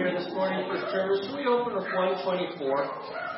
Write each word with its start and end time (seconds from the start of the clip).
here 0.00 0.18
this 0.18 0.32
morning 0.32 0.64
for 0.66 0.78
service. 0.90 1.28
We 1.36 1.44
open 1.44 1.74
with 1.76 1.84
124. 1.92 3.29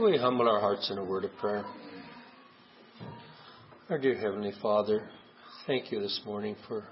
Shall 0.00 0.10
we 0.10 0.16
humble 0.16 0.48
our 0.48 0.60
hearts 0.60 0.90
in 0.90 0.96
a 0.96 1.04
word 1.04 1.26
of 1.26 1.36
prayer? 1.36 1.62
Our 3.90 3.98
dear 3.98 4.16
Heavenly 4.16 4.54
Father, 4.62 5.06
thank 5.66 5.92
you 5.92 6.00
this 6.00 6.22
morning 6.24 6.56
for 6.66 6.84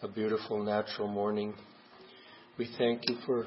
a 0.00 0.08
beautiful 0.08 0.64
natural 0.64 1.06
morning. 1.06 1.52
We 2.56 2.66
thank 2.78 3.10
you 3.10 3.16
for 3.26 3.46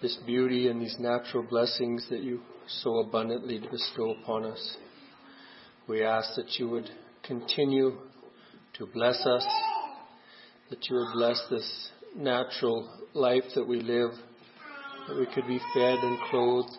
this 0.00 0.16
beauty 0.24 0.68
and 0.68 0.80
these 0.80 0.96
natural 0.98 1.42
blessings 1.42 2.06
that 2.08 2.20
you 2.20 2.40
so 2.66 3.00
abundantly 3.00 3.60
bestow 3.70 4.12
upon 4.22 4.46
us. 4.46 4.76
We 5.86 6.02
ask 6.02 6.36
that 6.36 6.58
you 6.58 6.70
would 6.70 6.88
continue 7.22 7.98
to 8.78 8.86
bless 8.86 9.26
us, 9.26 9.46
that 10.70 10.88
you 10.88 10.96
would 10.96 11.12
bless 11.12 11.38
this 11.50 11.90
natural 12.16 12.88
life 13.12 13.44
that 13.54 13.68
we 13.68 13.82
live, 13.82 14.12
that 15.06 15.18
we 15.18 15.26
could 15.34 15.46
be 15.46 15.60
fed 15.74 15.98
and 15.98 16.18
clothed 16.30 16.78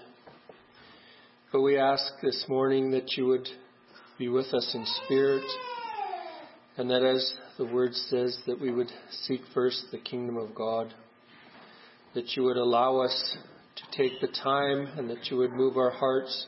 but 1.51 1.61
we 1.61 1.77
ask 1.77 2.13
this 2.23 2.45
morning 2.47 2.91
that 2.91 3.17
you 3.17 3.25
would 3.27 3.47
be 4.17 4.29
with 4.29 4.53
us 4.53 4.71
in 4.73 4.85
spirit, 5.03 5.43
and 6.77 6.89
that 6.89 7.03
as 7.03 7.33
the 7.57 7.65
word 7.65 7.93
says, 7.93 8.37
that 8.47 8.59
we 8.59 8.71
would 8.71 8.89
seek 9.23 9.41
first 9.53 9.83
the 9.91 9.97
kingdom 9.97 10.37
of 10.37 10.55
God, 10.55 10.93
that 12.15 12.37
you 12.37 12.43
would 12.43 12.55
allow 12.55 12.99
us 12.99 13.35
to 13.75 13.97
take 13.97 14.21
the 14.21 14.29
time, 14.41 14.87
and 14.97 15.09
that 15.09 15.29
you 15.29 15.35
would 15.37 15.51
move 15.51 15.75
our 15.75 15.91
hearts 15.91 16.47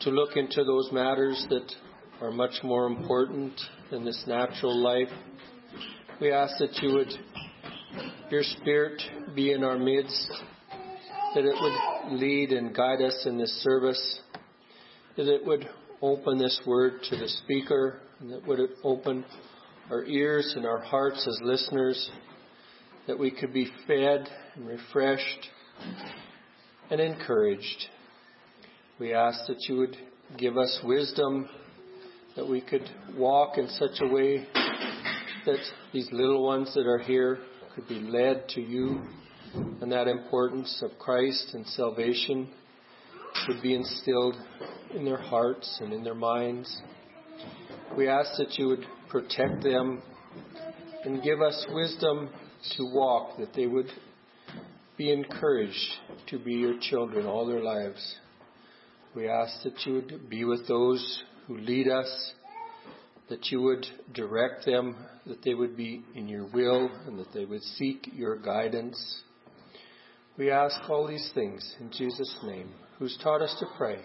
to 0.00 0.10
look 0.10 0.34
into 0.34 0.64
those 0.64 0.90
matters 0.92 1.46
that 1.50 1.70
are 2.22 2.30
much 2.30 2.62
more 2.62 2.86
important 2.86 3.52
than 3.90 4.02
this 4.02 4.24
natural 4.26 4.82
life. 4.82 5.12
We 6.22 6.32
ask 6.32 6.54
that 6.58 6.78
you 6.80 6.94
would, 6.94 7.12
your 8.30 8.42
spirit 8.42 9.02
be 9.34 9.52
in 9.52 9.62
our 9.62 9.78
midst, 9.78 10.32
that 11.34 11.44
it 11.44 11.54
would 11.60 11.95
lead 12.12 12.52
and 12.52 12.74
guide 12.74 13.02
us 13.02 13.24
in 13.26 13.38
this 13.38 13.62
service, 13.62 14.20
that 15.16 15.28
it 15.28 15.44
would 15.44 15.68
open 16.02 16.38
this 16.38 16.60
word 16.66 17.02
to 17.10 17.16
the 17.16 17.28
speaker, 17.28 18.00
and 18.20 18.30
that 18.30 18.46
would 18.46 18.60
open 18.84 19.24
our 19.90 20.04
ears 20.04 20.54
and 20.56 20.66
our 20.66 20.80
hearts 20.80 21.26
as 21.26 21.38
listeners, 21.42 22.10
that 23.06 23.18
we 23.18 23.30
could 23.30 23.52
be 23.52 23.70
fed 23.86 24.28
and 24.54 24.66
refreshed 24.66 25.48
and 26.90 27.00
encouraged. 27.00 27.86
We 28.98 29.14
ask 29.14 29.46
that 29.46 29.68
you 29.68 29.76
would 29.76 29.96
give 30.38 30.56
us 30.56 30.80
wisdom, 30.84 31.48
that 32.34 32.48
we 32.48 32.60
could 32.60 32.88
walk 33.16 33.58
in 33.58 33.68
such 33.68 34.00
a 34.00 34.06
way 34.06 34.46
that 35.46 35.58
these 35.92 36.08
little 36.12 36.44
ones 36.44 36.74
that 36.74 36.86
are 36.86 36.98
here 36.98 37.38
could 37.74 37.86
be 37.88 38.00
led 38.00 38.48
to 38.50 38.60
you 38.60 39.02
and 39.80 39.92
that 39.92 40.08
importance 40.08 40.82
of 40.82 40.98
Christ 40.98 41.50
and 41.54 41.66
salvation 41.66 42.48
would 43.48 43.62
be 43.62 43.74
instilled 43.74 44.36
in 44.94 45.04
their 45.04 45.20
hearts 45.20 45.78
and 45.80 45.92
in 45.92 46.02
their 46.02 46.14
minds. 46.14 46.82
We 47.96 48.08
ask 48.08 48.30
that 48.38 48.58
you 48.58 48.68
would 48.68 48.86
protect 49.08 49.62
them 49.62 50.02
and 51.04 51.22
give 51.22 51.40
us 51.40 51.66
wisdom 51.70 52.30
to 52.76 52.84
walk, 52.84 53.38
that 53.38 53.54
they 53.54 53.66
would 53.66 53.90
be 54.96 55.12
encouraged 55.12 55.94
to 56.28 56.38
be 56.38 56.54
your 56.54 56.78
children 56.80 57.26
all 57.26 57.46
their 57.46 57.62
lives. 57.62 58.16
We 59.14 59.28
ask 59.28 59.62
that 59.62 59.86
you 59.86 59.94
would 59.94 60.28
be 60.28 60.44
with 60.44 60.66
those 60.66 61.22
who 61.46 61.58
lead 61.58 61.88
us, 61.88 62.32
that 63.28 63.46
you 63.50 63.62
would 63.62 63.86
direct 64.12 64.66
them, 64.66 64.96
that 65.26 65.42
they 65.44 65.54
would 65.54 65.76
be 65.76 66.02
in 66.14 66.28
your 66.28 66.46
will, 66.46 66.90
and 67.06 67.18
that 67.18 67.32
they 67.32 67.44
would 67.44 67.62
seek 67.62 68.08
your 68.12 68.36
guidance. 68.36 69.22
We 70.38 70.50
ask 70.50 70.76
all 70.90 71.06
these 71.06 71.30
things 71.34 71.76
in 71.80 71.90
Jesus' 71.90 72.36
name, 72.44 72.68
who's 72.98 73.18
taught 73.22 73.40
us 73.40 73.56
to 73.58 73.66
pray. 73.78 73.98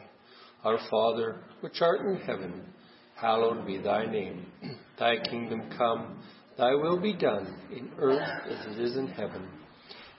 Our 0.64 0.80
Father, 0.90 1.42
which 1.60 1.82
art 1.82 2.02
in 2.02 2.16
heaven, 2.26 2.64
hallowed 3.16 3.68
be 3.68 3.80
thy 3.80 4.06
name. 4.06 4.46
Thy 4.98 5.18
kingdom 5.18 5.70
come, 5.78 6.20
thy 6.58 6.74
will 6.74 7.02
be 7.02 7.14
done, 7.14 7.54
in 7.76 7.92
earth 7.98 8.30
as 8.50 8.78
it 8.78 8.82
is 8.82 8.96
in 8.96 9.08
heaven. 9.08 9.46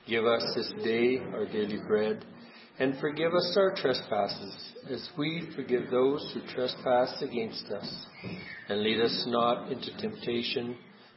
Give 0.06 0.26
us 0.26 0.42
this 0.54 0.70
day 0.84 1.18
our 1.32 1.46
daily 1.46 1.80
bread, 1.86 2.26
and 2.78 2.98
forgive 3.00 3.32
us 3.32 3.56
our 3.56 3.74
trespasses, 3.74 4.54
as 4.90 5.08
we 5.16 5.48
forgive 5.56 5.90
those 5.90 6.30
who 6.34 6.54
trespass 6.54 7.22
against 7.22 7.66
us. 7.70 8.06
And 8.68 8.82
lead 8.82 9.00
us 9.00 9.24
not 9.28 9.72
into 9.72 9.96
temptation, 9.96 10.76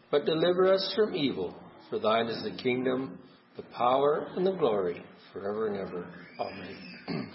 but 0.09 0.25
deliver 0.25 0.71
us 0.71 0.93
from 0.95 1.15
evil. 1.15 1.53
For 1.89 1.99
thine 1.99 2.27
is 2.27 2.43
the 2.43 2.61
kingdom, 2.61 3.19
the 3.55 3.63
power, 3.75 4.27
and 4.35 4.45
the 4.45 4.51
glory, 4.51 5.03
forever 5.31 5.67
and 5.67 5.77
ever. 5.77 6.05
Amen. 6.39 7.29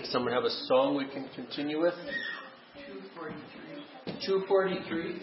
Does 0.00 0.10
someone 0.10 0.32
have 0.32 0.44
a 0.44 0.50
song 0.66 0.96
we 0.96 1.06
can 1.06 1.28
continue 1.34 1.80
with? 1.80 1.94
243. 4.06 4.20
243. 4.26 5.22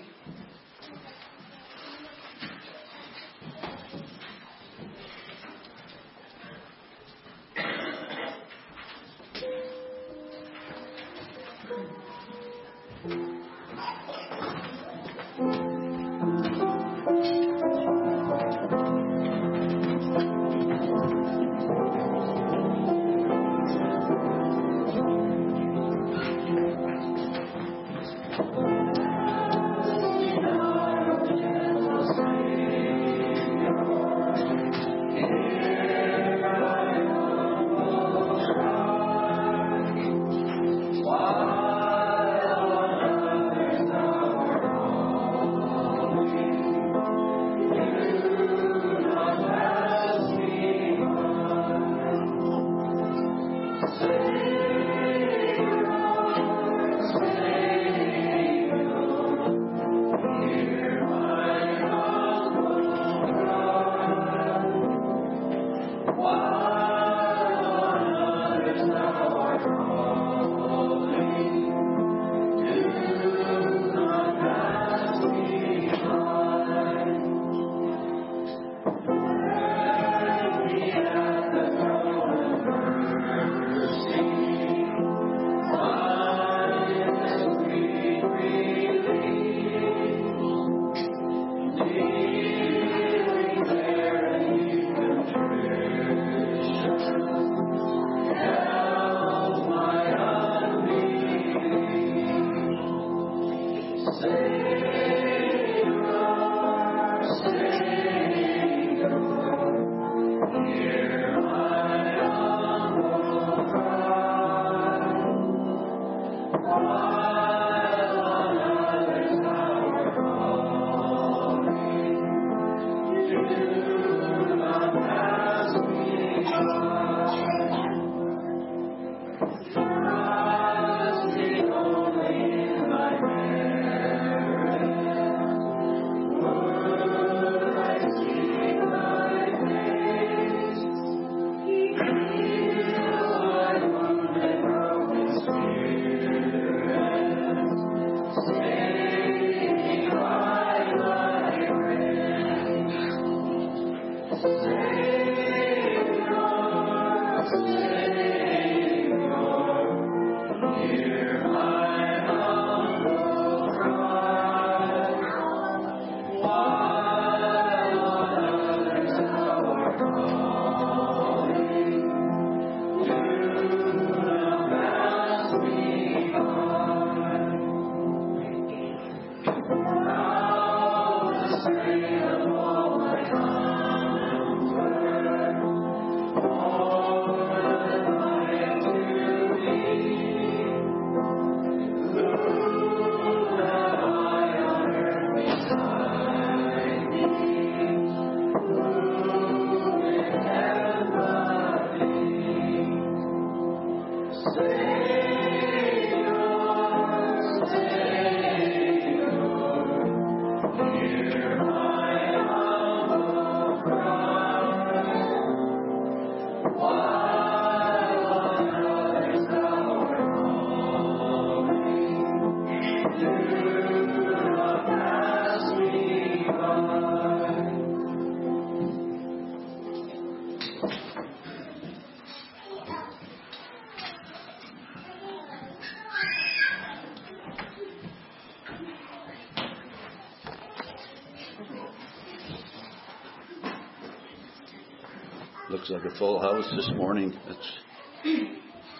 Looks 245.69 245.89
like 245.89 246.05
a 246.05 246.17
full 246.17 246.39
house 246.39 246.63
this 246.77 246.89
morning. 246.95 247.38
It's 247.45 248.53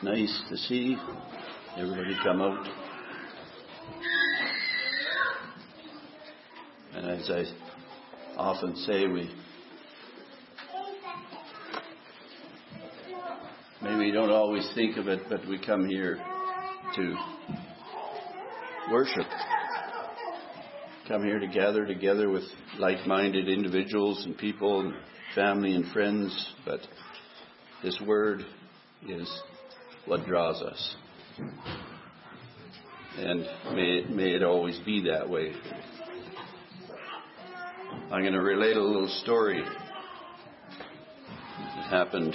nice 0.04 0.44
to 0.50 0.58
see 0.58 0.98
everybody 1.78 2.14
come 2.22 2.42
out. 2.42 2.68
And 6.94 7.10
as 7.10 7.30
I 7.30 7.46
often 8.36 8.76
say, 8.76 9.08
we 9.08 9.34
maybe 13.82 14.12
don't 14.12 14.32
always 14.32 14.70
think 14.76 14.98
of 14.98 15.08
it, 15.08 15.22
but 15.30 15.48
we 15.48 15.58
come 15.66 15.88
here 15.88 16.20
to 16.98 17.16
worship. 18.92 19.28
Come 21.08 21.24
here 21.24 21.40
to 21.40 21.48
gather 21.48 21.86
together 21.86 22.30
with 22.30 22.44
like 22.78 23.08
minded 23.08 23.48
individuals 23.48 24.26
and 24.26 24.38
people. 24.38 24.82
And 24.82 24.94
family 25.38 25.76
and 25.76 25.86
friends, 25.92 26.56
but 26.66 26.80
this 27.84 27.96
word 28.08 28.44
is 29.08 29.32
what 30.08 30.26
draws 30.26 30.64
us. 30.64 30.96
And 33.18 33.42
may 33.76 34.00
it, 34.00 34.10
may 34.10 34.32
it 34.32 34.42
always 34.42 34.80
be 34.80 35.04
that 35.04 35.30
way. 35.30 35.54
I'm 38.12 38.24
going 38.24 38.34
to 38.34 38.42
relate 38.42 38.78
a 38.78 38.84
little 38.84 39.08
story 39.22 39.60
It 39.60 39.68
happened 41.88 42.34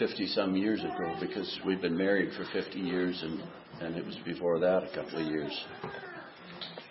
50 0.00 0.26
some 0.26 0.56
years 0.56 0.80
ago 0.80 1.14
because 1.20 1.60
we've 1.64 1.80
been 1.80 1.96
married 1.96 2.32
for 2.34 2.46
50 2.52 2.80
years 2.80 3.22
and, 3.22 3.40
and 3.80 3.96
it 3.96 4.04
was 4.04 4.16
before 4.24 4.58
that 4.58 4.82
a 4.82 4.92
couple 4.92 5.24
of 5.24 5.30
years 5.30 5.56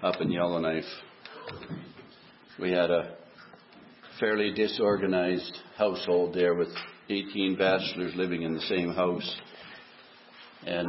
up 0.01 0.21
in 0.21 0.31
Yellowknife. 0.31 0.85
We 2.57 2.71
had 2.71 2.89
a 2.89 3.17
fairly 4.19 4.51
disorganized 4.53 5.57
household 5.77 6.33
there 6.33 6.55
with 6.55 6.69
18 7.09 7.57
bachelors 7.57 8.13
living 8.15 8.43
in 8.43 8.53
the 8.53 8.61
same 8.61 8.93
house. 8.93 9.41
And 10.65 10.87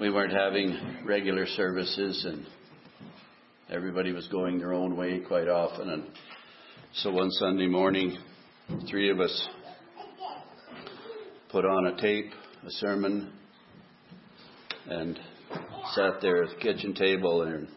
we 0.00 0.10
weren't 0.10 0.32
having 0.32 1.04
regular 1.04 1.46
services 1.46 2.24
and 2.24 2.46
everybody 3.68 4.12
was 4.12 4.28
going 4.28 4.58
their 4.58 4.72
own 4.72 4.96
way 4.96 5.20
quite 5.26 5.48
often. 5.48 5.90
And 5.90 6.04
so 6.94 7.10
one 7.10 7.30
Sunday 7.32 7.66
morning, 7.66 8.16
three 8.88 9.10
of 9.10 9.18
us 9.18 9.48
put 11.50 11.64
on 11.64 11.86
a 11.86 12.00
tape, 12.00 12.30
a 12.64 12.70
sermon, 12.70 13.32
and 14.88 15.18
sat 15.94 16.20
there 16.22 16.44
at 16.44 16.50
the 16.50 16.62
kitchen 16.62 16.94
table 16.94 17.42
in 17.42 17.68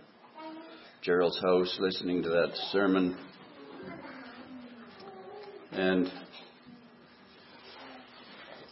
Gerald's 1.02 1.42
house 1.42 1.76
listening 1.80 2.22
to 2.24 2.30
that 2.30 2.52
sermon. 2.72 3.18
And 5.72 6.12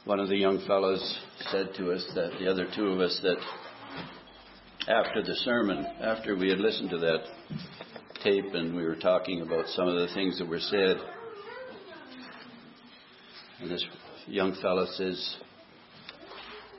one 0.04 0.20
of 0.20 0.28
the 0.28 0.36
young 0.36 0.62
fellows 0.68 1.20
said 1.50 1.70
to 1.78 1.94
us 1.94 2.06
that 2.16 2.32
the 2.40 2.52
other 2.52 2.68
two 2.76 2.88
of 2.88 3.00
us 3.00 3.18
that 3.24 3.38
after 4.90 5.24
the 5.24 5.36
sermon, 5.36 5.86
after 6.02 6.36
we 6.36 6.50
had 6.50 6.60
listened 6.60 6.90
to 6.90 6.98
that 6.98 7.24
tape 8.22 8.54
and 8.54 8.76
we 8.76 8.84
were 8.84 8.98
talking 8.98 9.42
about 9.42 9.68
some 9.68 9.88
of 9.88 9.96
the 9.96 10.14
things 10.14 10.40
that 10.40 10.48
were 10.48 10.60
said, 10.60 10.98
and 13.62 13.72
this 13.72 13.86
young 14.28 14.56
fellow 14.62 14.86
says, 14.96 15.38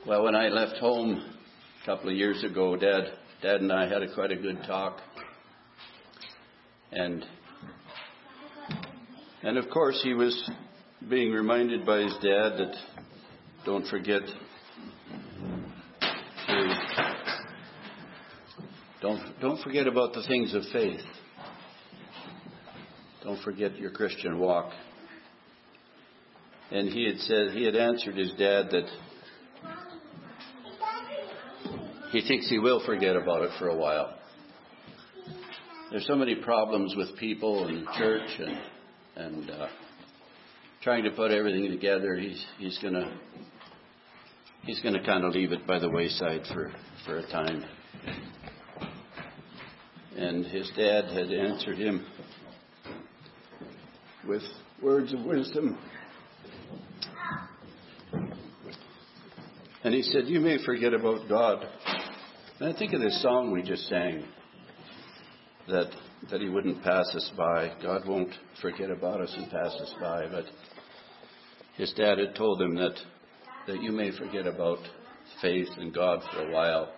Well, 0.05 0.23
when 0.23 0.35
I 0.35 0.49
left 0.49 0.77
home 0.77 1.33
a 1.81 1.85
couple 1.85 2.11
of 2.11 2.15
years 2.15 2.43
ago, 2.43 2.75
Dad, 2.75 3.13
Dad 3.41 3.61
and 3.61 3.71
I 3.71 3.87
had 3.87 4.03
a, 4.03 4.13
quite 4.13 4.31
a 4.31 4.35
good 4.35 4.61
talk. 4.67 4.99
And 6.91 7.25
and 9.43 9.57
of 9.57 9.69
course 9.69 9.99
he 10.03 10.13
was 10.13 10.49
being 11.09 11.31
reminded 11.31 11.85
by 11.85 11.99
his 11.99 12.13
dad 12.21 12.57
that 12.57 12.75
don't 13.65 13.87
forget 13.87 14.21
to 16.47 16.77
don't 19.01 19.39
don't 19.41 19.63
forget 19.63 19.87
about 19.87 20.13
the 20.13 20.23
things 20.27 20.53
of 20.53 20.63
faith. 20.71 21.01
Don't 23.23 23.41
forget 23.43 23.77
your 23.77 23.91
Christian 23.91 24.39
walk. 24.39 24.71
And 26.71 26.89
he 26.89 27.05
had 27.05 27.17
said 27.19 27.51
he 27.51 27.63
had 27.63 27.75
answered 27.75 28.15
his 28.15 28.31
dad 28.33 28.69
that 28.71 28.87
he 32.11 32.21
thinks 32.27 32.49
he 32.49 32.59
will 32.59 32.83
forget 32.85 33.15
about 33.15 33.43
it 33.43 33.51
for 33.57 33.69
a 33.69 33.75
while. 33.75 34.13
There's 35.89 36.07
so 36.07 36.15
many 36.15 36.35
problems 36.35 36.95
with 36.95 37.17
people 37.17 37.67
and 37.67 37.85
church 37.97 38.29
and 38.39 38.57
and 39.21 39.49
uh, 39.49 39.67
trying 40.81 41.03
to 41.03 41.11
put 41.11 41.31
everything 41.31 41.69
together. 41.69 42.15
He's 42.15 42.43
he's 42.57 42.77
gonna 42.79 43.17
he's 44.63 44.79
gonna 44.81 45.03
kind 45.05 45.23
of 45.23 45.33
leave 45.33 45.51
it 45.51 45.65
by 45.67 45.79
the 45.79 45.89
wayside 45.89 46.41
for 46.51 46.71
for 47.05 47.17
a 47.17 47.27
time. 47.27 47.63
And 50.17 50.45
his 50.45 50.69
dad 50.75 51.05
had 51.05 51.31
answered 51.31 51.77
him 51.77 52.05
with 54.27 54.43
words 54.81 55.13
of 55.13 55.21
wisdom. 55.21 55.77
And 59.83 59.95
he 59.95 60.03
said, 60.03 60.27
You 60.27 60.39
may 60.39 60.63
forget 60.63 60.93
about 60.93 61.27
God. 61.27 61.65
And 62.59 62.69
I 62.69 62.77
think 62.77 62.93
of 62.93 63.01
this 63.01 63.19
song 63.23 63.51
we 63.51 63.63
just 63.63 63.87
sang 63.87 64.23
that 65.67 65.91
that 66.31 66.41
he 66.41 66.49
wouldn't 66.49 66.81
pass 66.83 67.13
us 67.13 67.31
by. 67.37 67.73
God 67.83 68.07
won't 68.07 68.33
forget 68.61 68.89
about 68.89 69.21
us 69.21 69.33
and 69.37 69.51
pass 69.51 69.73
us 69.73 69.93
by. 69.99 70.27
But 70.31 70.45
his 71.75 71.93
dad 71.93 72.17
had 72.17 72.35
told 72.35 72.61
him 72.61 72.75
that 72.75 72.95
that 73.67 73.81
you 73.81 73.91
may 73.91 74.17
forget 74.17 74.47
about 74.47 74.79
faith 75.41 75.67
and 75.77 75.93
God 75.93 76.21
for 76.33 76.47
a 76.47 76.51
while, 76.51 76.93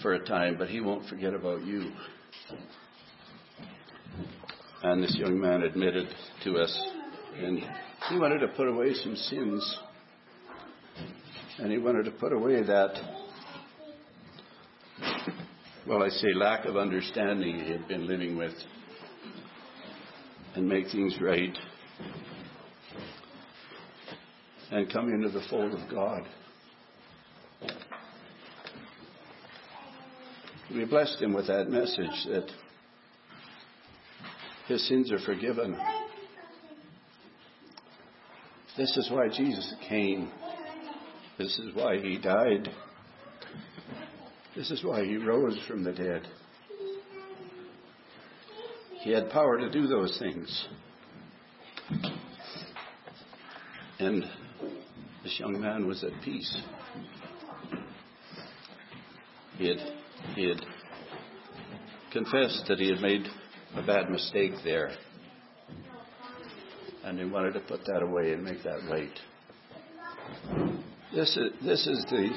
for 0.00 0.14
a 0.14 0.24
time, 0.24 0.56
but 0.58 0.68
he 0.68 0.80
won't 0.80 1.08
forget 1.08 1.34
about 1.34 1.62
you. 1.62 1.92
And 4.82 5.02
this 5.02 5.14
young 5.16 5.38
man 5.38 5.62
admitted 5.62 6.08
to 6.44 6.56
us, 6.56 6.86
and 7.38 7.60
he 8.08 8.18
wanted 8.18 8.38
to 8.38 8.48
put 8.48 8.68
away 8.68 8.94
some 8.94 9.14
sins. 9.14 9.78
And 11.58 11.70
he 11.70 11.78
wanted 11.78 12.04
to 12.06 12.10
put 12.12 12.32
away 12.32 12.62
that 12.62 13.21
well, 15.86 16.02
I 16.02 16.08
say 16.10 16.32
lack 16.32 16.64
of 16.64 16.76
understanding 16.76 17.58
he 17.58 17.72
had 17.72 17.88
been 17.88 18.06
living 18.06 18.36
with 18.36 18.54
and 20.54 20.68
make 20.68 20.88
things 20.90 21.16
right 21.20 21.56
and 24.70 24.90
come 24.92 25.08
into 25.08 25.28
the 25.28 25.42
fold 25.50 25.72
of 25.74 25.90
God. 25.90 26.22
We 30.72 30.84
blessed 30.84 31.20
him 31.20 31.32
with 31.32 31.48
that 31.48 31.68
message 31.68 32.26
that 32.28 32.48
his 34.68 34.86
sins 34.88 35.10
are 35.10 35.18
forgiven. 35.18 35.76
This 38.76 38.96
is 38.96 39.10
why 39.10 39.28
Jesus 39.28 39.74
came. 39.88 40.30
This 41.38 41.58
is 41.58 41.74
why 41.74 41.98
he 41.98 42.18
died. 42.18 42.70
This 44.54 44.70
is 44.70 44.84
why 44.84 45.04
he 45.04 45.16
rose 45.16 45.58
from 45.66 45.82
the 45.82 45.92
dead. 45.92 46.28
He 49.00 49.10
had 49.10 49.30
power 49.30 49.58
to 49.58 49.70
do 49.70 49.86
those 49.86 50.18
things. 50.18 50.66
And 53.98 54.24
this 55.24 55.38
young 55.40 55.58
man 55.58 55.86
was 55.86 56.04
at 56.04 56.12
peace. 56.22 56.54
He 59.56 59.68
had, 59.68 59.78
he 60.34 60.48
had 60.48 60.60
confessed 62.12 62.64
that 62.68 62.78
he 62.78 62.90
had 62.90 63.00
made 63.00 63.26
a 63.74 63.82
bad 63.82 64.10
mistake 64.10 64.52
there. 64.64 64.92
And 67.04 67.18
he 67.18 67.24
wanted 67.24 67.54
to 67.54 67.60
put 67.60 67.84
that 67.86 68.02
away 68.02 68.32
and 68.32 68.44
make 68.44 68.62
that 68.64 68.80
right. 68.90 69.18
This 71.14 71.36
is, 71.36 71.52
this 71.64 71.86
is 71.86 72.04
the 72.10 72.30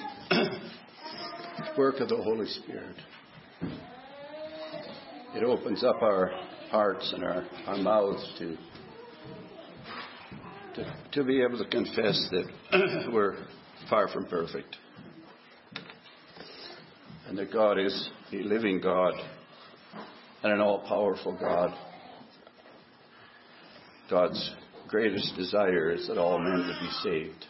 work 1.78 2.00
of 2.00 2.10
the 2.10 2.16
Holy 2.16 2.48
Spirit. 2.48 2.96
It 5.34 5.44
opens 5.44 5.84
up 5.84 6.02
our 6.02 6.32
hearts 6.70 7.12
and 7.14 7.24
our, 7.24 7.46
our 7.68 7.78
mouths 7.78 8.34
to, 8.40 8.58
to, 10.76 10.96
to 11.12 11.24
be 11.24 11.42
able 11.42 11.58
to 11.58 11.70
confess 11.70 12.30
that 12.32 13.10
we're 13.14 13.36
far 13.90 14.08
from 14.08 14.26
perfect. 14.26 14.78
And 17.28 17.38
that 17.38 17.52
God 17.52 17.80
is 17.80 18.10
a 18.32 18.38
living 18.38 18.80
God 18.80 19.14
and 20.44 20.54
an 20.54 20.62
all 20.62 20.88
powerful 20.88 21.38
God. 21.38 21.74
God's 24.10 24.52
greatest 24.88 25.36
desire 25.36 25.92
is 25.92 26.08
that 26.08 26.18
all 26.18 26.40
men 26.40 26.60
would 26.60 26.80
be 26.80 26.92
saved. 27.04 27.46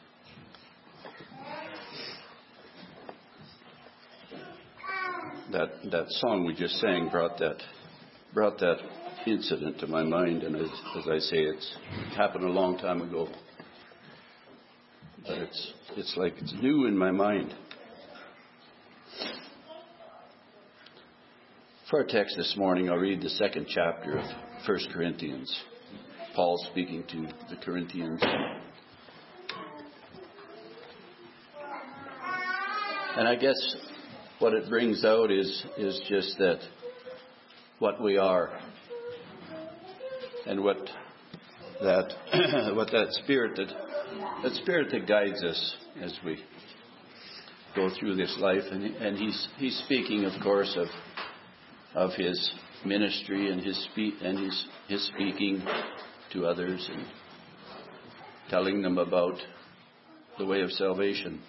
That 5.55 5.89
that 5.89 6.05
song 6.09 6.45
we 6.45 6.53
just 6.53 6.75
sang 6.81 7.07
brought 7.07 7.37
that 7.37 7.55
brought 8.33 8.59
that 8.59 8.75
incident 9.25 9.79
to 9.79 9.87
my 9.87 10.03
mind, 10.03 10.43
and 10.43 10.53
as, 10.57 10.69
as 10.97 11.07
I 11.09 11.17
say, 11.19 11.37
it's 11.37 11.75
happened 12.15 12.43
a 12.43 12.49
long 12.49 12.77
time 12.77 13.01
ago, 13.01 13.29
but 15.25 15.37
it's 15.37 15.73
it's 15.95 16.13
like 16.17 16.33
it's 16.39 16.53
new 16.61 16.87
in 16.87 16.97
my 16.97 17.11
mind. 17.11 17.53
For 21.89 22.01
our 22.01 22.05
text 22.05 22.35
this 22.35 22.55
morning, 22.57 22.89
I'll 22.89 22.97
read 22.97 23.21
the 23.21 23.29
second 23.29 23.67
chapter 23.69 24.17
of 24.17 24.25
1 24.67 24.77
Corinthians. 24.91 25.57
Paul 26.35 26.57
speaking 26.71 27.05
to 27.11 27.27
the 27.49 27.55
Corinthians. 27.63 28.21
And 33.17 33.25
I 33.29 33.35
guess 33.35 33.55
what 34.39 34.53
it 34.53 34.69
brings 34.69 35.05
out 35.05 35.31
is, 35.31 35.65
is 35.77 36.01
just 36.09 36.37
that 36.39 36.59
what 37.79 38.01
we 38.01 38.17
are 38.17 38.57
and 40.45 40.63
what 40.63 40.77
that 41.81 42.13
what 42.75 42.89
that 42.91 43.07
spirit 43.23 43.55
that 43.55 43.67
that 44.43 44.53
spirit 44.53 44.89
that 44.91 45.07
guides 45.07 45.43
us 45.43 45.75
as 46.01 46.17
we 46.25 46.37
go 47.75 47.89
through 47.99 48.15
this 48.15 48.35
life 48.39 48.63
and, 48.71 48.83
and 48.83 49.17
he's 49.17 49.47
he's 49.57 49.77
speaking 49.85 50.23
of 50.23 50.31
course 50.41 50.77
of 50.77 50.87
of 51.95 52.11
his 52.15 52.51
ministry 52.85 53.51
and 53.51 53.61
his 53.61 53.77
speak 53.91 54.13
and 54.21 54.39
his 54.39 54.67
his 54.87 55.11
speaking 55.13 55.61
to 56.31 56.45
others 56.45 56.89
and 56.91 57.05
telling 58.49 58.81
them 58.81 58.97
about 58.97 59.35
the 60.37 60.45
way 60.45 60.61
of 60.61 60.71
salvation. 60.71 61.41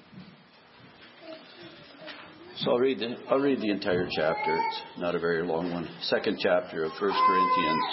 So 2.59 2.71
I'll 2.71 2.79
read 2.79 2.99
the 2.99 3.17
I'll 3.29 3.39
read 3.39 3.61
the 3.61 3.71
entire 3.71 4.09
chapter. 4.11 4.57
It's 4.57 4.81
not 4.99 5.15
a 5.15 5.19
very 5.19 5.47
long 5.47 5.73
one. 5.73 5.87
Second 6.03 6.39
chapter 6.41 6.85
of 6.85 6.93
First 6.93 7.19
Corinthians. 7.27 7.85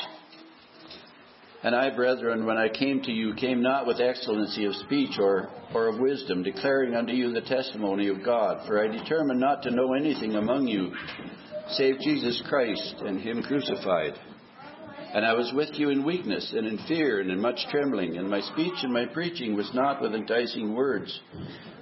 And 1.63 1.75
I, 1.75 1.93
brethren, 1.93 2.45
when 2.45 2.57
I 2.57 2.69
came 2.69 3.01
to 3.03 3.11
you, 3.11 3.33
came 3.35 3.61
not 3.61 3.85
with 3.85 3.99
excellency 3.99 4.65
of 4.65 4.75
speech 4.75 5.17
or, 5.19 5.49
or 5.73 5.87
of 5.87 5.99
wisdom, 5.99 6.43
declaring 6.43 6.93
unto 6.93 7.13
you 7.13 7.31
the 7.31 7.41
testimony 7.41 8.09
of 8.09 8.23
God. 8.23 8.65
For 8.67 8.83
I 8.83 8.87
determined 8.87 9.39
not 9.39 9.63
to 9.63 9.71
know 9.71 9.93
anything 9.93 10.35
among 10.35 10.67
you, 10.67 10.93
save 11.71 11.99
Jesus 11.99 12.41
Christ 12.47 12.95
and 12.99 13.19
Him 13.19 13.43
crucified. 13.43 14.13
And 15.13 15.23
I 15.23 15.33
was 15.33 15.51
with 15.53 15.69
you 15.73 15.89
in 15.89 16.03
weakness 16.03 16.53
and 16.57 16.65
in 16.65 16.79
fear 16.87 17.19
and 17.19 17.29
in 17.29 17.39
much 17.39 17.59
trembling, 17.69 18.17
and 18.17 18.27
my 18.27 18.41
speech 18.41 18.73
and 18.81 18.91
my 18.91 19.05
preaching 19.05 19.55
was 19.55 19.69
not 19.71 20.01
with 20.01 20.15
enticing 20.15 20.73
words 20.73 21.21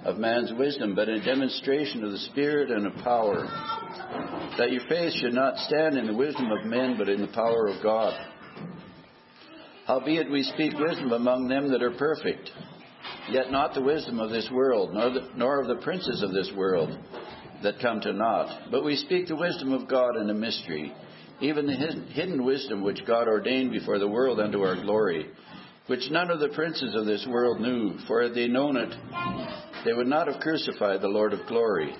of 0.04 0.18
man's 0.18 0.52
wisdom, 0.58 0.94
but 0.94 1.08
in 1.08 1.24
demonstration 1.24 2.04
of 2.04 2.12
the 2.12 2.18
Spirit 2.18 2.70
and 2.70 2.86
of 2.86 2.94
power, 3.02 3.44
that 4.58 4.70
your 4.70 4.82
faith 4.86 5.14
should 5.14 5.32
not 5.32 5.56
stand 5.56 5.96
in 5.96 6.06
the 6.06 6.14
wisdom 6.14 6.50
of 6.50 6.66
men, 6.66 6.96
but 6.98 7.08
in 7.08 7.22
the 7.22 7.28
power 7.28 7.68
of 7.68 7.82
God. 7.82 8.12
Howbeit 9.86 10.30
we 10.30 10.42
speak 10.42 10.74
wisdom 10.78 11.12
among 11.12 11.48
them 11.48 11.70
that 11.70 11.82
are 11.82 11.96
perfect, 11.96 12.50
yet 13.30 13.50
not 13.50 13.72
the 13.72 13.80
wisdom 13.82 14.20
of 14.20 14.28
this 14.28 14.50
world, 14.52 14.92
nor, 14.92 15.10
the, 15.10 15.28
nor 15.36 15.58
of 15.58 15.68
the 15.68 15.82
princes 15.82 16.22
of 16.22 16.32
this 16.32 16.52
world 16.54 16.98
that 17.62 17.80
come 17.80 18.00
to 18.02 18.12
naught. 18.12 18.70
But 18.70 18.84
we 18.84 18.94
speak 18.96 19.28
the 19.28 19.36
wisdom 19.36 19.72
of 19.72 19.88
God 19.88 20.16
in 20.20 20.28
a 20.28 20.34
mystery, 20.34 20.92
even 21.42 21.66
the 21.66 22.06
hidden 22.12 22.44
wisdom 22.44 22.82
which 22.82 23.04
God 23.06 23.26
ordained 23.26 23.72
before 23.72 23.98
the 23.98 24.08
world 24.08 24.38
unto 24.38 24.62
our 24.62 24.80
glory, 24.80 25.28
which 25.88 26.10
none 26.10 26.30
of 26.30 26.38
the 26.38 26.50
princes 26.50 26.94
of 26.94 27.04
this 27.04 27.26
world 27.28 27.60
knew, 27.60 27.98
for 28.06 28.22
had 28.22 28.34
they 28.34 28.46
known 28.46 28.76
it, 28.76 28.94
they 29.84 29.92
would 29.92 30.06
not 30.06 30.28
have 30.28 30.40
crucified 30.40 31.00
the 31.00 31.08
Lord 31.08 31.32
of 31.32 31.46
glory. 31.48 31.94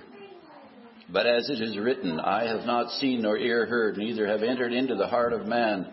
But 1.13 1.27
as 1.27 1.51
it 1.51 1.61
is 1.61 1.77
written, 1.77 2.21
I 2.21 2.47
have 2.47 2.65
not 2.65 2.93
seen 2.93 3.23
nor 3.23 3.37
ear 3.37 3.67
heard, 3.67 3.97
neither 3.97 4.27
have 4.29 4.43
entered 4.43 4.73
into 4.73 4.95
the 4.95 5.09
heart 5.09 5.33
of 5.33 5.47
man 5.47 5.93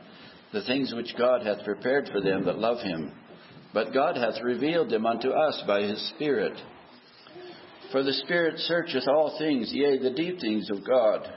the 0.53 0.63
things 0.63 0.93
which 0.93 1.15
God 1.17 1.45
hath 1.45 1.65
prepared 1.65 2.09
for 2.11 2.21
them 2.21 2.45
that 2.45 2.59
love 2.59 2.81
him. 2.81 3.11
But 3.73 3.93
God 3.93 4.15
hath 4.15 4.43
revealed 4.43 4.89
them 4.89 5.05
unto 5.05 5.29
us 5.29 5.63
by 5.67 5.81
his 5.81 6.09
Spirit. 6.15 6.53
For 7.91 8.03
the 8.03 8.13
Spirit 8.13 8.59
searcheth 8.59 9.07
all 9.07 9.37
things, 9.39 9.71
yea, 9.73 9.97
the 9.97 10.11
deep 10.11 10.39
things 10.39 10.69
of 10.69 10.85
God. 10.87 11.27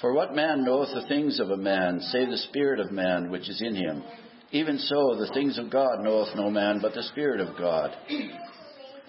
For 0.00 0.12
what 0.12 0.34
man 0.34 0.64
knoweth 0.64 0.90
the 0.92 1.08
things 1.08 1.40
of 1.40 1.50
a 1.50 1.56
man, 1.56 2.00
save 2.00 2.28
the 2.28 2.36
Spirit 2.36 2.80
of 2.80 2.92
man 2.92 3.30
which 3.30 3.48
is 3.48 3.62
in 3.62 3.74
him? 3.74 4.02
Even 4.52 4.78
so, 4.78 5.16
the 5.18 5.30
things 5.32 5.58
of 5.58 5.70
God 5.70 6.00
knoweth 6.00 6.36
no 6.36 6.50
man 6.50 6.80
but 6.82 6.92
the 6.92 7.02
Spirit 7.04 7.40
of 7.40 7.56
God. 7.56 7.96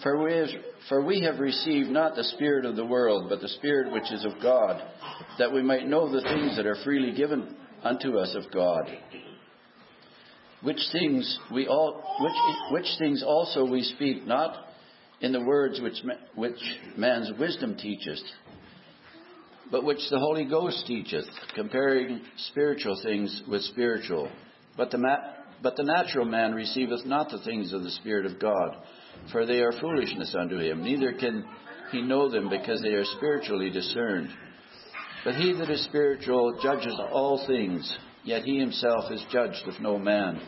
For 0.01 0.23
we, 0.23 0.33
have, 0.33 0.47
for 0.87 1.03
we 1.03 1.21
have 1.21 1.39
received 1.39 1.89
not 1.89 2.15
the 2.15 2.23
Spirit 2.23 2.65
of 2.65 2.75
the 2.75 2.85
world, 2.85 3.27
but 3.29 3.41
the 3.41 3.49
Spirit 3.49 3.91
which 3.91 4.11
is 4.11 4.23
of 4.23 4.41
God, 4.41 4.81
that 5.39 5.51
we 5.51 5.61
might 5.61 5.87
know 5.87 6.09
the 6.09 6.21
things 6.21 6.55
that 6.55 6.65
are 6.65 6.77
freely 6.83 7.11
given 7.13 7.55
unto 7.83 8.17
us 8.17 8.35
of 8.35 8.51
God. 8.53 8.89
Which 10.61 10.79
things 10.91 11.37
we 11.51 11.67
all, 11.67 12.01
which, 12.21 12.81
which 12.81 12.97
things 12.97 13.23
also 13.25 13.65
we 13.65 13.83
speak, 13.83 14.25
not 14.25 14.67
in 15.19 15.31
the 15.31 15.43
words 15.43 15.81
which, 15.81 15.97
which 16.35 16.59
man's 16.95 17.31
wisdom 17.39 17.75
teacheth, 17.75 18.19
but 19.71 19.83
which 19.83 19.99
the 20.09 20.19
Holy 20.19 20.45
Ghost 20.45 20.85
teacheth, 20.87 21.25
comparing 21.55 22.21
spiritual 22.49 22.99
things 23.03 23.43
with 23.47 23.61
spiritual. 23.63 24.29
But 24.75 24.91
the, 24.91 24.97
ma- 24.97 25.33
but 25.61 25.75
the 25.75 25.83
natural 25.83 26.25
man 26.25 26.53
receiveth 26.53 27.05
not 27.05 27.29
the 27.29 27.39
things 27.39 27.73
of 27.73 27.83
the 27.83 27.91
Spirit 27.91 28.25
of 28.25 28.39
God, 28.39 28.77
for 29.31 29.45
they 29.45 29.59
are 29.59 29.73
foolishness 29.73 30.35
unto 30.39 30.57
him, 30.57 30.83
neither 30.83 31.13
can 31.13 31.43
he 31.91 32.01
know 32.01 32.29
them 32.29 32.49
because 32.49 32.81
they 32.81 32.93
are 32.93 33.05
spiritually 33.05 33.69
discerned. 33.69 34.29
But 35.23 35.35
he 35.35 35.53
that 35.53 35.69
is 35.69 35.83
spiritual 35.85 36.59
judges 36.61 36.97
all 37.11 37.45
things, 37.47 37.97
yet 38.23 38.43
he 38.43 38.59
himself 38.59 39.11
is 39.11 39.23
judged 39.31 39.67
of 39.67 39.81
no 39.81 39.97
man. 39.97 40.39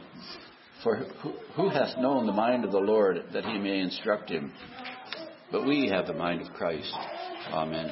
For 0.83 0.95
who, 0.95 1.33
who 1.55 1.69
hath 1.69 1.97
known 1.97 2.25
the 2.25 2.31
mind 2.31 2.63
of 2.63 2.71
the 2.71 2.77
Lord 2.77 3.17
that 3.33 3.43
he 3.43 3.57
may 3.57 3.79
instruct 3.79 4.29
him? 4.29 4.53
But 5.51 5.65
we 5.65 5.89
have 5.89 6.07
the 6.07 6.13
mind 6.13 6.41
of 6.41 6.53
Christ. 6.53 6.93
Amen. 7.51 7.91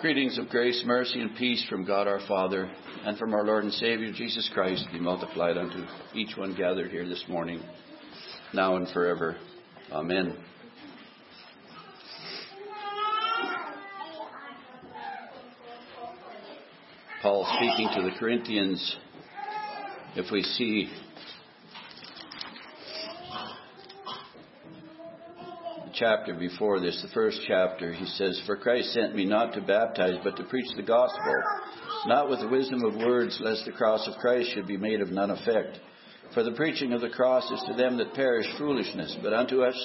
Greetings 0.00 0.36
of 0.36 0.48
grace, 0.48 0.82
mercy, 0.84 1.20
and 1.20 1.36
peace 1.36 1.64
from 1.68 1.84
God 1.84 2.08
our 2.08 2.20
Father 2.26 2.68
and 3.04 3.16
from 3.16 3.34
our 3.34 3.44
Lord 3.44 3.62
and 3.62 3.72
Savior 3.72 4.10
Jesus 4.12 4.50
Christ 4.52 4.86
be 4.92 4.98
multiplied 4.98 5.56
unto 5.56 5.84
each 6.12 6.36
one 6.36 6.56
gathered 6.56 6.90
here 6.90 7.08
this 7.08 7.24
morning, 7.28 7.62
now 8.52 8.76
and 8.76 8.88
forever. 8.88 9.36
Amen. 9.92 10.36
Paul 17.22 17.46
speaking 17.56 17.88
to 17.94 18.02
the 18.02 18.18
Corinthians, 18.18 18.96
if 20.16 20.32
we 20.32 20.42
see 20.42 20.90
chapter 26.02 26.34
before 26.34 26.80
this, 26.80 27.00
the 27.00 27.14
first 27.14 27.38
chapter, 27.46 27.92
he 27.92 28.04
says, 28.04 28.40
For 28.44 28.56
Christ 28.56 28.92
sent 28.92 29.14
me 29.14 29.24
not 29.24 29.54
to 29.54 29.60
baptize, 29.60 30.16
but 30.24 30.36
to 30.36 30.42
preach 30.42 30.66
the 30.74 30.82
gospel, 30.82 31.34
not 32.06 32.28
with 32.28 32.40
the 32.40 32.48
wisdom 32.48 32.82
of 32.84 32.96
words, 32.96 33.38
lest 33.40 33.64
the 33.66 33.70
cross 33.70 34.08
of 34.08 34.18
Christ 34.18 34.50
should 34.52 34.66
be 34.66 34.76
made 34.76 35.00
of 35.00 35.12
none 35.12 35.30
effect. 35.30 35.78
For 36.34 36.42
the 36.42 36.56
preaching 36.56 36.92
of 36.92 37.02
the 37.02 37.10
cross 37.10 37.48
is 37.52 37.62
to 37.68 37.74
them 37.74 37.98
that 37.98 38.14
perish 38.14 38.48
foolishness, 38.58 39.16
but 39.22 39.32
unto 39.32 39.62
us, 39.62 39.76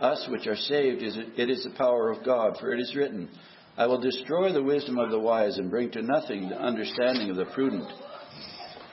us 0.00 0.26
which 0.30 0.46
are 0.46 0.56
saved, 0.56 1.02
is 1.02 1.18
it, 1.18 1.38
it 1.38 1.50
is 1.50 1.64
the 1.64 1.76
power 1.76 2.10
of 2.10 2.24
God. 2.24 2.56
For 2.58 2.72
it 2.72 2.80
is 2.80 2.96
written, 2.96 3.28
I 3.76 3.86
will 3.88 4.00
destroy 4.00 4.54
the 4.54 4.62
wisdom 4.62 4.96
of 4.96 5.10
the 5.10 5.20
wise 5.20 5.58
and 5.58 5.70
bring 5.70 5.90
to 5.90 6.00
nothing 6.00 6.48
the 6.48 6.58
understanding 6.58 7.28
of 7.28 7.36
the 7.36 7.44
prudent. 7.44 7.92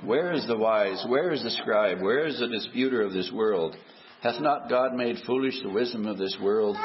Where 0.04 0.34
is 0.34 0.46
the 0.46 0.58
wise? 0.58 1.06
Where 1.08 1.32
is 1.32 1.42
the 1.42 1.52
scribe? 1.52 2.02
Where 2.02 2.28
is 2.28 2.38
the 2.38 2.50
disputer 2.50 3.02
of 3.02 3.14
this 3.14 3.32
world? 3.34 3.78
Hath 4.26 4.42
not 4.42 4.70
God 4.70 4.96
made 4.96 5.18
foolish 5.28 5.62
the 5.62 5.70
wisdom 5.70 6.08
of 6.08 6.18
this 6.18 6.36
world? 6.42 6.76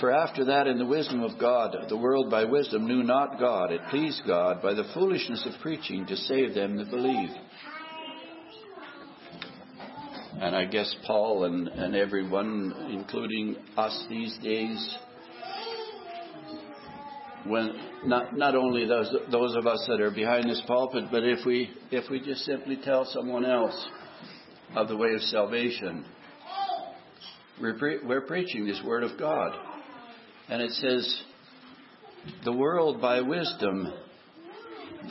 For 0.00 0.10
after 0.10 0.46
that, 0.46 0.66
in 0.66 0.76
the 0.76 0.84
wisdom 0.84 1.22
of 1.22 1.38
God, 1.38 1.76
the 1.88 1.96
world 1.96 2.28
by 2.28 2.44
wisdom 2.44 2.88
knew 2.88 3.04
not 3.04 3.38
God. 3.38 3.70
It 3.70 3.80
pleased 3.88 4.22
God 4.26 4.60
by 4.60 4.74
the 4.74 4.90
foolishness 4.94 5.46
of 5.46 5.60
preaching 5.60 6.06
to 6.06 6.16
save 6.16 6.54
them 6.54 6.76
that 6.78 6.90
believe. 6.90 7.28
And 10.40 10.56
I 10.56 10.64
guess 10.64 10.92
Paul 11.06 11.44
and, 11.44 11.68
and 11.68 11.94
everyone, 11.94 12.88
including 12.90 13.54
us 13.76 14.06
these 14.10 14.36
days, 14.38 14.98
when 17.46 17.70
not 18.06 18.36
not 18.36 18.56
only 18.56 18.86
those 18.86 19.14
those 19.30 19.54
of 19.54 19.68
us 19.68 19.84
that 19.86 20.00
are 20.00 20.10
behind 20.10 20.50
this 20.50 20.62
pulpit, 20.66 21.04
but 21.12 21.22
if 21.22 21.46
we 21.46 21.70
if 21.92 22.10
we 22.10 22.18
just 22.20 22.40
simply 22.40 22.76
tell 22.82 23.04
someone 23.04 23.44
else 23.44 23.86
of 24.74 24.88
the 24.88 24.96
way 24.96 25.12
of 25.14 25.20
salvation, 25.22 26.04
we're 27.60 27.78
pre- 27.78 28.04
we're 28.04 28.22
preaching 28.22 28.66
this 28.66 28.80
word 28.84 29.02
of 29.02 29.18
God, 29.18 29.52
and 30.48 30.62
it 30.62 30.70
says, 30.72 31.22
the 32.44 32.52
world 32.52 33.00
by 33.00 33.20
wisdom. 33.20 33.92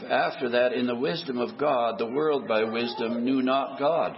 After 0.09 0.49
that, 0.49 0.73
in 0.73 0.85
the 0.85 0.95
wisdom 0.95 1.39
of 1.39 1.57
God, 1.57 1.97
the 1.97 2.05
world 2.05 2.47
by 2.47 2.63
wisdom 2.63 3.23
knew 3.23 3.41
not 3.41 3.79
God. 3.79 4.17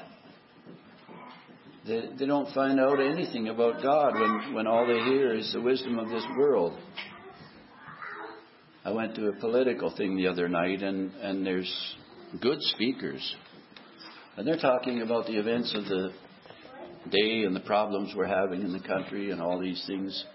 They, 1.88 2.10
they 2.20 2.26
don't 2.26 2.54
find 2.54 2.80
out 2.80 3.00
anything 3.00 3.48
about 3.48 3.82
God 3.82 4.14
when, 4.14 4.54
when 4.54 4.68
all 4.68 4.86
they 4.86 5.00
hear 5.12 5.34
is 5.34 5.52
the 5.54 5.62
wisdom 5.62 5.98
of 5.98 6.10
this 6.10 6.26
world. 6.38 6.78
I 8.84 8.92
went 8.92 9.16
to 9.16 9.28
a 9.28 9.34
political 9.34 9.96
thing 9.96 10.18
the 10.18 10.28
other 10.28 10.50
night, 10.50 10.82
and, 10.82 11.14
and 11.16 11.46
there's 11.46 11.96
good 12.42 12.60
speakers. 12.62 13.36
And 14.38 14.48
they're 14.48 14.58
talking 14.58 15.02
about 15.02 15.26
the 15.26 15.38
events 15.38 15.74
of 15.76 15.86
the 15.86 16.12
day 17.12 17.44
and 17.44 17.56
the 17.56 17.62
problems 17.62 18.14
we're 18.16 18.28
having 18.28 18.62
in 18.62 18.72
the 18.72 18.80
country 18.80 19.32
and 19.32 19.42
all 19.42 19.60
these 19.60 19.84
things. 19.88 20.26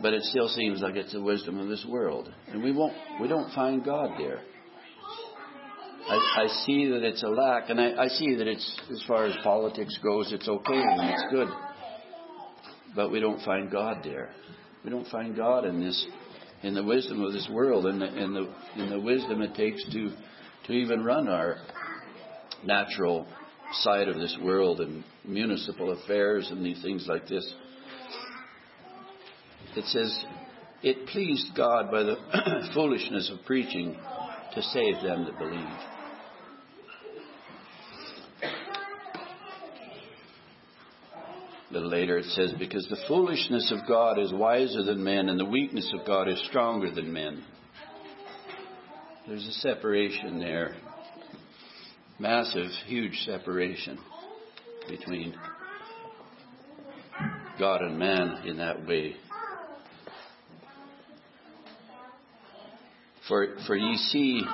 but 0.00 0.12
it 0.12 0.22
still 0.24 0.48
seems 0.48 0.80
like 0.80 0.96
it's 0.96 1.12
the 1.12 1.22
wisdom 1.22 1.58
of 1.58 1.68
this 1.68 1.84
world, 1.88 2.32
and 2.48 2.62
we 2.62 2.72
won't 2.72 2.94
we 3.20 3.28
don't 3.28 3.52
find 3.54 3.84
God 3.84 4.10
there. 4.18 4.40
I, 6.08 6.42
I 6.44 6.46
see 6.66 6.88
that 6.88 7.04
it's 7.04 7.22
a 7.22 7.28
lack, 7.28 7.70
and 7.70 7.80
I, 7.80 8.04
I 8.04 8.08
see 8.08 8.34
that 8.34 8.48
it's 8.48 8.80
as 8.90 9.02
far 9.06 9.26
as 9.26 9.34
politics 9.44 9.96
goes, 10.02 10.32
it's 10.32 10.48
okay 10.48 10.82
and 10.82 11.10
it's 11.10 11.24
good, 11.30 11.48
but 12.96 13.10
we 13.12 13.20
don't 13.20 13.40
find 13.44 13.70
God 13.70 13.98
there. 14.02 14.30
We 14.84 14.90
don't 14.90 15.06
find 15.08 15.36
God 15.36 15.64
in 15.64 15.80
this 15.80 16.06
in 16.64 16.74
the 16.74 16.82
wisdom 16.82 17.22
of 17.22 17.32
this 17.32 17.48
world 17.50 17.86
and 17.86 18.00
the, 18.00 18.06
in 18.06 18.34
the 18.34 18.82
in 18.82 18.90
the 18.90 19.00
wisdom 19.00 19.42
it 19.42 19.54
takes 19.54 19.84
to 19.92 20.10
to 20.66 20.72
even 20.72 21.04
run 21.04 21.28
our 21.28 21.58
natural 22.64 23.26
side 23.80 24.08
of 24.08 24.16
this 24.16 24.36
world 24.42 24.80
and 24.80 25.04
municipal 25.24 25.92
affairs 25.92 26.48
and 26.50 26.64
these 26.64 26.82
things 26.82 27.06
like 27.08 27.26
this. 27.28 27.54
It 29.76 29.84
says, 29.86 30.24
It 30.82 31.06
pleased 31.08 31.54
God 31.56 31.90
by 31.90 32.02
the 32.02 32.16
foolishness 32.74 33.30
of 33.32 33.44
preaching 33.46 33.96
to 34.54 34.62
save 34.62 35.02
them 35.02 35.24
that 35.24 35.38
believe. 35.38 35.78
A 41.70 41.72
little 41.72 41.88
later 41.88 42.18
it 42.18 42.26
says, 42.26 42.52
Because 42.58 42.86
the 42.90 43.02
foolishness 43.08 43.72
of 43.72 43.88
God 43.88 44.18
is 44.18 44.30
wiser 44.30 44.82
than 44.82 45.02
men, 45.02 45.30
and 45.30 45.40
the 45.40 45.46
weakness 45.46 45.90
of 45.98 46.06
God 46.06 46.28
is 46.28 46.42
stronger 46.48 46.90
than 46.90 47.10
men. 47.10 47.42
There's 49.26 49.46
a 49.46 49.52
separation 49.52 50.38
there. 50.38 50.76
Massive, 52.22 52.70
huge 52.86 53.24
separation 53.26 53.98
between 54.88 55.34
God 57.58 57.80
and 57.82 57.98
man 57.98 58.44
in 58.46 58.58
that 58.58 58.86
way. 58.86 59.16
For, 63.26 63.56
for 63.66 63.74
ye 63.74 63.96
see 63.96 64.44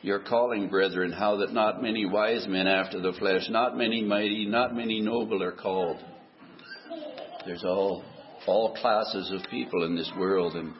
your 0.00 0.20
calling, 0.20 0.70
brethren, 0.70 1.12
how 1.12 1.36
that 1.36 1.52
not 1.52 1.82
many 1.82 2.06
wise 2.06 2.46
men 2.48 2.66
after 2.66 3.02
the 3.02 3.12
flesh, 3.18 3.42
not 3.50 3.76
many 3.76 4.00
mighty, 4.00 4.46
not 4.46 4.74
many 4.74 5.02
noble 5.02 5.42
are 5.42 5.52
called. 5.52 5.98
There's 7.44 7.64
all 7.64 8.02
all 8.46 8.74
classes 8.76 9.30
of 9.30 9.50
people 9.50 9.84
in 9.84 9.94
this 9.94 10.10
world, 10.18 10.54
and 10.54 10.72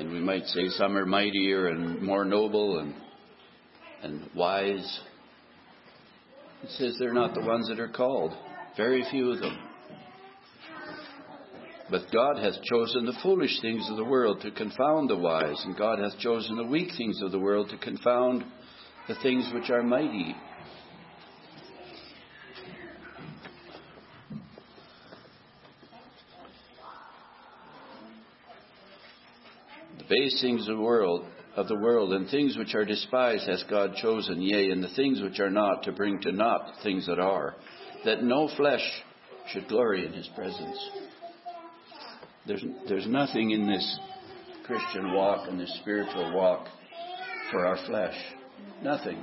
and 0.00 0.10
we 0.10 0.18
might 0.18 0.46
say 0.46 0.66
some 0.70 0.96
are 0.96 1.06
mightier 1.06 1.68
and 1.68 2.02
more 2.02 2.24
noble 2.24 2.80
and 2.80 2.92
and 4.02 4.28
wise. 4.34 5.00
It 6.62 6.70
says 6.70 6.96
they're 6.98 7.12
not 7.12 7.34
the 7.34 7.40
ones 7.40 7.68
that 7.68 7.80
are 7.80 7.88
called. 7.88 8.32
Very 8.76 9.04
few 9.10 9.32
of 9.32 9.40
them. 9.40 9.58
But 11.90 12.12
God 12.12 12.38
hath 12.38 12.62
chosen 12.64 13.06
the 13.06 13.18
foolish 13.22 13.60
things 13.62 13.88
of 13.90 13.96
the 13.96 14.04
world 14.04 14.42
to 14.42 14.50
confound 14.50 15.08
the 15.08 15.16
wise, 15.16 15.60
and 15.64 15.76
God 15.76 15.98
hath 15.98 16.18
chosen 16.18 16.56
the 16.56 16.64
weak 16.64 16.90
things 16.98 17.22
of 17.22 17.32
the 17.32 17.38
world 17.38 17.70
to 17.70 17.78
confound 17.78 18.44
the 19.08 19.14
things 19.22 19.50
which 19.54 19.70
are 19.70 19.82
mighty. 19.82 20.36
The 29.96 30.04
base 30.08 30.40
things 30.42 30.68
of 30.68 30.76
the 30.76 30.82
world 30.82 31.24
of 31.56 31.68
the 31.68 31.76
world 31.76 32.12
and 32.12 32.28
things 32.28 32.56
which 32.56 32.74
are 32.74 32.84
despised 32.84 33.48
has 33.48 33.64
God 33.68 33.94
chosen, 33.96 34.40
yea, 34.40 34.70
and 34.70 34.82
the 34.82 34.94
things 34.94 35.20
which 35.20 35.40
are 35.40 35.50
not 35.50 35.82
to 35.84 35.92
bring 35.92 36.20
to 36.20 36.32
naught 36.32 36.72
things 36.82 37.06
that 37.06 37.18
are, 37.18 37.56
that 38.04 38.22
no 38.22 38.48
flesh 38.56 38.82
should 39.52 39.68
glory 39.68 40.06
in 40.06 40.12
his 40.12 40.28
presence. 40.36 40.90
There's, 42.46 42.64
there's 42.88 43.06
nothing 43.06 43.50
in 43.50 43.66
this 43.66 43.98
Christian 44.64 45.12
walk 45.12 45.48
and 45.48 45.58
this 45.58 45.74
spiritual 45.80 46.34
walk 46.34 46.66
for 47.50 47.66
our 47.66 47.78
flesh. 47.86 48.16
Nothing. 48.82 49.22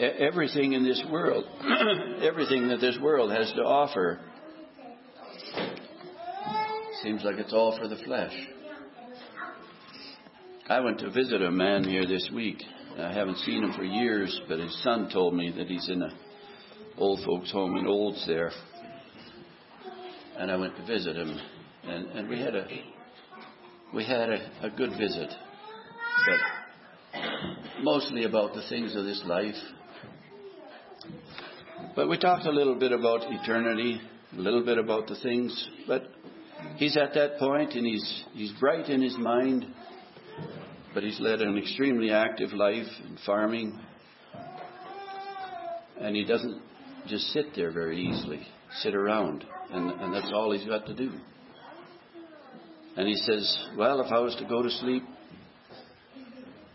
Everything 0.00 0.72
in 0.72 0.84
this 0.84 1.02
world, 1.10 1.44
everything 2.22 2.68
that 2.68 2.80
this 2.80 2.98
world 3.00 3.30
has 3.30 3.52
to 3.52 3.62
offer, 3.62 4.20
seems 7.02 7.22
like 7.24 7.36
it's 7.36 7.52
all 7.52 7.78
for 7.78 7.88
the 7.88 8.02
flesh. 8.04 8.32
I 10.72 10.80
went 10.80 11.00
to 11.00 11.10
visit 11.10 11.42
a 11.42 11.50
man 11.50 11.84
here 11.84 12.06
this 12.06 12.30
week. 12.34 12.62
I 12.98 13.12
haven't 13.12 13.36
seen 13.40 13.62
him 13.62 13.74
for 13.74 13.84
years, 13.84 14.40
but 14.48 14.58
his 14.58 14.82
son 14.82 15.10
told 15.12 15.34
me 15.34 15.52
that 15.54 15.66
he's 15.66 15.86
in 15.90 16.00
a 16.00 16.10
old 16.96 17.22
folks' 17.26 17.52
home 17.52 17.76
in 17.76 17.86
Olds 17.86 18.26
there 18.26 18.50
and 20.38 20.50
I 20.50 20.56
went 20.56 20.74
to 20.76 20.86
visit 20.86 21.14
him, 21.14 21.38
and, 21.84 22.06
and 22.12 22.26
we 22.26 22.38
had 22.38 22.54
a 22.54 22.66
we 23.92 24.02
had 24.02 24.30
a, 24.30 24.50
a 24.62 24.70
good 24.70 24.92
visit, 24.92 25.28
but 27.12 27.20
mostly 27.82 28.24
about 28.24 28.54
the 28.54 28.62
things 28.70 28.96
of 28.96 29.04
this 29.04 29.22
life. 29.26 29.54
But 31.94 32.08
we 32.08 32.16
talked 32.16 32.46
a 32.46 32.50
little 32.50 32.76
bit 32.76 32.92
about 32.92 33.24
eternity, 33.24 34.00
a 34.34 34.40
little 34.40 34.64
bit 34.64 34.78
about 34.78 35.06
the 35.06 35.16
things. 35.16 35.68
But 35.86 36.04
he's 36.76 36.96
at 36.96 37.12
that 37.12 37.38
point, 37.38 37.74
and 37.74 37.86
he's 37.86 38.24
he's 38.32 38.52
bright 38.52 38.88
in 38.88 39.02
his 39.02 39.18
mind, 39.18 39.66
but 40.94 41.02
he's 41.02 41.18
led 41.20 41.40
an 41.40 41.56
extremely 41.58 42.10
active 42.10 42.52
life 42.52 42.86
in 43.04 43.18
farming, 43.24 43.78
and 46.00 46.16
he 46.16 46.24
doesn't 46.24 46.60
just 47.06 47.24
sit 47.32 47.46
there 47.54 47.72
very 47.72 48.00
easily, 48.00 48.46
sit 48.80 48.94
around 48.94 49.44
and, 49.72 49.90
and 49.90 50.14
that's 50.14 50.30
all 50.32 50.52
he's 50.52 50.66
got 50.66 50.86
to 50.86 50.94
do. 50.94 51.10
And 52.96 53.08
he 53.08 53.16
says, 53.16 53.68
Well, 53.76 54.00
if 54.02 54.12
I 54.12 54.18
was 54.18 54.36
to 54.36 54.44
go 54.44 54.62
to 54.62 54.70
sleep 54.70 55.02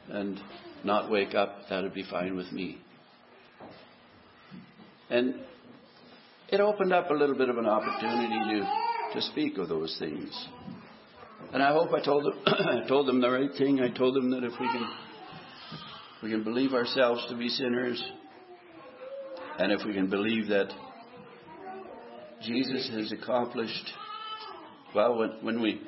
and 0.10 0.40
not 0.84 1.12
wake 1.12 1.36
up, 1.36 1.70
that'd 1.70 1.94
be 1.94 2.06
fine 2.10 2.36
with 2.36 2.52
me. 2.52 2.80
And 5.10 5.36
it 6.50 6.60
opened 6.60 6.92
up 6.92 7.12
a 7.12 7.14
little 7.14 7.36
bit 7.36 7.50
of 7.50 7.58
an 7.58 7.68
opportunity 7.68 8.60
to, 8.60 9.14
to 9.14 9.22
speak 9.22 9.58
of 9.58 9.70
those 9.70 9.96
things. 10.00 10.48
And 11.54 11.64
I 11.64 11.72
hope 11.72 11.94
I 11.94 12.04
told 12.04 12.26
them, 12.26 12.86
told 12.88 13.08
them 13.08 13.22
the 13.22 13.30
right 13.30 13.50
thing. 13.58 13.80
I 13.80 13.90
told 13.90 14.16
them 14.16 14.32
that 14.32 14.44
if 14.44 14.52
we 14.60 14.68
can, 14.68 14.90
we 16.24 16.30
can 16.30 16.44
believe 16.44 16.74
ourselves 16.74 17.26
to 17.30 17.38
be 17.38 17.48
sinners, 17.50 18.04
and 19.58 19.72
if 19.72 19.86
we 19.86 19.94
can 19.94 20.10
believe 20.10 20.48
that 20.48 20.72
Jesus 22.44 22.90
has 22.94 23.12
accomplished. 23.12 23.92
Well, 24.94 25.18
when, 25.18 25.30
when, 25.42 25.62
we 25.62 25.82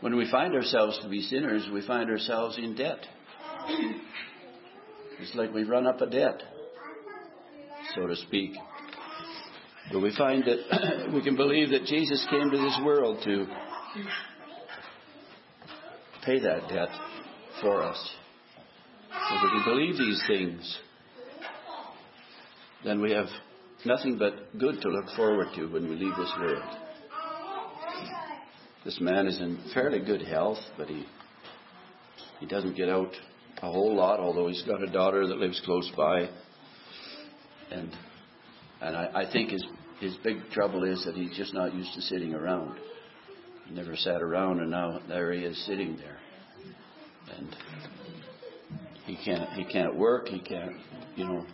when 0.00 0.16
we 0.16 0.30
find 0.30 0.54
ourselves 0.54 0.98
to 1.02 1.08
be 1.08 1.20
sinners, 1.22 1.68
we 1.72 1.86
find 1.86 2.10
ourselves 2.10 2.58
in 2.58 2.74
debt. 2.74 2.98
It's 5.20 5.34
like 5.34 5.52
we 5.52 5.64
run 5.64 5.86
up 5.86 6.00
a 6.00 6.06
debt, 6.06 6.42
so 7.94 8.06
to 8.06 8.16
speak. 8.16 8.52
But 9.92 10.00
we 10.00 10.14
find 10.16 10.44
that 10.44 11.10
we 11.14 11.22
can 11.22 11.36
believe 11.36 11.70
that 11.70 11.84
Jesus 11.84 12.26
came 12.28 12.50
to 12.50 12.58
this 12.58 12.78
world 12.84 13.22
to 13.24 13.46
pay 16.26 16.40
that 16.40 16.68
debt 16.68 16.88
for 17.60 17.84
us. 17.84 18.14
If 19.10 19.42
we 19.42 19.48
can 19.50 19.64
believe 19.64 19.96
these 19.96 20.22
things, 20.26 20.78
then 22.84 23.00
we 23.00 23.12
have 23.12 23.28
nothing 23.84 24.18
but 24.18 24.58
good 24.58 24.80
to 24.82 24.88
look 24.88 25.06
forward 25.16 25.48
to 25.54 25.66
when 25.66 25.88
we 25.88 25.94
leave 25.94 26.16
this 26.16 26.32
world. 26.40 26.62
This 28.84 28.98
man 29.00 29.28
is 29.28 29.38
in 29.38 29.58
fairly 29.72 30.00
good 30.00 30.22
health, 30.22 30.58
but 30.76 30.88
he 30.88 31.06
he 32.40 32.46
doesn't 32.46 32.76
get 32.76 32.88
out 32.88 33.12
a 33.62 33.70
whole 33.70 33.94
lot, 33.94 34.20
although 34.20 34.48
he's 34.48 34.62
got 34.64 34.82
a 34.82 34.90
daughter 34.90 35.26
that 35.26 35.38
lives 35.38 35.60
close 35.64 35.90
by. 35.96 36.28
And 37.70 37.96
and 38.80 38.96
I, 38.96 39.22
I 39.22 39.32
think 39.32 39.50
his 39.50 39.64
his 40.00 40.16
big 40.24 40.38
trouble 40.52 40.84
is 40.84 41.04
that 41.04 41.14
he's 41.14 41.36
just 41.36 41.54
not 41.54 41.72
used 41.72 41.94
to 41.94 42.02
sitting 42.02 42.34
around. 42.34 42.78
Never 43.70 43.96
sat 43.96 44.22
around 44.22 44.60
and 44.60 44.70
now 44.70 45.00
there 45.08 45.32
he 45.32 45.40
is 45.40 45.66
sitting 45.66 45.96
there. 45.96 46.18
And 47.36 47.56
he 49.04 49.18
can't 49.24 49.50
he 49.50 49.64
can't 49.64 49.96
work, 49.96 50.28
he 50.28 50.40
can't 50.40 50.76
you 51.16 51.26
know 51.26 51.44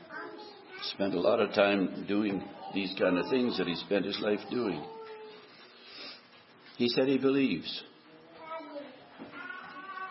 spend 0.94 1.14
a 1.14 1.20
lot 1.20 1.40
of 1.40 1.52
time 1.54 2.04
doing 2.06 2.42
these 2.74 2.94
kind 2.98 3.18
of 3.18 3.28
things 3.30 3.58
that 3.58 3.66
he 3.66 3.74
spent 3.76 4.04
his 4.04 4.18
life 4.20 4.40
doing. 4.50 4.84
He 6.76 6.88
said 6.88 7.06
he 7.06 7.18
believes. 7.18 7.82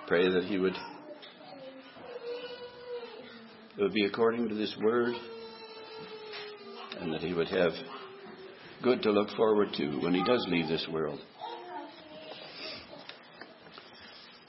Pray 0.07 0.29
that 0.29 0.43
he 0.45 0.57
would 0.57 0.75
it 3.77 3.81
would 3.81 3.93
be 3.93 4.05
according 4.05 4.49
to 4.49 4.55
this 4.55 4.75
word 4.81 5.13
and 6.99 7.13
that 7.13 7.21
he 7.21 7.33
would 7.33 7.47
have 7.47 7.71
good 8.83 9.01
to 9.03 9.11
look 9.11 9.29
forward 9.35 9.69
to 9.77 9.99
when 10.01 10.13
he 10.13 10.23
does 10.23 10.45
leave 10.49 10.67
this 10.67 10.87
world. 10.91 11.19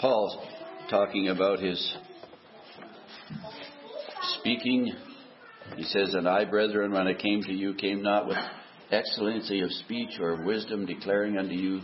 Paul 0.02 0.44
talking 0.90 1.28
about 1.28 1.60
his 1.60 1.96
speaking 4.40 4.92
he 5.76 5.84
says, 5.84 6.14
And 6.14 6.28
I, 6.28 6.44
brethren, 6.44 6.92
when 6.92 7.06
I 7.06 7.14
came 7.14 7.42
to 7.42 7.52
you, 7.52 7.74
came 7.74 8.02
not 8.02 8.26
with 8.26 8.36
excellency 8.90 9.60
of 9.60 9.70
speech 9.70 10.18
or 10.20 10.32
of 10.32 10.44
wisdom, 10.44 10.86
declaring 10.86 11.38
unto 11.38 11.54
you 11.54 11.80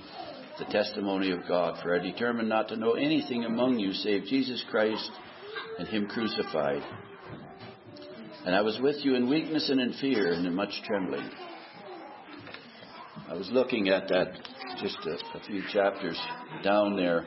the 0.59 0.65
testimony 0.67 1.31
of 1.31 1.47
God. 1.47 1.79
For 1.83 1.95
I 1.95 2.01
determined 2.01 2.49
not 2.49 2.69
to 2.69 2.77
know 2.77 2.95
anything 2.95 3.45
among 3.45 3.79
you 3.79 3.93
save 3.93 4.25
Jesus 4.25 4.63
Christ 4.69 5.11
and 5.79 5.89
Him 5.89 6.07
crucified. 6.07 6.83
And 8.45 8.55
I 8.55 8.61
was 8.63 8.79
with 8.83 8.97
you 9.05 9.15
in 9.15 9.29
weakness 9.29 9.71
and 9.71 9.81
in 9.81 9.93
fear 9.95 10.33
and 10.33 10.47
in 10.47 10.55
much 10.55 10.83
trembling. 10.87 11.31
I 13.29 13.35
was 13.35 13.49
looking 13.53 13.89
at 13.89 14.09
that 14.09 14.33
just 14.81 14.99
a, 15.07 15.39
a 15.39 15.45
few 15.47 15.63
chapters 15.73 16.19
down 16.63 16.97
there 16.97 17.27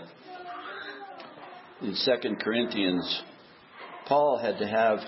in 1.82 1.96
Second 1.96 2.40
Corinthians. 2.40 3.24
Paul 4.08 4.38
had 4.38 4.58
to 4.60 4.68
have 4.68 5.00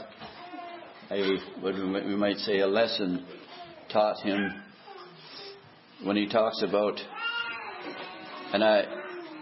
a 1.12 1.38
what 1.60 1.76
we 1.76 2.16
might 2.16 2.38
say 2.38 2.60
a 2.60 2.68
lesson 2.68 3.26
taught 3.92 4.20
him 4.22 4.50
when 6.04 6.16
he 6.16 6.28
talks 6.28 6.62
about 6.64 7.00
and 8.54 8.64
I 8.64 8.84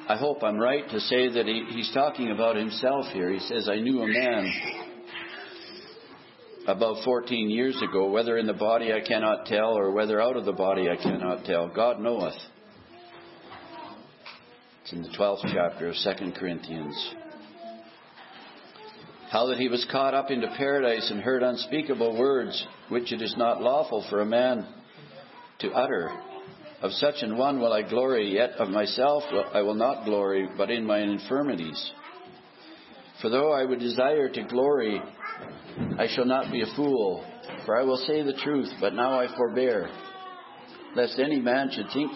I 0.09 0.17
hope 0.17 0.43
I'm 0.43 0.57
right 0.57 0.89
to 0.89 0.99
say 0.99 1.29
that 1.29 1.45
he, 1.45 1.65
he's 1.69 1.91
talking 1.93 2.31
about 2.31 2.57
himself 2.57 3.05
here. 3.13 3.31
He 3.31 3.39
says, 3.39 3.69
I 3.69 3.75
knew 3.75 4.01
a 4.01 4.07
man 4.07 4.51
about 6.67 7.03
14 7.05 7.49
years 7.49 7.77
ago, 7.81 8.09
whether 8.09 8.37
in 8.37 8.47
the 8.47 8.53
body 8.53 8.91
I 8.91 8.99
cannot 8.99 9.45
tell, 9.45 9.77
or 9.77 9.91
whether 9.91 10.19
out 10.21 10.35
of 10.35 10.45
the 10.45 10.51
body 10.51 10.89
I 10.89 11.01
cannot 11.01 11.45
tell. 11.45 11.69
God 11.69 12.01
knoweth. 12.01 12.35
It's 14.83 14.91
in 14.91 15.03
the 15.03 15.09
12th 15.09 15.53
chapter 15.53 15.87
of 15.87 15.95
2 15.95 16.31
Corinthians. 16.33 17.15
How 19.31 19.45
that 19.45 19.59
he 19.59 19.69
was 19.69 19.87
caught 19.89 20.13
up 20.13 20.29
into 20.29 20.53
paradise 20.57 21.09
and 21.09 21.21
heard 21.21 21.41
unspeakable 21.41 22.19
words, 22.19 22.67
which 22.89 23.13
it 23.13 23.21
is 23.21 23.33
not 23.37 23.61
lawful 23.61 24.05
for 24.09 24.19
a 24.19 24.25
man 24.25 24.67
to 25.59 25.71
utter. 25.71 26.11
Of 26.81 26.91
such 26.91 27.21
an 27.21 27.37
one 27.37 27.61
will 27.61 27.71
I 27.71 27.81
glory, 27.87 28.33
yet 28.33 28.51
of 28.59 28.67
myself 28.67 29.23
I 29.53 29.61
will 29.61 29.75
not 29.75 30.03
glory, 30.03 30.49
but 30.57 30.69
in 30.69 30.85
my 30.85 30.99
infirmities. 30.99 31.91
For 33.21 33.29
though 33.29 33.53
I 33.53 33.63
would 33.63 33.79
desire 33.79 34.27
to 34.27 34.43
glory, 34.43 35.01
I 35.97 36.07
shall 36.13 36.25
not 36.25 36.51
be 36.51 36.63
a 36.63 36.75
fool, 36.75 37.23
for 37.65 37.79
I 37.79 37.83
will 37.83 38.03
say 38.05 38.23
the 38.23 38.33
truth, 38.33 38.69
but 38.81 38.93
now 38.93 39.17
I 39.17 39.33
forbear, 39.37 39.89
lest 40.93 41.19
any 41.19 41.39
man 41.39 41.69
should 41.71 41.87
think 41.93 42.11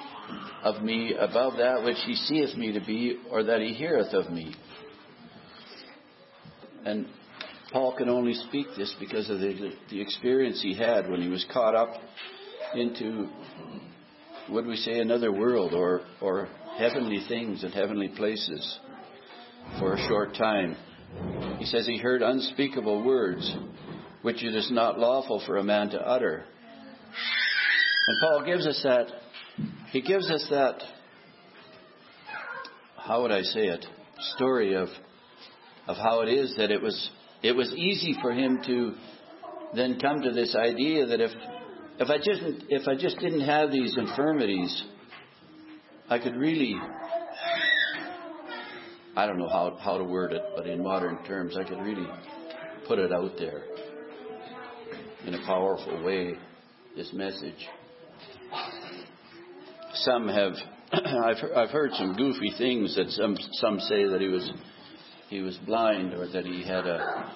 of 0.66 0.84
me 0.84 1.16
above 1.18 1.54
that 1.60 1.82
which 1.82 2.00
he 2.06 2.16
seeth 2.16 2.58
me 2.58 2.74
to 2.74 2.82
be, 2.82 3.20
or 3.32 3.42
that 3.44 3.62
he 3.62 3.74
heareth 3.74 4.14
of 4.14 4.34
me. 4.34 4.54
And 6.86 7.08
Paul 7.72 7.96
can 7.98 8.10
only 8.10 8.36
speak 8.36 8.68
this 8.78 8.94
because 9.00 9.30
of 9.30 9.40
the, 9.40 9.72
the 9.90 10.00
experience 10.00 10.62
he 10.62 10.76
had 10.76 11.10
when 11.10 11.22
he 11.22 11.28
was 11.28 11.46
caught 11.52 11.76
up 11.76 11.90
into, 12.76 13.28
would 14.50 14.66
we 14.66 14.76
say, 14.76 15.00
another 15.00 15.32
world 15.32 15.74
or, 15.74 16.02
or 16.22 16.48
heavenly 16.78 17.26
things 17.28 17.64
and 17.64 17.74
heavenly 17.74 18.10
places 18.10 18.80
for 19.80 19.96
a 19.96 20.08
short 20.08 20.36
time. 20.36 20.76
He 21.58 21.66
says 21.66 21.88
he 21.88 21.98
heard 21.98 22.22
unspeakable 22.22 23.04
words, 23.04 23.52
which 24.22 24.44
it 24.44 24.56
is 24.56 24.70
not 24.72 25.00
lawful 25.00 25.42
for 25.46 25.58
a 25.58 25.64
man 25.64 25.90
to 25.90 26.00
utter. 26.00 26.44
And 28.08 28.18
Paul 28.22 28.44
gives 28.46 28.68
us 28.68 28.80
that, 28.84 29.08
he 29.92 30.02
gives 30.02 30.30
us 30.30 30.46
that, 30.52 30.84
how 32.98 33.24
would 33.24 33.32
I 33.32 33.42
say 33.42 33.68
it, 33.68 33.86
story 34.36 34.76
of, 34.76 34.90
of 35.88 35.98
how 35.98 36.22
it 36.22 36.30
is 36.30 36.56
that 36.58 36.72
it 36.72 36.82
was, 36.82 37.10
it 37.44 37.54
was 37.54 37.72
easy 37.74 38.18
for 38.22 38.32
him 38.32 38.62
to 38.66 38.94
then 39.76 40.00
come 40.00 40.22
to 40.22 40.32
this 40.32 40.56
idea 40.56 41.06
that 41.08 41.22
if, 41.22 41.32
if 42.00 42.10
I 42.10 42.18
just, 42.18 42.66
if 42.70 42.88
I 42.88 42.96
just 42.96 43.20
didn't 43.20 43.42
have 43.42 43.72
these 43.72 43.96
infirmities, 43.98 44.84
I 46.10 46.20
could 46.20 46.36
really 46.36 46.76
I 49.18 49.26
don't 49.26 49.38
know 49.38 49.48
how, 49.48 49.78
how 49.80 49.98
to 49.98 50.04
word 50.04 50.34
it, 50.34 50.44
but 50.58 50.68
in 50.68 50.84
modern 50.84 51.24
terms, 51.24 51.56
I 51.58 51.64
could 51.64 51.80
really 51.80 52.06
put 52.86 53.00
it 53.00 53.14
out 53.14 53.32
there 53.40 53.64
in 55.26 55.34
a 55.34 55.46
powerful 55.46 56.04
way, 56.04 56.34
this 56.98 57.12
message. 57.14 57.66
Some 59.94 60.28
have, 60.28 60.52
I've, 60.92 61.38
I've 61.56 61.70
heard 61.70 61.92
some 61.94 62.18
goofy 62.18 62.52
things 62.58 62.98
that 62.98 63.10
some, 63.12 63.38
some 63.54 63.80
say 63.80 64.04
that 64.04 64.20
he 64.20 64.28
was, 64.28 64.52
he 65.30 65.42
was 65.42 65.58
blind 65.66 66.14
or 66.14 66.28
that 66.28 66.46
he 66.46 66.64
had 66.64 66.86
a 66.86 67.32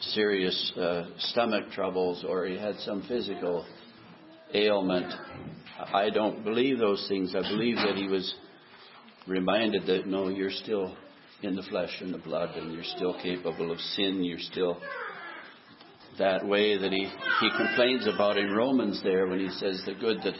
serious 0.00 0.72
uh, 0.76 1.04
stomach 1.18 1.70
troubles 1.72 2.24
or 2.28 2.46
he 2.46 2.56
had 2.56 2.76
some 2.80 3.04
physical 3.06 3.64
ailment. 4.54 5.12
I 5.78 6.10
don't 6.10 6.44
believe 6.44 6.78
those 6.78 7.04
things. 7.08 7.34
I 7.34 7.42
believe 7.42 7.76
that 7.76 7.96
he 7.96 8.08
was 8.08 8.34
reminded 9.26 9.86
that 9.86 10.06
no, 10.06 10.28
you're 10.28 10.50
still 10.50 10.96
in 11.42 11.56
the 11.56 11.62
flesh 11.62 11.96
and 12.00 12.14
the 12.14 12.18
blood, 12.18 12.56
and 12.56 12.72
you're 12.72 12.84
still 12.84 13.20
capable 13.20 13.72
of 13.72 13.78
sin. 13.78 14.22
You're 14.22 14.38
still 14.38 14.80
that 16.18 16.46
way 16.46 16.76
that 16.78 16.92
he, 16.92 17.08
he 17.40 17.50
complains 17.56 18.06
about 18.06 18.36
in 18.36 18.52
Romans 18.52 19.00
there 19.02 19.26
when 19.26 19.40
he 19.40 19.48
says 19.50 19.82
the 19.86 19.94
good 19.94 20.18
that 20.24 20.34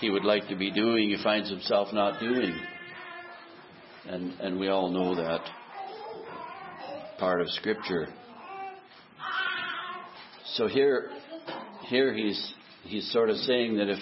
he 0.00 0.10
would 0.10 0.24
like 0.24 0.48
to 0.48 0.56
be 0.56 0.70
doing, 0.70 1.10
he 1.10 1.22
finds 1.22 1.50
himself 1.50 1.88
not 1.92 2.20
doing. 2.20 2.58
And, 4.06 4.32
and 4.40 4.58
we 4.58 4.68
all 4.68 4.90
know 4.90 5.14
that 5.14 5.40
part 7.20 7.42
of 7.42 7.50
Scripture. 7.50 8.08
So 10.54 10.66
here, 10.66 11.10
here 11.86 12.14
he's, 12.14 12.54
he's 12.84 13.12
sort 13.12 13.28
of 13.28 13.36
saying 13.36 13.76
that 13.76 13.90
if 13.90 13.98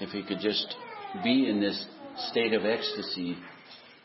if 0.00 0.10
he 0.10 0.22
could 0.22 0.40
just 0.40 0.74
be 1.24 1.48
in 1.48 1.60
this 1.60 1.86
state 2.30 2.52
of 2.52 2.66
ecstasy, 2.66 3.38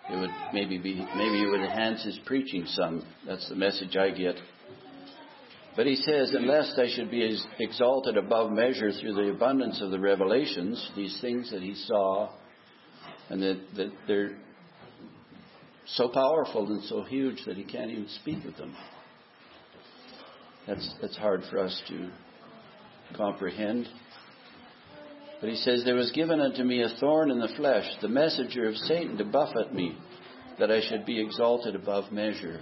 it 0.10 0.16
would 0.16 0.30
maybe 0.54 0.78
be 0.78 0.96
maybe 0.96 1.44
it 1.44 1.50
would 1.52 1.60
enhance 1.60 2.06
his 2.06 2.18
preaching 2.26 2.66
some. 2.68 3.06
That's 3.26 3.50
the 3.50 3.56
message 3.56 3.98
I 3.98 4.12
get. 4.12 4.36
But 5.76 5.88
he 5.88 5.96
says, 5.98 6.34
unless 6.34 6.74
I 6.80 6.88
should 6.96 7.12
be 7.12 7.38
exalted 7.60 8.16
above 8.16 8.52
measure 8.52 8.92
through 8.94 9.14
the 9.14 9.30
abundance 9.30 9.82
of 9.82 9.92
the 9.92 10.00
revelations, 10.00 10.90
these 10.96 11.20
things 11.22 11.52
that 11.52 11.62
he 11.62 11.76
saw, 11.76 12.30
and 13.30 13.42
that, 13.42 13.60
that 13.76 13.92
they're 14.08 14.38
so 15.86 16.10
powerful 16.10 16.68
and 16.68 16.84
so 16.84 17.04
huge 17.04 17.44
that 17.46 17.58
he 17.58 17.63
can't 17.63 17.92
even 17.92 18.08
speak 18.22 18.44
of 18.46 18.56
them. 18.58 18.76
That's 20.68 20.96
that's 21.02 21.18
hard 21.18 21.44
for 21.50 21.60
us 21.60 21.82
to 21.88 22.10
comprehend. 23.16 23.88
But 25.40 25.50
he 25.50 25.56
says, 25.56 25.84
There 25.86 25.96
was 25.96 26.12
given 26.12 26.42
unto 26.42 26.63
me 26.63 26.82
a 26.82 26.90
thorn 27.00 27.32
in 27.32 27.40
the 27.40 27.54
flesh, 27.56 27.86
the 28.02 28.08
messenger 28.08 28.68
of 28.68 28.76
Satan 28.76 29.18
to 29.18 29.26
buffet 29.26 29.74
me, 29.74 29.98
that 30.60 30.72
I 30.72 30.82
should 30.90 31.06
be 31.06 31.22
exalted 31.22 31.76
above 31.76 32.12
measure. 32.12 32.62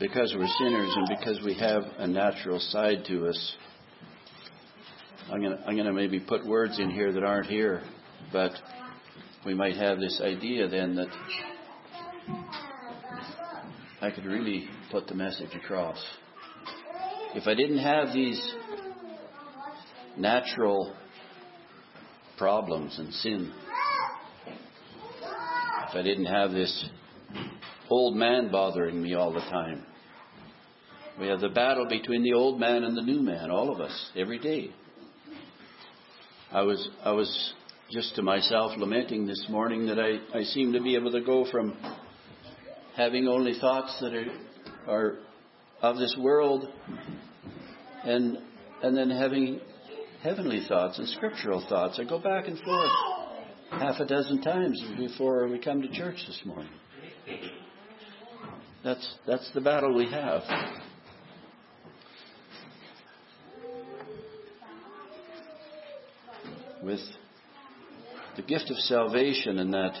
Because 0.00 0.34
we're 0.36 0.48
sinners 0.58 0.92
and 0.96 1.08
because 1.16 1.40
we 1.44 1.54
have 1.54 1.84
a 1.98 2.08
natural 2.08 2.58
side 2.58 3.04
to 3.06 3.28
us, 3.28 3.56
I'm 5.30 5.40
going 5.40 5.56
to 5.56 5.62
I'm 5.66 5.74
going 5.74 5.86
to 5.86 5.92
maybe 5.92 6.20
put 6.20 6.46
words 6.46 6.78
in 6.78 6.90
here 6.90 7.12
that 7.12 7.22
aren't 7.22 7.46
here, 7.46 7.82
but 8.32 8.52
we 9.44 9.54
might 9.54 9.76
have 9.76 9.98
this 9.98 10.20
idea 10.22 10.68
then 10.68 10.94
that 10.96 11.08
I 14.00 14.10
could 14.10 14.24
really 14.24 14.68
put 14.90 15.06
the 15.06 15.14
message 15.14 15.54
across 15.54 15.98
if 17.34 17.46
I 17.46 17.54
didn't 17.54 17.78
have 17.78 18.12
these 18.12 18.54
natural 20.18 20.94
problems 22.36 22.98
and 22.98 23.12
sin, 23.14 23.52
if 25.88 25.94
I 25.94 26.02
didn't 26.02 26.26
have 26.26 26.50
this 26.52 26.88
old 27.88 28.16
man 28.16 28.50
bothering 28.50 29.00
me 29.00 29.14
all 29.14 29.32
the 29.32 29.40
time, 29.40 29.86
we 31.18 31.28
have 31.28 31.40
the 31.40 31.48
battle 31.48 31.86
between 31.88 32.22
the 32.22 32.34
old 32.34 32.60
man 32.60 32.84
and 32.84 32.96
the 32.96 33.02
new 33.02 33.20
man, 33.20 33.50
all 33.50 33.72
of 33.72 33.80
us, 33.80 34.10
every 34.16 34.38
day. 34.38 34.70
I 36.52 36.60
was, 36.60 36.86
I 37.02 37.12
was 37.12 37.54
just 37.90 38.14
to 38.16 38.22
myself 38.22 38.72
lamenting 38.76 39.26
this 39.26 39.46
morning 39.48 39.86
that 39.86 39.98
I, 39.98 40.18
I 40.38 40.42
seem 40.42 40.74
to 40.74 40.82
be 40.82 40.96
able 40.96 41.10
to 41.12 41.22
go 41.22 41.50
from 41.50 41.74
having 42.94 43.26
only 43.26 43.58
thoughts 43.58 43.96
that 44.02 44.12
are, 44.12 44.26
are 44.86 45.18
of 45.80 45.96
this 45.96 46.14
world 46.18 46.68
and 48.04 48.36
and 48.82 48.94
then 48.94 49.08
having 49.08 49.60
heavenly 50.22 50.62
thoughts 50.68 50.98
and 50.98 51.08
scriptural 51.08 51.64
thoughts. 51.70 51.98
I 51.98 52.04
go 52.04 52.18
back 52.18 52.46
and 52.48 52.58
forth 52.58 52.90
half 53.70 53.98
a 54.00 54.04
dozen 54.04 54.42
times 54.42 54.82
before 54.98 55.48
we 55.48 55.58
come 55.58 55.80
to 55.80 55.88
church 55.90 56.22
this 56.26 56.42
morning. 56.44 56.72
That's 58.84 59.14
that's 59.26 59.50
the 59.54 59.62
battle 59.62 59.94
we 59.94 60.10
have. 60.10 60.42
With 66.82 67.00
the 68.34 68.42
gift 68.42 68.70
of 68.70 68.76
salvation 68.78 69.60
and 69.60 69.72
that 69.72 69.94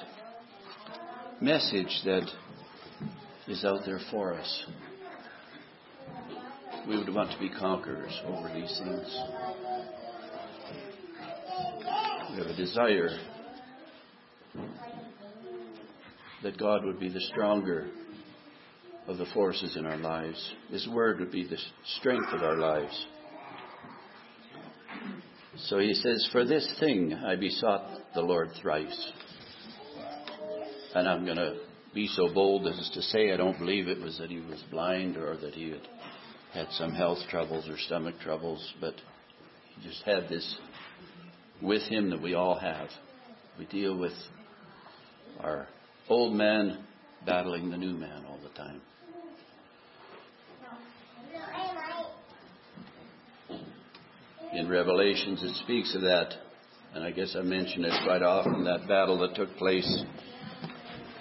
message 1.40 2.00
that 2.04 2.28
is 3.46 3.64
out 3.64 3.82
there 3.86 4.00
for 4.10 4.34
us. 4.34 4.66
We 6.88 6.96
would 6.96 7.14
want 7.14 7.30
to 7.30 7.38
be 7.38 7.48
conquerors 7.50 8.20
over 8.26 8.50
these 8.52 8.80
things. 8.82 9.16
We 12.30 12.38
have 12.38 12.46
a 12.46 12.56
desire 12.56 13.10
that 16.42 16.58
God 16.58 16.84
would 16.84 16.98
be 16.98 17.10
the 17.10 17.20
stronger 17.32 17.86
of 19.06 19.18
the 19.18 19.26
forces 19.32 19.76
in 19.76 19.86
our 19.86 19.98
lives. 19.98 20.52
His 20.70 20.88
word 20.88 21.20
would 21.20 21.30
be 21.30 21.46
the 21.46 21.58
strength 21.98 22.32
of 22.32 22.42
our 22.42 22.56
lives. 22.56 23.06
So 25.66 25.78
he 25.78 25.94
says, 25.94 26.28
For 26.32 26.44
this 26.44 26.68
thing 26.80 27.14
I 27.14 27.36
besought 27.36 27.88
the 28.14 28.20
Lord 28.20 28.50
thrice. 28.60 29.12
And 30.94 31.08
I'm 31.08 31.24
going 31.24 31.36
to 31.36 31.56
be 31.94 32.08
so 32.08 32.32
bold 32.32 32.66
as 32.66 32.90
to 32.94 33.02
say 33.02 33.32
I 33.32 33.36
don't 33.36 33.58
believe 33.58 33.88
it 33.88 34.00
was 34.00 34.18
that 34.18 34.30
he 34.30 34.40
was 34.40 34.62
blind 34.70 35.16
or 35.16 35.36
that 35.36 35.54
he 35.54 35.70
had 35.70 35.88
had 36.52 36.66
some 36.72 36.92
health 36.92 37.18
troubles 37.30 37.68
or 37.68 37.78
stomach 37.78 38.16
troubles, 38.20 38.74
but 38.80 38.94
he 39.74 39.88
just 39.88 40.02
had 40.02 40.28
this 40.28 40.56
with 41.62 41.82
him 41.82 42.10
that 42.10 42.20
we 42.20 42.34
all 42.34 42.58
have. 42.58 42.88
We 43.58 43.66
deal 43.66 43.96
with 43.96 44.12
our 45.40 45.68
old 46.08 46.34
man 46.34 46.84
battling 47.24 47.70
the 47.70 47.76
new 47.76 47.94
man 47.94 48.24
all 48.26 48.38
the 48.42 48.50
time. 48.50 48.80
In 54.54 54.68
Revelations, 54.68 55.42
it 55.42 55.54
speaks 55.64 55.94
of 55.94 56.02
that, 56.02 56.34
and 56.94 57.02
I 57.02 57.10
guess 57.10 57.34
I 57.38 57.40
mention 57.40 57.86
it 57.86 58.04
quite 58.04 58.22
often 58.22 58.64
that 58.64 58.86
battle 58.86 59.18
that 59.20 59.34
took 59.34 59.56
place 59.56 60.04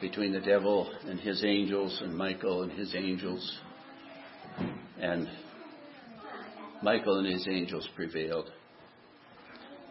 between 0.01 0.33
the 0.33 0.41
devil 0.41 0.91
and 1.07 1.17
his 1.17 1.41
angels 1.45 1.97
and 2.03 2.13
Michael 2.13 2.63
and 2.63 2.71
his 2.73 2.93
angels. 2.93 3.57
And 4.99 5.29
Michael 6.83 7.19
and 7.19 7.27
his 7.27 7.47
angels 7.49 7.87
prevailed. 7.95 8.51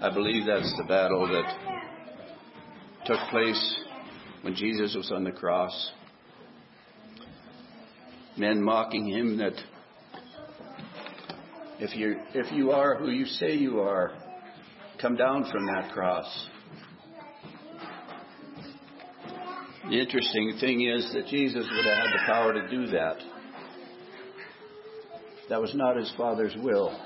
I 0.03 0.12
believe 0.12 0.44
that's 0.46 0.74
the 0.76 0.85
battle 0.85 1.26
that 1.26 1.87
took 3.07 3.20
place 3.31 3.76
when 4.42 4.55
Jesus 4.55 4.94
was 4.94 5.11
on 5.11 5.24
the 5.24 5.33
cross. 5.33 5.92
Men 8.37 8.62
mocking 8.62 9.07
him 9.07 9.38
that 9.38 9.55
if 11.81 11.97
you 11.97 12.16
if 12.35 12.53
you 12.53 12.73
are 12.73 12.97
who 12.97 13.11
you 13.11 13.25
say 13.25 13.55
you 13.55 13.81
are, 13.81 14.12
come 15.01 15.16
down 15.16 15.51
from 15.51 15.64
that 15.66 15.93
cross. 15.93 16.49
The 19.88 19.99
interesting 19.99 20.59
thing 20.61 20.83
is 20.83 21.11
that 21.14 21.27
Jesus 21.27 21.66
would 21.69 21.85
have 21.85 21.97
had 21.97 22.12
the 22.12 22.27
power 22.27 22.53
to 22.53 22.69
do 22.69 22.87
that. 22.88 23.16
That 25.49 25.61
was 25.61 25.75
not 25.75 25.97
his 25.97 26.12
Father's 26.16 26.55
will. 26.62 26.97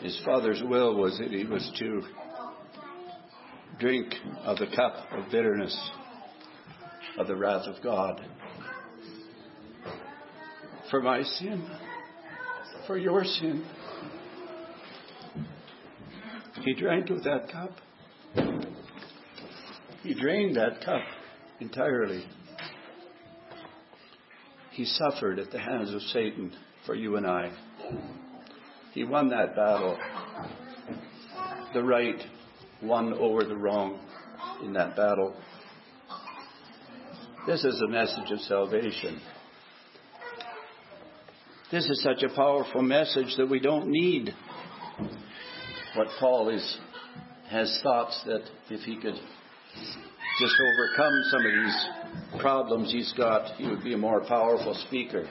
His 0.00 0.20
Father's 0.24 0.62
will 0.62 0.94
was 0.96 1.18
that 1.18 1.30
he 1.30 1.44
was 1.44 1.68
to 1.78 2.02
drink 3.80 4.14
of 4.44 4.58
the 4.58 4.66
cup 4.76 4.94
of 5.10 5.32
bitterness 5.32 5.76
of 7.18 7.26
the 7.26 7.34
wrath 7.34 7.66
of 7.66 7.82
God. 7.82 8.24
For 10.90 11.00
my 11.00 11.22
sin, 11.22 11.66
for 12.86 12.98
your 12.98 13.24
sin. 13.24 13.64
He 16.62 16.74
drank 16.74 17.10
of 17.10 17.22
that 17.24 17.50
cup. 17.50 17.72
He 20.02 20.14
drained 20.14 20.56
that 20.56 20.84
cup 20.84 21.02
entirely. 21.60 22.24
He 24.70 24.84
suffered 24.84 25.38
at 25.38 25.50
the 25.50 25.58
hands 25.58 25.94
of 25.94 26.02
Satan 26.02 26.52
for 26.84 26.94
you 26.94 27.16
and 27.16 27.26
I. 27.26 27.52
He 28.92 29.04
won 29.04 29.28
that 29.30 29.54
battle. 29.54 29.98
The 31.72 31.82
right 31.82 32.20
won 32.82 33.12
over 33.14 33.44
the 33.44 33.56
wrong 33.56 34.00
in 34.62 34.72
that 34.74 34.96
battle. 34.96 35.34
This 37.46 37.64
is 37.64 37.82
a 37.82 37.88
message 37.88 38.30
of 38.30 38.40
salvation. 38.40 39.20
This 41.74 41.90
is 41.90 42.04
such 42.04 42.22
a 42.22 42.32
powerful 42.32 42.82
message 42.82 43.34
that 43.36 43.50
we 43.50 43.58
don't 43.58 43.88
need 43.88 44.32
what 45.96 46.06
Paul 46.20 46.50
is 46.50 46.78
has 47.50 47.80
thoughts 47.82 48.22
that 48.26 48.42
if 48.70 48.82
he 48.82 48.94
could 48.94 49.16
just 50.40 50.54
overcome 50.62 51.22
some 51.32 51.40
of 51.40 51.52
these 51.52 52.40
problems 52.40 52.92
he's 52.92 53.12
got, 53.16 53.56
he 53.56 53.66
would 53.66 53.82
be 53.82 53.92
a 53.92 53.98
more 53.98 54.20
powerful 54.20 54.72
speaker. 54.86 55.28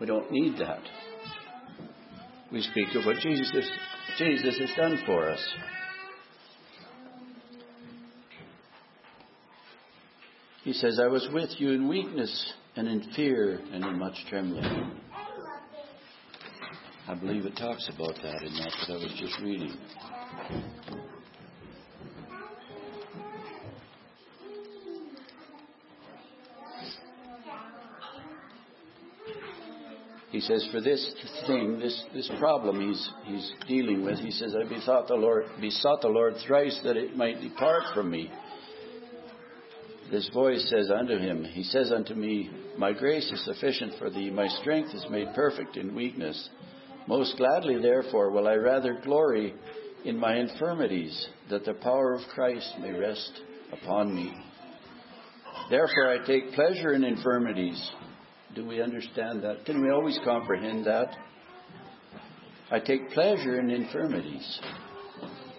We 0.00 0.06
don't 0.06 0.32
need 0.32 0.56
that. 0.56 0.80
We 2.50 2.62
speak 2.62 2.94
of 2.94 3.04
what 3.04 3.18
Jesus, 3.18 3.70
Jesus 4.16 4.58
has 4.58 4.70
done 4.74 5.02
for 5.04 5.28
us. 5.28 5.54
He 10.64 10.72
says, 10.72 10.98
I 10.98 11.08
was 11.08 11.28
with 11.30 11.50
you 11.58 11.72
in 11.72 11.88
weakness 11.90 12.54
and 12.78 12.86
in 12.86 13.02
fear 13.16 13.58
and 13.72 13.84
in 13.84 13.98
much 13.98 14.14
trembling. 14.30 14.92
I 17.08 17.14
believe 17.14 17.44
it 17.44 17.56
talks 17.56 17.90
about 17.92 18.14
that 18.22 18.40
in 18.40 18.52
that 18.54 18.72
that 18.86 18.92
I 18.92 18.96
was 18.98 19.12
just 19.18 19.36
reading. 19.42 19.76
He 30.30 30.40
says, 30.40 30.68
for 30.70 30.80
this 30.80 31.14
thing, 31.48 31.80
this, 31.80 32.04
this 32.14 32.30
problem 32.38 32.80
he's, 32.80 33.10
he's 33.24 33.52
dealing 33.66 34.04
with, 34.04 34.20
he 34.20 34.30
says, 34.30 34.54
I 34.54 34.68
besought 34.68 35.08
the 35.08 35.14
Lord, 35.14 35.46
besought 35.60 36.02
the 36.02 36.08
Lord 36.08 36.34
thrice 36.46 36.78
that 36.84 36.96
it 36.96 37.16
might 37.16 37.40
depart 37.40 37.82
from 37.92 38.08
me. 38.08 38.30
This 40.10 40.28
voice 40.32 40.66
says 40.70 40.90
unto 40.90 41.18
him, 41.18 41.44
He 41.44 41.62
says 41.62 41.92
unto 41.92 42.14
me, 42.14 42.50
My 42.76 42.92
grace 42.92 43.30
is 43.30 43.44
sufficient 43.44 43.94
for 43.98 44.10
thee, 44.10 44.30
my 44.30 44.48
strength 44.60 44.94
is 44.94 45.06
made 45.10 45.34
perfect 45.34 45.76
in 45.76 45.94
weakness. 45.94 46.48
Most 47.06 47.36
gladly, 47.36 47.80
therefore, 47.80 48.30
will 48.30 48.48
I 48.48 48.54
rather 48.54 49.00
glory 49.04 49.54
in 50.04 50.16
my 50.16 50.36
infirmities, 50.36 51.28
that 51.50 51.64
the 51.64 51.74
power 51.74 52.14
of 52.14 52.22
Christ 52.34 52.74
may 52.80 52.92
rest 52.92 53.32
upon 53.72 54.14
me. 54.14 54.32
Therefore, 55.70 56.10
I 56.10 56.26
take 56.26 56.52
pleasure 56.52 56.94
in 56.94 57.04
infirmities 57.04 57.90
do 58.54 58.66
we 58.66 58.82
understand 58.82 59.42
that? 59.44 59.64
Can 59.66 59.82
we 59.82 59.90
always 59.90 60.18
comprehend 60.24 60.86
that? 60.86 61.14
I 62.70 62.80
take 62.80 63.10
pleasure 63.10 63.60
in 63.60 63.70
infirmities, 63.70 64.60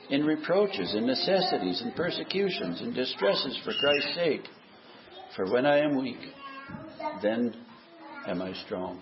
in 0.09 0.25
reproaches, 0.25 0.95
in 0.95 1.05
necessities, 1.05 1.81
in 1.81 1.91
persecutions, 1.91 2.81
in 2.81 2.93
distresses 2.93 3.59
for 3.63 3.73
Christ's 3.79 4.15
sake. 4.15 4.41
For 5.35 5.51
when 5.51 5.65
I 5.65 5.79
am 5.79 6.01
weak, 6.01 6.19
then 7.21 7.55
am 8.27 8.41
I 8.41 8.53
strong. 8.65 9.01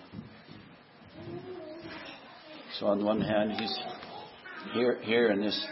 So 2.78 2.86
on 2.86 3.04
one 3.04 3.20
hand, 3.20 3.52
he's 3.52 3.78
here 4.74 4.98
here 5.02 5.30
in 5.30 5.40
this 5.40 5.66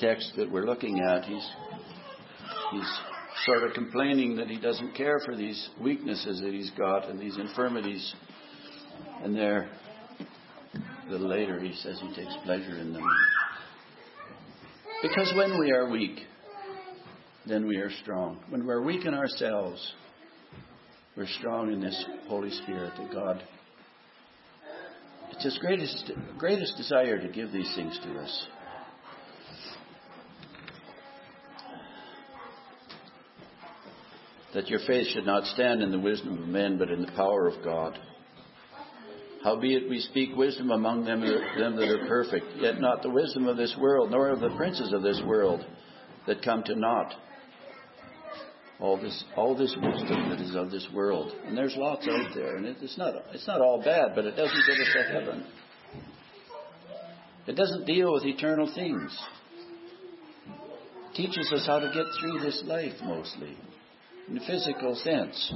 text 0.00 0.32
that 0.36 0.50
we're 0.50 0.64
looking 0.64 1.00
at, 1.00 1.24
he's 1.24 1.48
he's 2.72 2.98
sort 3.44 3.62
of 3.64 3.74
complaining 3.74 4.36
that 4.36 4.48
he 4.48 4.58
doesn't 4.58 4.94
care 4.94 5.20
for 5.24 5.36
these 5.36 5.68
weaknesses 5.80 6.40
that 6.40 6.52
he's 6.52 6.70
got 6.70 7.08
and 7.08 7.20
these 7.20 7.36
infirmities. 7.36 8.14
And 9.22 9.36
there, 9.36 9.68
a 11.06 11.10
little 11.10 11.28
later, 11.28 11.60
he 11.60 11.74
says 11.74 12.00
he 12.00 12.14
takes 12.14 12.34
pleasure 12.44 12.78
in 12.78 12.92
them. 12.92 13.04
Because 15.02 15.32
when 15.36 15.58
we 15.58 15.72
are 15.72 15.88
weak, 15.90 16.20
then 17.46 17.66
we 17.66 17.76
are 17.76 17.90
strong. 18.02 18.38
When 18.48 18.66
we're 18.66 18.82
weak 18.82 19.04
in 19.04 19.14
ourselves, 19.14 19.94
we're 21.16 21.26
strong 21.26 21.72
in 21.72 21.80
this 21.80 22.04
Holy 22.28 22.50
Spirit 22.50 22.92
that 22.98 23.12
God. 23.12 23.42
It's 25.32 25.44
His 25.44 25.58
greatest, 25.58 26.10
greatest 26.38 26.76
desire 26.76 27.20
to 27.20 27.28
give 27.28 27.52
these 27.52 27.72
things 27.74 27.98
to 28.04 28.18
us. 28.18 28.46
that 34.56 34.68
your 34.68 34.80
faith 34.86 35.06
should 35.08 35.26
not 35.26 35.44
stand 35.44 35.82
in 35.82 35.90
the 35.90 35.98
wisdom 35.98 36.42
of 36.42 36.48
men, 36.48 36.78
but 36.78 36.90
in 36.90 37.02
the 37.02 37.12
power 37.12 37.46
of 37.46 37.62
God. 37.62 37.98
Howbeit 39.46 39.88
we 39.88 40.00
speak 40.00 40.34
wisdom 40.34 40.72
among 40.72 41.04
them, 41.04 41.20
them 41.20 41.76
that 41.76 41.88
are 41.88 42.08
perfect, 42.08 42.46
yet 42.56 42.80
not 42.80 43.02
the 43.02 43.10
wisdom 43.10 43.46
of 43.46 43.56
this 43.56 43.76
world, 43.78 44.10
nor 44.10 44.30
of 44.30 44.40
the 44.40 44.50
princes 44.56 44.92
of 44.92 45.02
this 45.02 45.22
world 45.24 45.64
that 46.26 46.42
come 46.42 46.64
to 46.64 46.74
naught. 46.74 47.14
All 48.80 49.00
this, 49.00 49.22
all 49.36 49.56
this 49.56 49.72
wisdom 49.80 50.30
that 50.30 50.40
is 50.40 50.56
of 50.56 50.72
this 50.72 50.88
world, 50.92 51.30
and 51.46 51.56
there's 51.56 51.76
lots 51.76 52.08
out 52.10 52.34
there, 52.34 52.56
and 52.56 52.66
it's 52.66 52.98
not, 52.98 53.14
it's 53.32 53.46
not 53.46 53.60
all 53.60 53.80
bad, 53.80 54.16
but 54.16 54.24
it 54.24 54.34
doesn't 54.34 54.66
get 54.66 54.80
us 54.80 54.92
to 54.94 55.12
heaven. 55.12 55.46
It 57.46 57.54
doesn't 57.54 57.86
deal 57.86 58.14
with 58.14 58.24
eternal 58.24 58.68
things 58.74 59.16
teaches 61.14 61.50
us 61.52 61.64
how 61.66 61.78
to 61.78 61.86
get 61.86 62.04
through 62.20 62.40
this 62.40 62.62
life 62.66 62.92
mostly, 63.04 63.56
in 64.28 64.38
a 64.38 64.40
physical 64.40 64.96
sense. 64.96 65.54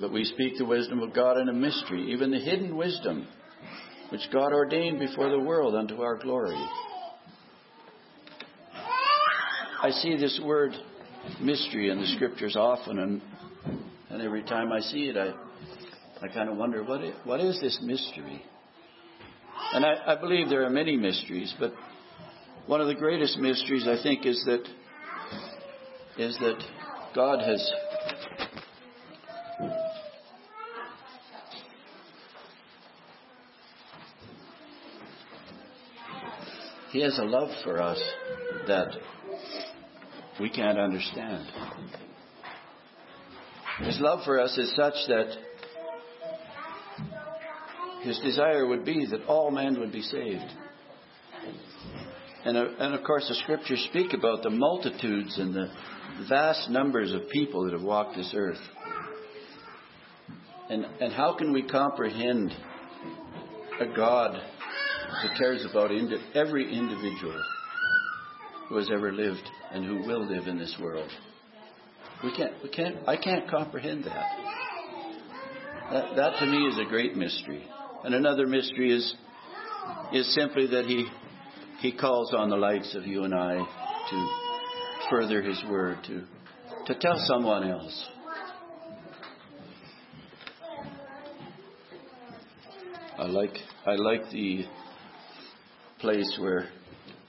But 0.00 0.12
we 0.12 0.24
speak 0.24 0.58
the 0.58 0.64
wisdom 0.64 1.00
of 1.00 1.14
God 1.14 1.38
in 1.38 1.48
a 1.48 1.52
mystery, 1.52 2.12
even 2.12 2.30
the 2.30 2.38
hidden 2.38 2.76
wisdom 2.76 3.26
which 4.10 4.30
God 4.32 4.52
ordained 4.52 4.98
before 4.98 5.30
the 5.30 5.40
world 5.40 5.74
unto 5.74 6.02
our 6.02 6.16
glory. 6.16 6.62
I 9.82 9.90
see 9.90 10.16
this 10.16 10.40
word 10.44 10.72
mystery 11.40 11.90
in 11.90 12.00
the 12.00 12.06
scriptures 12.14 12.56
often, 12.56 12.98
and, 12.98 13.22
and 14.10 14.22
every 14.22 14.42
time 14.44 14.72
I 14.72 14.80
see 14.80 15.04
it, 15.04 15.16
I, 15.16 15.32
I 16.24 16.28
kind 16.28 16.48
of 16.48 16.56
wonder 16.56 16.84
what 16.84 17.02
is, 17.02 17.14
what 17.24 17.40
is 17.40 17.60
this 17.60 17.78
mystery? 17.82 18.44
And 19.72 19.84
I, 19.84 20.14
I 20.14 20.20
believe 20.20 20.48
there 20.48 20.64
are 20.64 20.70
many 20.70 20.96
mysteries, 20.96 21.52
but 21.58 21.72
one 22.66 22.80
of 22.80 22.86
the 22.86 22.94
greatest 22.94 23.38
mysteries 23.38 23.86
I 23.88 24.02
think 24.02 24.24
is 24.26 24.42
that 24.46 24.64
is 26.16 26.38
that 26.38 26.62
God 27.14 27.40
has 27.40 27.72
He 36.94 37.02
has 37.02 37.18
a 37.18 37.24
love 37.24 37.50
for 37.64 37.82
us 37.82 38.00
that 38.68 38.86
we 40.40 40.48
can't 40.48 40.78
understand. 40.78 41.44
His 43.80 43.98
love 43.98 44.20
for 44.24 44.38
us 44.38 44.56
is 44.56 44.72
such 44.76 44.94
that 45.08 45.36
his 48.04 48.20
desire 48.20 48.64
would 48.64 48.84
be 48.84 49.06
that 49.10 49.24
all 49.24 49.50
men 49.50 49.80
would 49.80 49.90
be 49.90 50.02
saved. 50.02 50.44
And, 52.44 52.56
uh, 52.56 52.66
and 52.78 52.94
of 52.94 53.02
course, 53.02 53.26
the 53.28 53.34
scriptures 53.42 53.84
speak 53.90 54.12
about 54.12 54.44
the 54.44 54.50
multitudes 54.50 55.36
and 55.36 55.52
the 55.52 55.72
vast 56.28 56.70
numbers 56.70 57.12
of 57.12 57.28
people 57.28 57.64
that 57.64 57.72
have 57.72 57.82
walked 57.82 58.14
this 58.14 58.32
earth. 58.36 58.62
And, 60.70 60.84
and 61.00 61.12
how 61.12 61.34
can 61.36 61.52
we 61.52 61.64
comprehend 61.64 62.52
a 63.80 63.86
God 63.96 64.40
who 65.22 65.28
cares 65.38 65.66
about 65.68 65.90
every 66.34 66.72
individual 66.76 67.42
who 68.68 68.76
has 68.76 68.90
ever 68.92 69.12
lived 69.12 69.48
and 69.72 69.84
who 69.84 70.06
will 70.06 70.26
live 70.26 70.46
in 70.46 70.58
this 70.58 70.76
world? 70.80 71.10
We 72.22 72.34
can't, 72.36 72.54
we 72.62 72.70
can't, 72.70 72.96
I 73.06 73.16
can't 73.16 73.48
comprehend 73.50 74.04
that. 74.04 74.26
That, 75.92 76.16
that 76.16 76.38
to 76.40 76.46
me 76.46 76.66
is 76.68 76.78
a 76.78 76.88
great 76.88 77.16
mystery. 77.16 77.68
And 78.02 78.14
another 78.14 78.46
mystery 78.46 78.92
is, 78.92 79.14
is 80.12 80.34
simply 80.34 80.66
that 80.68 80.86
he, 80.86 81.06
he 81.80 81.92
calls 81.92 82.32
on 82.34 82.48
the 82.48 82.56
likes 82.56 82.94
of 82.94 83.06
you 83.06 83.24
and 83.24 83.34
I 83.34 83.56
to 83.56 84.28
further 85.10 85.42
his 85.42 85.62
word, 85.68 85.98
to, 86.06 86.24
to 86.86 86.98
tell 86.98 87.18
someone 87.26 87.68
else. 87.68 88.08
I 93.18 93.26
like, 93.26 93.56
I 93.86 93.94
like 93.94 94.30
the 94.30 94.64
place 96.04 96.36
where, 96.38 96.68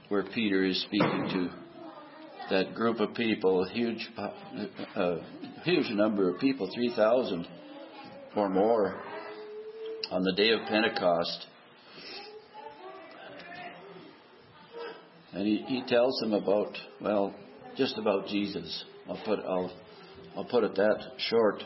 where 0.09 0.23
Peter 0.33 0.65
is 0.65 0.81
speaking 0.81 1.29
to 1.31 2.53
that 2.53 2.75
group 2.75 2.99
of 2.99 3.13
people, 3.13 3.63
a 3.63 3.69
huge, 3.69 4.05
uh, 4.97 5.15
huge 5.63 5.89
number 5.91 6.29
of 6.29 6.41
people, 6.41 6.69
3,000 6.75 7.47
or 8.35 8.49
more, 8.49 9.01
on 10.11 10.23
the 10.23 10.33
day 10.35 10.49
of 10.49 10.59
Pentecost. 10.67 11.47
And 15.31 15.47
he, 15.47 15.63
he 15.67 15.83
tells 15.87 16.19
them 16.19 16.33
about, 16.33 16.77
well, 16.99 17.33
just 17.77 17.97
about 17.97 18.27
Jesus. 18.27 18.83
I'll 19.07 19.21
put, 19.23 19.39
I'll, 19.39 19.71
I'll 20.35 20.43
put 20.43 20.65
it 20.65 20.75
that 20.75 21.01
short. 21.29 21.63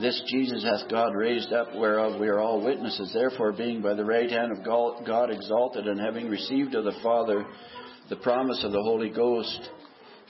This 0.00 0.20
Jesus 0.26 0.64
hath 0.64 0.90
God 0.90 1.14
raised 1.14 1.52
up, 1.52 1.68
whereof 1.74 2.20
we 2.20 2.28
are 2.28 2.40
all 2.40 2.64
witnesses. 2.64 3.12
Therefore, 3.14 3.52
being 3.52 3.80
by 3.80 3.94
the 3.94 4.04
right 4.04 4.30
hand 4.30 4.50
of 4.50 4.64
God 4.64 5.30
exalted, 5.30 5.86
and 5.86 6.00
having 6.00 6.28
received 6.28 6.74
of 6.74 6.84
the 6.84 6.98
Father 7.02 7.46
the 8.10 8.16
promise 8.16 8.62
of 8.64 8.72
the 8.72 8.82
Holy 8.82 9.08
Ghost, 9.08 9.70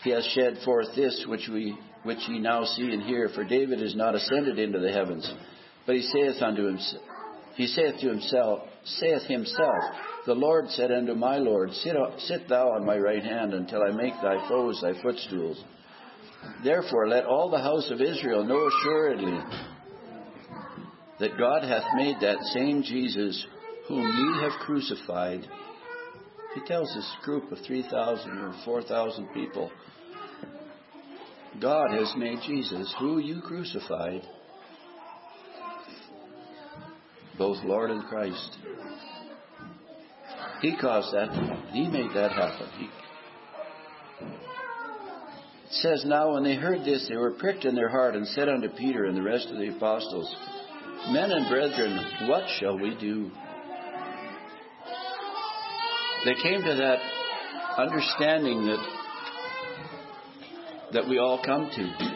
he 0.02 0.10
hath 0.10 0.24
shed 0.24 0.58
forth 0.64 0.88
this 0.94 1.24
which 1.26 1.48
we 1.50 1.76
which 2.02 2.18
ye 2.28 2.38
now 2.38 2.64
see 2.64 2.92
and 2.92 3.02
hear. 3.02 3.30
For 3.34 3.44
David 3.44 3.80
is 3.80 3.96
not 3.96 4.14
ascended 4.14 4.58
into 4.58 4.78
the 4.78 4.92
heavens, 4.92 5.32
but 5.86 5.96
he 5.96 6.02
saith 6.02 6.42
unto 6.42 6.66
himself, 6.66 7.02
he 7.56 7.66
saith 7.66 8.00
to 8.00 8.08
himself, 8.08 8.60
saith 8.84 9.22
himself, 9.22 9.82
the 10.26 10.34
Lord 10.34 10.68
said 10.70 10.92
unto 10.92 11.14
my 11.14 11.38
Lord, 11.38 11.72
sit, 11.72 11.96
sit 12.18 12.48
thou 12.48 12.68
on 12.72 12.84
my 12.84 12.98
right 12.98 13.22
hand 13.22 13.54
until 13.54 13.82
I 13.82 13.92
make 13.92 14.14
thy 14.22 14.46
foes 14.48 14.80
thy 14.82 15.00
footstools. 15.02 15.62
Therefore, 16.62 17.08
let 17.08 17.24
all 17.24 17.50
the 17.50 17.58
house 17.58 17.90
of 17.90 18.00
Israel 18.00 18.44
know 18.44 18.68
assuredly 18.68 19.38
that 21.20 21.38
God 21.38 21.62
hath 21.62 21.84
made 21.94 22.16
that 22.20 22.38
same 22.52 22.82
Jesus 22.82 23.46
whom 23.86 24.06
ye 24.06 24.42
have 24.42 24.60
crucified. 24.60 25.46
He 26.54 26.60
tells 26.66 26.92
this 26.94 27.10
group 27.22 27.50
of 27.52 27.58
3,000 27.66 28.30
or 28.38 28.54
4,000 28.64 29.28
people 29.34 29.70
God 31.60 31.92
has 31.92 32.12
made 32.16 32.38
Jesus, 32.46 32.92
who 32.98 33.18
you 33.18 33.40
crucified, 33.40 34.22
both 37.38 37.58
Lord 37.64 37.90
and 37.90 38.04
Christ. 38.04 38.58
He 40.60 40.76
caused 40.76 41.14
that. 41.14 41.30
He 41.72 41.88
made 41.88 42.10
that 42.14 42.32
happen. 42.32 42.68
He, 42.78 42.88
says, 45.74 46.04
Now 46.04 46.34
when 46.34 46.44
they 46.44 46.56
heard 46.56 46.84
this, 46.84 47.06
they 47.08 47.16
were 47.16 47.32
pricked 47.32 47.64
in 47.64 47.74
their 47.74 47.88
heart 47.88 48.14
and 48.14 48.26
said 48.28 48.48
unto 48.48 48.68
Peter 48.68 49.04
and 49.04 49.16
the 49.16 49.22
rest 49.22 49.48
of 49.50 49.58
the 49.58 49.74
apostles, 49.74 50.34
Men 51.10 51.30
and 51.30 51.48
brethren, 51.48 52.28
what 52.28 52.44
shall 52.58 52.78
we 52.78 52.96
do? 52.98 53.30
They 56.24 56.34
came 56.42 56.62
to 56.62 56.74
that 56.74 56.98
understanding 57.78 58.66
that 58.66 59.00
that 60.94 61.08
we 61.08 61.18
all 61.18 61.42
come 61.44 61.68
to. 61.74 62.14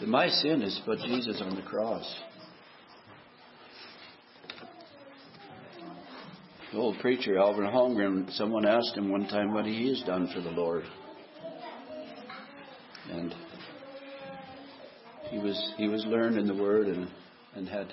That 0.00 0.08
my 0.08 0.28
sin 0.28 0.62
is 0.62 0.80
but 0.84 0.98
Jesus 0.98 1.40
on 1.40 1.54
the 1.54 1.62
cross. 1.62 2.04
The 6.72 6.78
old 6.78 6.98
preacher, 6.98 7.38
Alvin 7.38 7.64
Holmgren, 7.66 8.32
someone 8.32 8.66
asked 8.66 8.96
him 8.96 9.10
one 9.10 9.28
time 9.28 9.54
what 9.54 9.64
he 9.64 9.88
has 9.90 10.02
done 10.02 10.28
for 10.34 10.40
the 10.40 10.50
Lord. 10.50 10.84
And 13.10 13.34
he 15.30 15.38
was 15.38 15.74
he 15.76 15.88
was 15.88 16.04
learned 16.06 16.38
in 16.38 16.46
the 16.46 16.54
Word 16.54 16.86
and, 16.86 17.08
and 17.54 17.68
had 17.68 17.92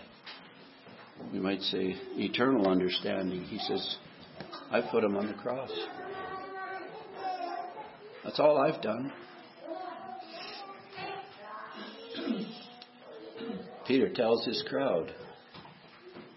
we 1.31 1.39
might 1.39 1.61
say 1.61 1.95
eternal 2.17 2.67
understanding. 2.67 3.43
He 3.43 3.59
says, 3.59 3.97
I 4.69 4.81
put 4.81 5.03
him 5.03 5.15
on 5.15 5.27
the 5.27 5.33
cross. 5.33 5.71
That's 8.23 8.39
all 8.39 8.57
I've 8.57 8.81
done. 8.81 9.11
Peter 13.87 14.09
tells 14.13 14.45
his 14.45 14.63
crowd, 14.67 15.13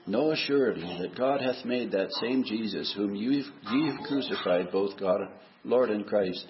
Know 0.07 0.33
assuredly 0.33 0.99
that 1.01 1.17
God 1.17 1.41
hath 1.41 1.65
made 1.65 1.93
that 1.93 2.13
same 2.21 2.45
Jesus 2.45 2.93
whom 2.95 3.15
ye 3.15 3.43
have 3.43 4.07
crucified, 4.07 4.71
both 4.71 4.99
God, 4.99 5.21
Lord 5.65 5.91
and 5.91 6.07
Christ. 6.07 6.47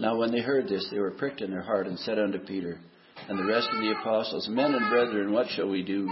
Now 0.00 0.16
when 0.16 0.32
they 0.32 0.40
heard 0.40 0.68
this, 0.68 0.86
they 0.90 0.98
were 0.98 1.10
pricked 1.10 1.40
in 1.40 1.50
their 1.50 1.62
heart 1.62 1.86
and 1.86 1.98
said 1.98 2.18
unto 2.18 2.38
Peter 2.38 2.78
and 3.28 3.38
the 3.38 3.44
rest 3.44 3.68
of 3.72 3.80
the 3.80 3.94
apostles, 4.00 4.48
Men 4.48 4.74
and 4.74 4.88
brethren, 4.90 5.32
what 5.32 5.46
shall 5.50 5.68
we 5.68 5.82
do? 5.82 6.10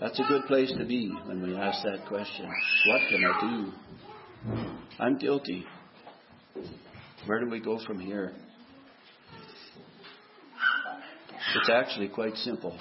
That's 0.00 0.18
a 0.18 0.24
good 0.28 0.44
place 0.46 0.72
to 0.78 0.84
be 0.84 1.10
when 1.24 1.42
we 1.42 1.56
ask 1.56 1.82
that 1.84 2.06
question. 2.06 2.46
What 2.46 3.00
can 3.08 3.24
I 3.24 3.40
do? 3.40 3.72
I'm 4.98 5.18
guilty. 5.18 5.64
Where 7.26 7.44
do 7.44 7.50
we 7.50 7.60
go 7.60 7.78
from 7.86 7.98
here? 7.98 8.32
It's 11.56 11.70
actually 11.70 12.08
quite 12.08 12.34
simple. 12.36 12.78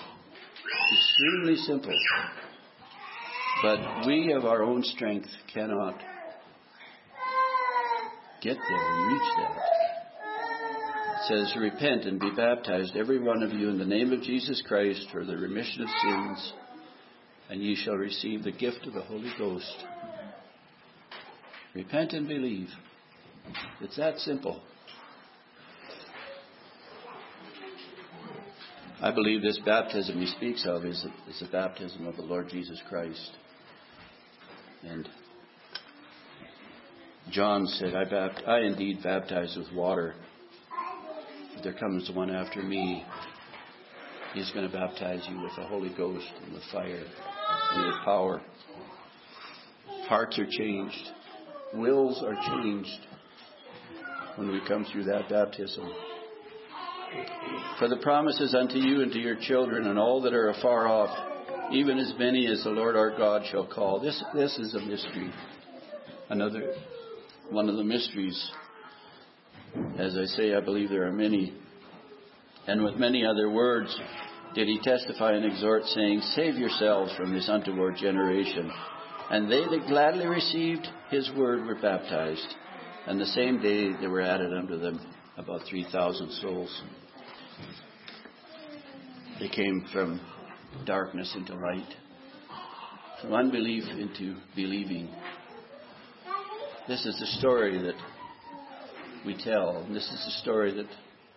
Extremely 0.97 1.55
simple. 1.63 1.93
But 3.61 4.05
we 4.05 4.33
of 4.33 4.45
our 4.45 4.63
own 4.63 4.83
strength 4.83 5.29
cannot 5.53 5.95
get 8.41 8.57
there 8.57 8.93
and 8.93 9.13
reach 9.13 9.29
that. 9.37 9.57
It 11.15 11.27
says, 11.27 11.55
Repent 11.57 12.05
and 12.05 12.19
be 12.19 12.31
baptized, 12.35 12.95
every 12.95 13.19
one 13.19 13.43
of 13.43 13.51
you, 13.51 13.69
in 13.69 13.77
the 13.77 13.85
name 13.85 14.11
of 14.11 14.21
Jesus 14.21 14.61
Christ 14.67 15.07
for 15.11 15.25
the 15.25 15.37
remission 15.37 15.81
of 15.81 15.89
sins, 16.03 16.53
and 17.49 17.61
ye 17.61 17.75
shall 17.75 17.95
receive 17.95 18.43
the 18.43 18.51
gift 18.51 18.85
of 18.85 18.93
the 18.93 19.01
Holy 19.01 19.31
Ghost. 19.37 19.85
Repent 21.73 22.13
and 22.13 22.27
believe. 22.27 22.69
It's 23.81 23.97
that 23.97 24.17
simple. 24.19 24.61
I 29.01 29.11
believe 29.11 29.41
this 29.41 29.59
baptism 29.65 30.17
he 30.19 30.25
speaks 30.27 30.65
of 30.67 30.85
is, 30.85 31.05
is 31.29 31.39
the 31.39 31.47
baptism 31.51 32.07
of 32.07 32.15
the 32.15 32.21
Lord 32.21 32.49
Jesus 32.49 32.81
Christ. 32.89 33.31
And 34.83 35.07
John 37.31 37.65
said, 37.65 37.95
I, 37.95 38.05
bapt- 38.05 38.47
I 38.47 38.61
indeed 38.61 39.01
baptize 39.03 39.55
with 39.57 39.71
water. 39.75 40.13
There 41.63 41.73
comes 41.73 42.09
one 42.13 42.29
after 42.29 42.61
me. 42.61 43.03
He's 44.33 44.51
going 44.51 44.69
to 44.69 44.77
baptize 44.77 45.25
you 45.29 45.41
with 45.41 45.55
the 45.55 45.63
Holy 45.63 45.93
Ghost 45.97 46.27
and 46.43 46.53
with 46.53 46.63
fire 46.71 47.03
and 47.73 47.85
with 47.87 47.95
power. 48.03 48.41
Hearts 50.07 50.37
are 50.37 50.47
changed. 50.49 51.09
Wills 51.73 52.23
are 52.23 52.35
changed 52.35 52.99
when 54.35 54.49
we 54.49 54.61
come 54.67 54.85
through 54.91 55.05
that 55.05 55.27
baptism. 55.29 55.91
For 57.79 57.87
the 57.87 57.97
promises 57.97 58.53
unto 58.53 58.77
you 58.77 59.01
and 59.01 59.11
to 59.13 59.19
your 59.19 59.37
children 59.39 59.87
and 59.87 59.97
all 59.97 60.21
that 60.21 60.33
are 60.33 60.49
afar 60.49 60.87
off, 60.87 61.17
even 61.71 61.97
as 61.97 62.13
many 62.19 62.45
as 62.47 62.63
the 62.63 62.69
Lord 62.69 62.95
our 62.95 63.17
God 63.17 63.43
shall 63.49 63.65
call. 63.65 63.99
This, 63.99 64.21
this 64.33 64.57
is 64.59 64.75
a 64.75 64.81
mystery. 64.81 65.31
Another 66.29 66.73
one 67.49 67.69
of 67.69 67.75
the 67.75 67.83
mysteries. 67.83 68.51
As 69.97 70.17
I 70.17 70.25
say, 70.25 70.55
I 70.55 70.61
believe 70.61 70.89
there 70.89 71.07
are 71.07 71.11
many. 71.11 71.53
And 72.67 72.83
with 72.83 72.95
many 72.95 73.25
other 73.25 73.49
words 73.49 73.95
did 74.53 74.67
he 74.67 74.79
testify 74.81 75.33
and 75.33 75.45
exhort, 75.45 75.83
saying, 75.85 76.21
Save 76.35 76.55
yourselves 76.55 77.13
from 77.15 77.33
this 77.33 77.47
untoward 77.49 77.97
generation. 77.97 78.71
And 79.29 79.51
they 79.51 79.63
that 79.65 79.87
gladly 79.87 80.27
received 80.27 80.87
his 81.09 81.29
word 81.35 81.65
were 81.65 81.79
baptized. 81.81 82.55
And 83.07 83.19
the 83.19 83.25
same 83.25 83.61
day 83.61 83.91
there 83.99 84.09
were 84.09 84.21
added 84.21 84.53
unto 84.53 84.79
them 84.79 84.99
about 85.37 85.61
3,000 85.69 86.31
souls. 86.41 86.81
They 89.39 89.49
came 89.49 89.85
from 89.91 90.21
darkness 90.85 91.33
into 91.35 91.55
light, 91.55 91.93
from 93.21 93.33
unbelief 93.33 93.83
into 93.99 94.35
believing. 94.55 95.09
This 96.87 97.03
is 97.03 97.19
the 97.19 97.25
story 97.39 97.81
that 97.81 97.95
we 99.25 99.35
tell, 99.43 99.77
and 99.77 99.95
this 99.95 100.03
is 100.03 100.23
the 100.23 100.41
story 100.43 100.71
that 100.75 100.85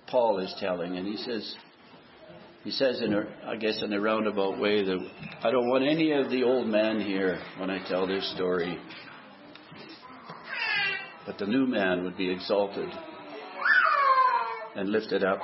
Paul 0.06 0.40
is 0.40 0.54
telling, 0.60 0.98
and 0.98 1.06
he 1.06 1.16
says, 1.16 1.54
he 2.64 2.70
says 2.70 3.00
in 3.00 3.14
a, 3.14 3.22
I 3.46 3.56
guess 3.56 3.82
in 3.82 3.90
a 3.94 3.98
roundabout 3.98 4.60
way 4.60 4.84
that 4.84 4.98
I 5.42 5.50
don't 5.50 5.70
want 5.70 5.84
any 5.84 6.12
of 6.12 6.28
the 6.28 6.42
old 6.42 6.66
man 6.66 7.00
here 7.00 7.40
when 7.56 7.70
I 7.70 7.82
tell 7.88 8.06
this 8.06 8.30
story, 8.34 8.78
but 11.24 11.38
the 11.38 11.46
new 11.46 11.66
man 11.66 12.04
would 12.04 12.18
be 12.18 12.30
exalted 12.30 12.90
and 14.76 14.90
lifted 14.90 15.24
up. 15.24 15.38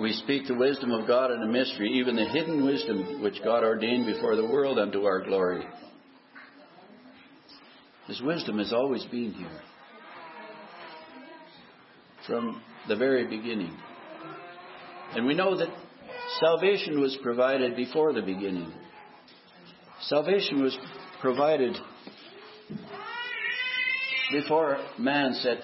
We 0.00 0.12
speak 0.12 0.46
the 0.46 0.54
wisdom 0.54 0.92
of 0.92 1.08
God 1.08 1.32
in 1.32 1.42
a 1.42 1.46
mystery, 1.46 1.90
even 1.94 2.14
the 2.14 2.26
hidden 2.26 2.64
wisdom 2.64 3.20
which 3.20 3.42
God 3.42 3.64
ordained 3.64 4.06
before 4.06 4.36
the 4.36 4.46
world 4.46 4.78
unto 4.78 5.02
our 5.02 5.24
glory. 5.24 5.66
His 8.10 8.20
wisdom 8.22 8.58
has 8.58 8.72
always 8.72 9.04
been 9.04 9.32
here 9.32 9.60
from 12.26 12.60
the 12.88 12.96
very 12.96 13.24
beginning. 13.28 13.72
And 15.14 15.26
we 15.26 15.34
know 15.34 15.56
that 15.56 15.68
salvation 16.40 17.00
was 17.00 17.16
provided 17.22 17.76
before 17.76 18.12
the 18.12 18.22
beginning. 18.22 18.72
Salvation 20.00 20.60
was 20.60 20.76
provided 21.20 21.76
before 24.32 24.78
man 24.98 25.32
set 25.34 25.58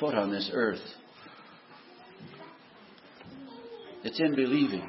foot 0.00 0.16
on 0.16 0.32
this 0.32 0.50
earth. 0.52 0.82
It's 4.02 4.18
in 4.18 4.34
believing. 4.34 4.88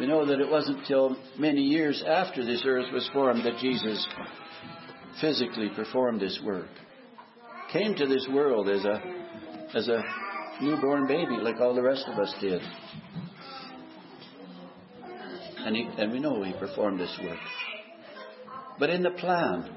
We 0.00 0.08
know 0.08 0.26
that 0.26 0.40
it 0.40 0.50
wasn't 0.50 0.88
till 0.88 1.16
many 1.38 1.62
years 1.62 2.02
after 2.04 2.44
this 2.44 2.64
earth 2.66 2.92
was 2.92 3.08
formed 3.12 3.44
that 3.44 3.58
Jesus 3.60 4.04
physically 5.20 5.70
performed 5.74 6.20
this 6.20 6.40
work. 6.44 6.68
Came 7.72 7.94
to 7.94 8.06
this 8.06 8.26
world 8.32 8.68
as 8.68 8.84
a 8.84 9.00
as 9.74 9.88
a 9.88 10.02
newborn 10.60 11.06
baby 11.06 11.36
like 11.36 11.60
all 11.60 11.74
the 11.74 11.82
rest 11.82 12.04
of 12.08 12.18
us 12.18 12.34
did. 12.40 12.60
And, 15.62 15.76
he, 15.76 15.88
and 15.98 16.10
we 16.10 16.20
know 16.20 16.42
he 16.42 16.54
performed 16.54 16.98
this 16.98 17.16
work. 17.22 17.38
But 18.78 18.90
in 18.90 19.02
the 19.02 19.10
plan, 19.10 19.70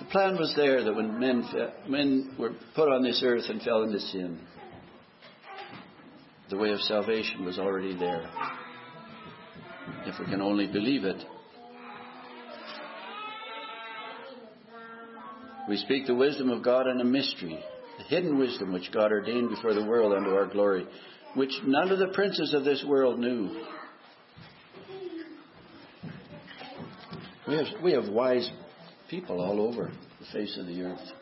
the 0.00 0.04
plan 0.06 0.36
was 0.36 0.52
there 0.56 0.82
that 0.82 0.94
when 0.94 1.18
men, 1.18 1.48
men 1.88 2.34
were 2.38 2.52
put 2.74 2.88
on 2.88 3.02
this 3.02 3.22
earth 3.24 3.44
and 3.48 3.62
fell 3.62 3.84
into 3.84 4.00
sin, 4.00 4.40
the 6.50 6.56
way 6.56 6.70
of 6.70 6.80
salvation 6.80 7.44
was 7.44 7.58
already 7.58 7.96
there. 7.96 8.28
If 10.06 10.18
we 10.18 10.26
can 10.26 10.42
only 10.42 10.66
believe 10.66 11.04
it. 11.04 11.24
We 15.68 15.76
speak 15.78 16.06
the 16.06 16.14
wisdom 16.14 16.50
of 16.50 16.62
God 16.62 16.86
in 16.86 17.00
a 17.00 17.04
mystery, 17.04 17.58
the 17.98 18.04
hidden 18.04 18.38
wisdom 18.38 18.72
which 18.72 18.92
God 18.92 19.10
ordained 19.10 19.50
before 19.50 19.74
the 19.74 19.84
world 19.84 20.12
unto 20.12 20.30
our 20.30 20.46
glory, 20.46 20.86
which 21.34 21.52
none 21.64 21.90
of 21.90 21.98
the 21.98 22.08
princes 22.14 22.54
of 22.54 22.64
this 22.64 22.84
world 22.86 23.18
knew. 23.18 23.64
We 27.48 27.56
have, 27.56 27.66
we 27.82 27.92
have 27.92 28.08
wise 28.08 28.48
people 29.08 29.40
all 29.40 29.60
over 29.60 29.90
the 30.20 30.26
face 30.32 30.56
of 30.58 30.66
the 30.66 30.82
earth. 30.82 31.12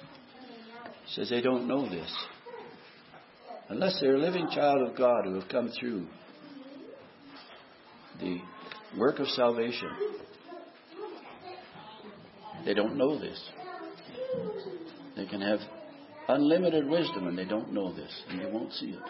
It 0.84 1.10
says 1.14 1.30
they 1.30 1.40
don't 1.40 1.66
know 1.66 1.88
this. 1.88 2.12
Unless 3.68 3.98
they're 4.00 4.16
a 4.16 4.20
living 4.20 4.48
child 4.54 4.88
of 4.88 4.96
God 4.96 5.24
who 5.24 5.34
have 5.40 5.48
come 5.48 5.70
through 5.78 6.06
the 8.20 8.38
work 8.98 9.18
of 9.18 9.26
salvation. 9.28 9.88
They 12.64 12.74
don't 12.74 12.96
know 12.96 13.18
this. 13.18 13.42
They 15.16 15.26
can 15.26 15.40
have 15.40 15.60
unlimited 16.28 16.88
wisdom 16.88 17.26
and 17.26 17.36
they 17.36 17.44
don't 17.44 17.72
know 17.72 17.92
this 17.92 18.10
and 18.28 18.40
they 18.40 18.50
won't 18.50 18.72
see 18.72 18.90
it. 18.90 19.02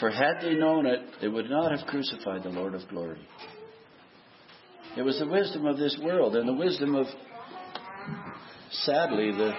For 0.00 0.10
had 0.10 0.40
they 0.42 0.54
known 0.54 0.86
it, 0.86 1.00
they 1.20 1.28
would 1.28 1.48
not 1.48 1.76
have 1.76 1.86
crucified 1.86 2.42
the 2.42 2.50
Lord 2.50 2.74
of 2.74 2.86
glory. 2.88 3.26
It 4.96 5.02
was 5.02 5.18
the 5.18 5.26
wisdom 5.26 5.66
of 5.66 5.78
this 5.78 5.98
world 6.02 6.36
and 6.36 6.48
the 6.48 6.54
wisdom 6.54 6.94
of, 6.94 7.06
sadly, 8.70 9.30
the 9.32 9.52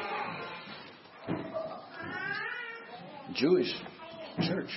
Jewish 3.34 3.74
church 4.48 4.70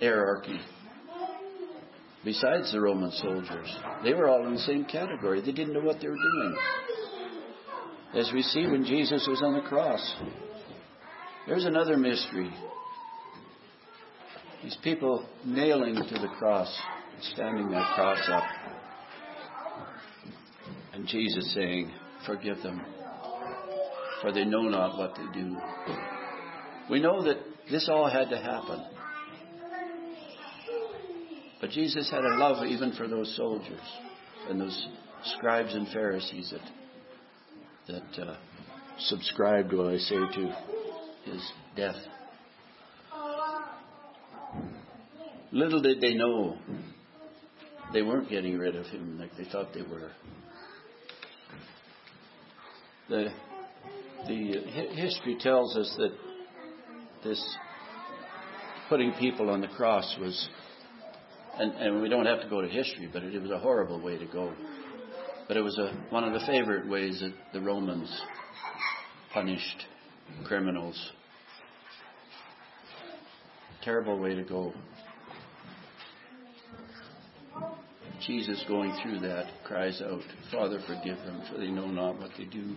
hierarchy. 0.00 0.60
Besides 2.24 2.72
the 2.72 2.80
Roman 2.80 3.10
soldiers, 3.10 3.68
they 4.04 4.14
were 4.14 4.28
all 4.28 4.46
in 4.46 4.54
the 4.54 4.60
same 4.60 4.84
category. 4.84 5.40
They 5.40 5.52
didn't 5.52 5.74
know 5.74 5.80
what 5.80 6.00
they 6.00 6.08
were 6.08 6.14
doing. 6.14 6.56
As 8.14 8.30
we 8.32 8.42
see 8.42 8.66
when 8.66 8.84
Jesus 8.84 9.26
was 9.28 9.42
on 9.42 9.54
the 9.54 9.68
cross, 9.68 10.14
there's 11.48 11.64
another 11.64 11.96
mystery. 11.96 12.52
These 14.62 14.76
people 14.84 15.26
nailing 15.44 15.96
to 15.96 16.18
the 16.20 16.28
cross, 16.38 16.72
standing 17.32 17.70
that 17.70 17.94
cross 17.94 18.20
up, 18.30 18.44
and 20.92 21.08
Jesus 21.08 21.52
saying, 21.54 21.90
Forgive 22.26 22.62
them, 22.62 22.80
for 24.20 24.32
they 24.32 24.44
know 24.44 24.62
not 24.62 24.96
what 24.96 25.16
they 25.16 25.40
do. 25.40 25.56
We 26.88 27.00
know 27.00 27.24
that 27.24 27.38
this 27.68 27.88
all 27.90 28.08
had 28.08 28.30
to 28.30 28.36
happen. 28.36 28.84
But 31.62 31.70
Jesus 31.70 32.10
had 32.10 32.24
a 32.24 32.36
love 32.36 32.66
even 32.66 32.92
for 32.92 33.06
those 33.06 33.34
soldiers 33.36 33.80
and 34.50 34.60
those 34.60 34.88
scribes 35.36 35.72
and 35.74 35.86
Pharisees 35.88 36.52
that, 37.86 38.02
that 38.16 38.28
uh, 38.28 38.36
subscribed, 38.98 39.72
what 39.72 39.86
I 39.86 39.98
say, 39.98 40.16
to 40.16 40.56
his 41.24 41.52
death. 41.76 41.94
Little 45.52 45.80
did 45.80 46.00
they 46.00 46.14
know 46.14 46.58
they 47.92 48.02
weren't 48.02 48.28
getting 48.28 48.58
rid 48.58 48.74
of 48.74 48.86
him 48.86 49.20
like 49.20 49.30
they 49.36 49.44
thought 49.44 49.72
they 49.72 49.82
were. 49.82 50.10
The, 53.08 53.28
the 54.26 54.60
history 54.94 55.36
tells 55.38 55.76
us 55.76 55.94
that 55.98 56.12
this 57.22 57.56
putting 58.88 59.12
people 59.12 59.48
on 59.48 59.60
the 59.60 59.68
cross 59.68 60.16
was, 60.20 60.48
and, 61.58 61.72
and 61.72 62.02
we 62.02 62.08
don't 62.08 62.26
have 62.26 62.40
to 62.40 62.48
go 62.48 62.60
to 62.60 62.68
history, 62.68 63.08
but 63.12 63.22
it, 63.22 63.34
it 63.34 63.42
was 63.42 63.50
a 63.50 63.58
horrible 63.58 64.00
way 64.00 64.16
to 64.18 64.26
go. 64.26 64.52
But 65.48 65.56
it 65.56 65.60
was 65.60 65.78
a, 65.78 65.92
one 66.10 66.24
of 66.24 66.32
the 66.32 66.46
favorite 66.46 66.88
ways 66.88 67.20
that 67.20 67.34
the 67.52 67.60
Romans 67.60 68.10
punished 69.32 69.84
criminals. 70.44 71.10
Terrible 73.82 74.18
way 74.18 74.34
to 74.34 74.44
go. 74.44 74.72
Jesus 78.26 78.64
going 78.68 78.96
through 79.02 79.18
that 79.20 79.46
cries 79.64 80.00
out, 80.00 80.20
Father, 80.52 80.78
forgive 80.86 81.18
them, 81.18 81.42
for 81.50 81.58
they 81.58 81.66
know 81.66 81.88
not 81.88 82.18
what 82.18 82.30
they 82.38 82.44
do. 82.44 82.76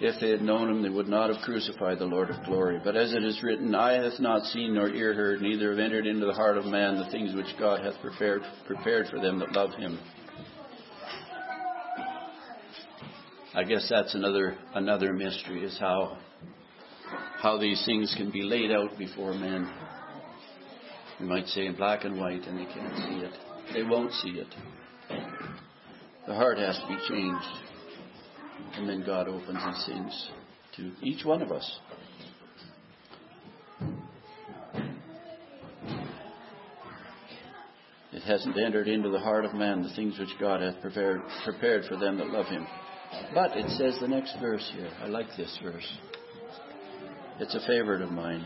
If 0.00 0.20
they 0.20 0.30
had 0.30 0.42
known 0.42 0.70
him, 0.70 0.82
they 0.82 0.88
would 0.88 1.08
not 1.08 1.30
have 1.30 1.42
crucified 1.42 1.98
the 1.98 2.04
Lord 2.04 2.30
of 2.30 2.44
glory. 2.44 2.80
But 2.82 2.96
as 2.96 3.12
it 3.12 3.24
is 3.24 3.42
written, 3.42 3.74
Eye 3.74 4.04
hath 4.04 4.20
not 4.20 4.44
seen 4.44 4.74
nor 4.74 4.88
ear 4.88 5.12
heard, 5.12 5.40
neither 5.40 5.70
have 5.70 5.80
entered 5.80 6.06
into 6.06 6.24
the 6.24 6.34
heart 6.34 6.56
of 6.56 6.66
man 6.66 6.98
the 6.98 7.10
things 7.10 7.34
which 7.34 7.58
God 7.58 7.80
hath 7.84 8.00
prepared, 8.00 8.42
prepared 8.66 9.08
for 9.08 9.18
them 9.20 9.40
that 9.40 9.52
love 9.52 9.72
him. 9.74 9.98
I 13.54 13.64
guess 13.64 13.88
that's 13.90 14.14
another 14.14 14.56
another 14.74 15.12
mystery 15.12 15.64
is 15.64 15.76
how 15.80 16.18
how 17.38 17.58
these 17.58 17.82
things 17.84 18.14
can 18.16 18.30
be 18.30 18.42
laid 18.42 18.70
out 18.70 18.96
before 18.96 19.34
men. 19.34 19.68
We 21.18 21.26
might 21.26 21.46
say 21.48 21.66
in 21.66 21.74
black 21.74 22.04
and 22.04 22.20
white, 22.20 22.46
and 22.46 22.56
they 22.56 22.72
can't 22.72 22.96
see 22.96 23.24
it. 23.24 23.32
They 23.74 23.82
won't 23.82 24.12
see 24.12 24.30
it. 24.30 24.54
The 26.28 26.34
heart 26.34 26.58
has 26.58 26.78
to 26.78 26.86
be 26.86 26.98
changed. 27.08 27.67
And 28.74 28.88
then 28.88 29.04
God 29.04 29.28
opens 29.28 29.58
these 29.64 29.86
things 29.86 30.30
to 30.76 30.92
each 31.02 31.24
one 31.24 31.42
of 31.42 31.50
us. 31.50 31.80
It 38.12 38.22
hasn't 38.22 38.58
entered 38.58 38.88
into 38.88 39.10
the 39.10 39.18
heart 39.18 39.44
of 39.44 39.54
man 39.54 39.82
the 39.82 39.94
things 39.94 40.18
which 40.18 40.28
God 40.40 40.60
hath 40.60 40.80
prepared, 40.80 41.22
prepared 41.44 41.84
for 41.84 41.96
them 41.96 42.18
that 42.18 42.28
love 42.28 42.46
him. 42.46 42.66
But 43.34 43.56
it 43.56 43.68
says 43.70 43.98
the 44.00 44.08
next 44.08 44.36
verse 44.40 44.68
here. 44.74 44.90
I 45.00 45.06
like 45.06 45.28
this 45.36 45.58
verse. 45.62 45.98
It's 47.40 47.54
a 47.54 47.66
favorite 47.66 48.02
of 48.02 48.10
mine. 48.10 48.44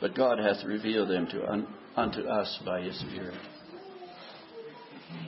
But 0.00 0.14
God 0.14 0.38
hath 0.38 0.64
revealed 0.64 1.08
them 1.08 1.26
to 1.28 1.50
un, 1.50 1.66
unto 1.96 2.20
us 2.20 2.60
by 2.64 2.82
his 2.82 2.98
Spirit. 3.00 3.38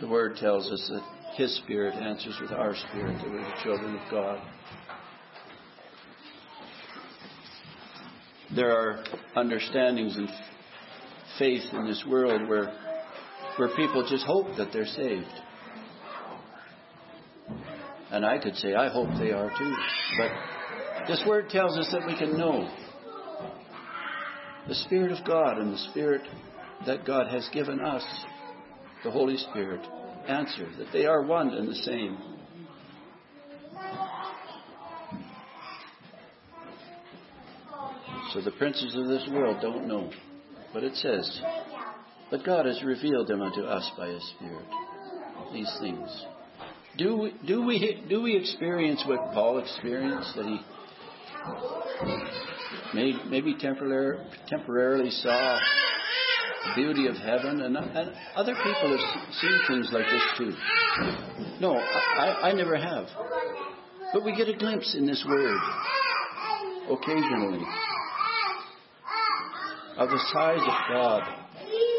The 0.00 0.09
Word 0.09 0.36
tells 0.36 0.70
us 0.70 0.90
that 0.92 1.17
his 1.39 1.57
Spirit 1.59 1.95
answers 1.95 2.36
with 2.41 2.51
our 2.51 2.74
spirit 2.74 3.16
that 3.22 3.30
we're 3.30 3.39
the 3.39 3.62
children 3.62 3.95
of 3.95 4.11
God. 4.11 4.43
There 8.57 8.72
are 8.72 9.05
understandings 9.36 10.16
and 10.16 10.28
faith 11.39 11.62
in 11.72 11.86
this 11.86 12.05
world 12.09 12.49
where, 12.49 12.72
where 13.57 13.68
people 13.76 14.05
just 14.11 14.24
hope 14.24 14.57
that 14.57 14.72
they're 14.72 14.84
saved. 14.84 15.26
And 18.11 18.26
I 18.26 18.39
could 18.39 18.57
say, 18.57 18.74
I 18.74 18.89
hope 18.89 19.09
they 19.20 19.30
are 19.30 19.51
too. 19.57 19.76
But 20.18 21.07
this 21.07 21.22
word 21.24 21.51
tells 21.51 21.78
us 21.78 21.89
that 21.93 22.05
we 22.05 22.18
can 22.18 22.36
know 22.36 22.68
the 24.66 24.74
Spirit 24.74 25.12
of 25.12 25.24
God 25.24 25.59
and 25.59 25.72
the 25.72 25.78
Spirit 25.93 26.22
that 26.84 27.07
God 27.07 27.28
has 27.28 27.49
given 27.53 27.80
us, 27.80 28.03
the 29.05 29.11
Holy 29.12 29.36
Spirit, 29.36 29.86
answer 30.29 30.68
that 30.79 30.89
they 30.93 31.07
are 31.07 31.22
one 31.22 31.49
and 31.51 31.68
the 31.68 31.74
same. 31.74 32.18
So 38.33 38.43
the 38.43 38.51
princes 38.53 38.95
of 38.95 39.07
this 39.09 39.26
world 39.33 39.59
don't 39.62 39.89
know. 39.89 40.11
But 40.74 40.85
it 40.85 40.95
says, 40.97 41.41
But 42.31 42.45
God 42.45 42.66
has 42.66 42.83
revealed 42.85 43.29
them 43.29 43.41
unto 43.41 43.62
us 43.62 43.91
by 43.97 44.09
His 44.09 44.35
Spirit. 44.37 44.66
These 45.53 45.74
things. 45.81 46.24
Do 46.99 47.16
we, 47.16 47.35
do 47.47 47.64
we, 47.64 48.05
do 48.09 48.20
we 48.20 48.37
experience 48.37 49.03
what 49.07 49.33
Paul 49.33 49.59
experienced? 49.59 50.35
That 50.37 50.45
he 50.45 50.61
may, 52.93 53.14
maybe 53.29 53.55
temporarily, 53.59 54.24
temporarily 54.49 55.11
saw 55.11 55.59
beauty 56.74 57.06
of 57.06 57.16
heaven, 57.16 57.60
and, 57.60 57.76
and 57.76 58.12
other 58.34 58.54
people 58.54 58.96
have 58.96 59.34
seen 59.34 59.58
things 59.68 59.90
like 59.92 60.06
this 60.06 60.22
too. 60.36 60.52
No, 61.60 61.76
I, 61.76 62.50
I 62.50 62.52
never 62.52 62.76
have. 62.76 63.06
But 64.12 64.24
we 64.24 64.34
get 64.34 64.48
a 64.48 64.56
glimpse 64.56 64.94
in 64.94 65.06
this 65.06 65.24
word 65.28 65.60
occasionally 66.90 67.64
of 69.98 70.08
the 70.08 70.20
size 70.32 70.60
of 70.60 70.92
God 70.92 71.22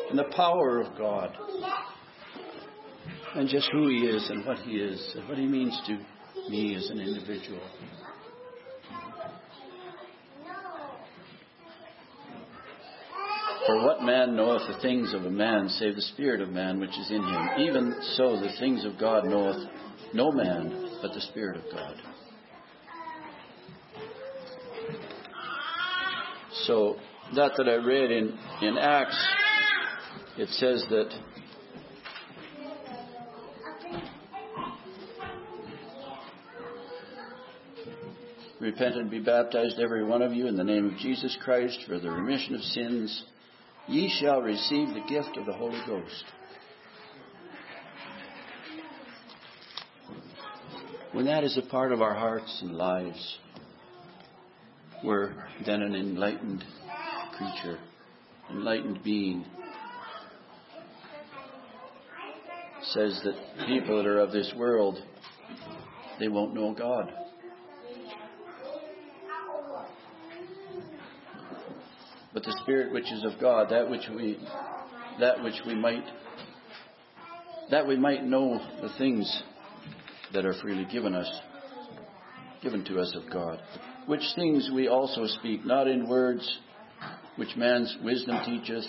and 0.10 0.18
the 0.18 0.32
power 0.36 0.82
of 0.82 0.98
God 0.98 1.38
and 3.36 3.48
just 3.48 3.70
who 3.72 3.88
He 3.90 4.06
is 4.06 4.30
and 4.30 4.46
what 4.46 4.58
He 4.60 4.78
is 4.78 5.16
and 5.16 5.28
what 5.28 5.38
He 5.38 5.46
means 5.46 5.80
to 5.88 6.00
me 6.50 6.76
as 6.76 6.90
an 6.90 7.00
individual. 7.00 7.62
For 13.70 13.86
what 13.86 14.02
man 14.02 14.36
knoweth 14.36 14.64
the 14.66 14.82
things 14.82 15.14
of 15.14 15.26
a 15.26 15.30
man 15.30 15.70
save 15.70 15.96
the 15.96 16.02
Spirit 16.02 16.42
of 16.42 16.50
man 16.50 16.80
which 16.80 16.90
is 16.90 17.12
in 17.12 17.22
him? 17.22 17.50
Even 17.60 17.96
so 18.16 18.32
the 18.32 18.52
things 18.60 18.84
of 18.84 18.98
God 18.98 19.26
knoweth 19.26 19.64
no 20.12 20.32
man 20.32 20.98
but 21.04 21.14
the 21.14 21.22
Spirit 21.22 21.58
of 21.58 21.72
God. 21.72 21.96
So 26.64 26.98
that 27.36 27.52
that 27.58 27.70
I 27.70 27.76
read 27.76 28.10
in, 28.10 28.36
in 28.64 28.80
Acts, 28.80 29.28
it 30.40 30.50
says 30.50 30.84
that 30.90 31.12
Repent 38.60 38.96
and 38.96 39.12
be 39.12 39.20
baptized, 39.20 39.80
every 39.80 40.04
one 40.04 40.24
of 40.24 40.34
you, 40.34 40.48
in 40.48 40.58
the 40.58 40.64
name 40.64 40.88
of 40.88 40.98
Jesus 40.98 41.38
Christ 41.44 41.80
for 41.88 42.00
the 42.00 42.10
remission 42.10 42.56
of 42.56 42.62
sins 42.62 43.26
ye 43.90 44.08
shall 44.22 44.42
receive 44.42 44.94
the 44.94 45.04
gift 45.10 45.36
of 45.36 45.46
the 45.48 45.54
Holy 45.54 45.82
Ghost. 45.88 46.24
When 51.12 51.26
that 51.26 51.44
is 51.44 51.58
a 51.58 51.64
part 51.64 51.92
of 51.92 52.02
our 52.02 52.14
hearts 52.14 52.60
and 52.62 52.76
lives, 52.76 53.38
we're 55.04 55.34
then 55.66 55.82
an 55.82 55.96
enlightened 55.96 56.64
creature, 57.36 57.80
enlightened 58.52 59.04
being. 59.04 59.44
Says 62.84 63.20
that 63.24 63.68
people 63.68 63.98
that 63.98 64.06
are 64.06 64.20
of 64.20 64.32
this 64.32 64.54
world, 64.56 65.00
they 66.20 66.28
won't 66.28 66.54
know 66.54 66.74
God. 66.74 67.12
But 72.34 72.44
the 72.44 72.58
Spirit 72.64 72.92
which 72.92 73.12
is 73.12 73.24
of 73.24 73.40
God, 73.40 73.70
that 73.72 73.90
which 73.90 74.08
we, 74.16 74.38
that 75.20 75.44
which 75.44 75.62
we 75.66 75.76
might, 75.76 76.06
that 77.72 77.88
we 77.88 77.98
might 77.98 78.24
know 78.24 78.60
the 78.82 78.90
things 78.98 79.44
that 80.34 80.46
are 80.46 80.54
freely 80.62 80.86
given 80.92 81.16
us, 81.16 81.30
given 82.62 82.84
to 82.86 83.00
us 83.00 83.16
of 83.16 83.32
God. 83.32 83.60
Which 84.06 84.24
things 84.36 84.70
we 84.74 84.88
also 84.88 85.26
speak, 85.26 85.66
not 85.66 85.88
in 85.88 86.08
words 86.08 86.60
which 87.36 87.56
man's 87.56 87.96
wisdom 88.04 88.40
teacheth, 88.46 88.86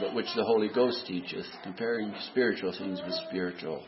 but 0.00 0.14
which 0.14 0.26
the 0.36 0.44
Holy 0.44 0.68
Ghost 0.68 1.04
teacheth, 1.06 1.46
comparing 1.62 2.14
spiritual 2.30 2.72
things 2.78 3.00
with 3.04 3.14
spiritual. 3.28 3.84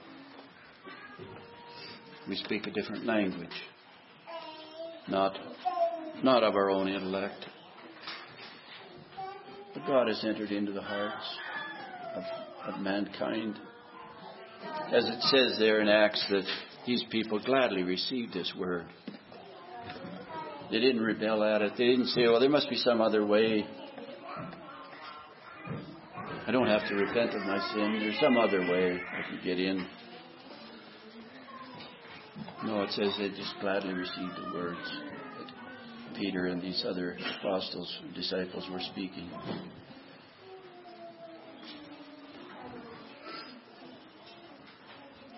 We 2.28 2.36
speak 2.36 2.66
a 2.66 2.70
different 2.70 3.06
language, 3.06 3.48
not 5.08 5.38
not 6.22 6.42
of 6.42 6.54
our 6.54 6.70
own 6.70 6.88
intellect. 6.88 7.46
But 9.74 9.86
God 9.86 10.08
has 10.08 10.24
entered 10.24 10.50
into 10.50 10.72
the 10.72 10.82
hearts 10.82 11.24
of, 12.16 12.74
of 12.74 12.80
mankind. 12.80 13.58
As 14.92 15.04
it 15.06 15.20
says 15.22 15.58
there 15.58 15.80
in 15.80 15.88
Acts 15.88 16.24
that 16.30 16.44
these 16.86 17.04
people 17.10 17.42
gladly 17.44 17.82
received 17.82 18.32
this 18.32 18.52
word. 18.58 18.86
They 20.70 20.78
didn't 20.78 21.02
rebel 21.02 21.42
at 21.42 21.62
it. 21.62 21.72
They 21.76 21.86
didn't 21.86 22.08
say, 22.08 22.26
oh, 22.26 22.38
there 22.38 22.48
must 22.48 22.70
be 22.70 22.76
some 22.76 23.00
other 23.00 23.26
way. 23.26 23.66
I 26.46 26.52
don't 26.52 26.66
have 26.66 26.88
to 26.88 26.94
repent 26.94 27.30
of 27.30 27.42
my 27.42 27.58
sin. 27.72 27.98
There's 28.00 28.18
some 28.20 28.36
other 28.36 28.60
way 28.60 29.00
I 29.00 29.28
can 29.28 29.40
get 29.44 29.58
in. 29.58 29.86
No, 32.64 32.82
it 32.82 32.90
says 32.90 33.14
they 33.18 33.28
just 33.30 33.54
gladly 33.60 33.94
received 33.94 34.32
the 34.36 34.54
words. 34.54 35.09
Peter 36.20 36.48
and 36.48 36.60
these 36.60 36.84
other 36.86 37.16
apostles, 37.38 37.98
disciples 38.14 38.68
were 38.70 38.80
speaking. 38.92 39.30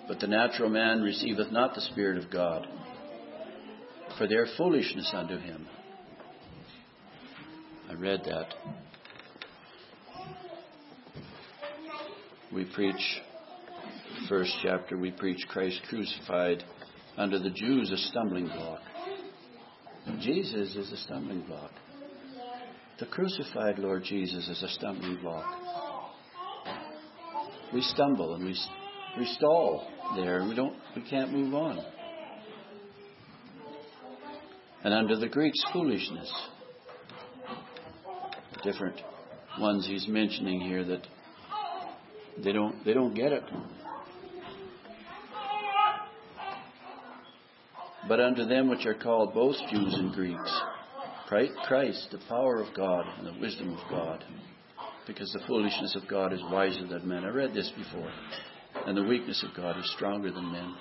But 0.09 0.19
the 0.19 0.27
natural 0.27 0.69
man 0.69 1.01
receiveth 1.01 1.53
not 1.53 1.77
the 1.77 1.81
Spirit 1.83 2.19
of 2.23 2.33
God, 2.33 2.67
for 4.19 4.27
they 4.27 4.35
are 4.35 4.49
foolishness 4.57 5.09
unto 5.15 5.39
him. 5.39 5.69
I 7.89 7.95
read 7.95 8.25
that. 8.25 8.53
We 12.53 12.65
preach, 12.65 13.21
first 14.29 14.53
chapter, 14.65 14.99
we 14.99 15.13
preach 15.13 15.47
Christ 15.49 15.81
crucified 15.89 16.65
unto 17.17 17.39
the 17.39 17.51
Jews 17.51 17.93
a 17.93 17.97
stumbling 17.97 18.49
block 18.49 18.81
Jesus 20.21 20.75
is 20.77 20.93
a 20.93 20.97
stumbling 20.97 21.43
block. 21.43 21.71
The 22.99 23.07
crucified 23.07 23.79
Lord 23.79 24.05
Jesus 24.05 24.49
is 24.49 24.63
a 24.63 24.69
stumbling 24.69 25.19
block. 25.23 25.45
We 27.73 27.81
stumble 27.83 28.35
and 28.35 28.45
we, 28.45 28.57
we 29.19 29.27
stall 29.27 29.89
there 30.15 30.41
and 30.41 30.49
we, 30.49 30.55
don't, 30.55 30.77
we 30.95 31.03
can't 31.03 31.33
move 31.33 31.55
on. 31.55 31.85
And 34.85 34.93
under 34.93 35.17
the 35.17 35.29
Greeks, 35.29 35.59
foolishness. 35.73 36.33
Different 38.63 39.01
ones 39.59 39.87
he's 39.87 40.07
mentioning 40.07 40.61
here 40.61 40.85
that 40.85 41.07
they 42.43 42.53
don't, 42.53 42.85
they 42.85 42.93
don't 42.93 43.15
get 43.15 43.33
it. 43.33 43.45
But 48.09 48.21
unto 48.21 48.45
them 48.45 48.69
which 48.69 48.85
are 48.85 48.95
called 48.95 49.33
both 49.33 49.57
Jews 49.71 49.95
and 49.95 50.13
Greeks, 50.13 50.61
Christ, 51.29 52.09
the 52.11 52.19
power 52.29 52.61
of 52.61 52.75
God 52.75 53.07
and 53.19 53.27
the 53.27 53.41
wisdom 53.41 53.73
of 53.73 53.91
God, 53.91 54.25
because 55.07 55.33
the 55.33 55.47
foolishness 55.47 55.97
of 55.97 56.09
God 56.09 56.33
is 56.33 56.43
wiser 56.51 56.87
than 56.87 57.09
men. 57.09 57.25
I 57.25 57.29
read 57.29 57.55
this 57.55 57.71
before. 57.77 58.11
And 58.87 58.97
the 58.97 59.05
weakness 59.05 59.45
of 59.49 59.55
God 59.57 59.79
is 59.79 59.93
stronger 59.97 60.31
than 60.31 60.53
men. 60.53 60.75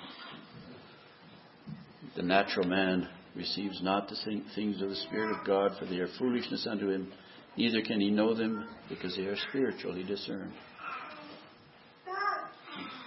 The 2.16 2.22
natural 2.22 2.66
man 2.66 3.08
receives 3.34 3.82
not 3.82 4.08
the 4.08 4.16
things 4.54 4.82
of 4.82 4.90
the 4.90 4.96
Spirit 4.96 5.34
of 5.38 5.46
God, 5.46 5.72
for 5.78 5.86
they 5.86 5.98
are 5.98 6.08
foolishness 6.18 6.66
unto 6.68 6.90
him. 6.90 7.12
Neither 7.56 7.82
can 7.82 8.00
he 8.00 8.10
know 8.10 8.34
them, 8.34 8.66
because 8.88 9.16
they 9.16 9.24
are 9.24 9.36
spiritually 9.48 10.02
discerned. 10.04 10.52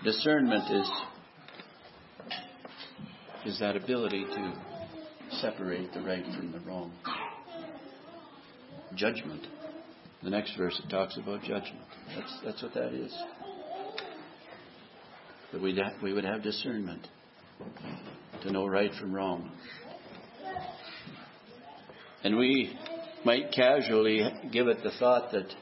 Discernment 0.03 0.71
is 0.71 0.91
is 3.45 3.59
that 3.59 3.75
ability 3.75 4.25
to 4.25 4.53
separate 5.39 5.93
the 5.93 6.01
right 6.01 6.25
from 6.35 6.51
the 6.51 6.59
wrong. 6.61 6.91
Judgment. 8.95 9.45
The 10.23 10.29
next 10.31 10.57
verse 10.57 10.81
it 10.83 10.89
talks 10.89 11.17
about 11.17 11.41
judgment. 11.41 11.85
That's 12.15 12.39
that's 12.43 12.63
what 12.63 12.73
that 12.73 12.93
is. 12.93 13.15
That 15.53 15.61
we 15.61 15.79
we 16.01 16.13
would 16.13 16.25
have 16.25 16.41
discernment 16.41 17.07
to 18.41 18.51
know 18.51 18.65
right 18.65 18.91
from 18.99 19.13
wrong. 19.13 19.51
And 22.23 22.37
we 22.37 22.75
might 23.23 23.51
casually 23.51 24.27
give 24.51 24.67
it 24.67 24.77
the 24.83 24.91
thought 24.97 25.31
that 25.33 25.53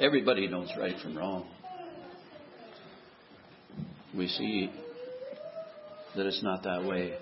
everybody 0.00 0.48
knows 0.48 0.70
right 0.76 0.98
from 1.00 1.16
wrong. 1.16 1.48
We 4.14 4.26
see 4.26 4.70
that 6.16 6.26
it's 6.26 6.42
not 6.42 6.62
that 6.64 6.84
way. 6.84 7.14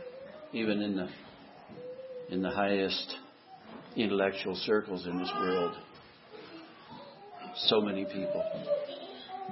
Even 0.53 0.83
in 0.83 0.97
the 0.97 1.09
in 2.31 2.43
the 2.43 2.51
highest 2.51 3.17
intellectual 3.97 4.55
circles 4.55 5.07
in 5.07 5.19
this 5.19 5.31
world, 5.39 5.75
so 7.57 7.81
many 7.81 8.05
people 8.05 8.45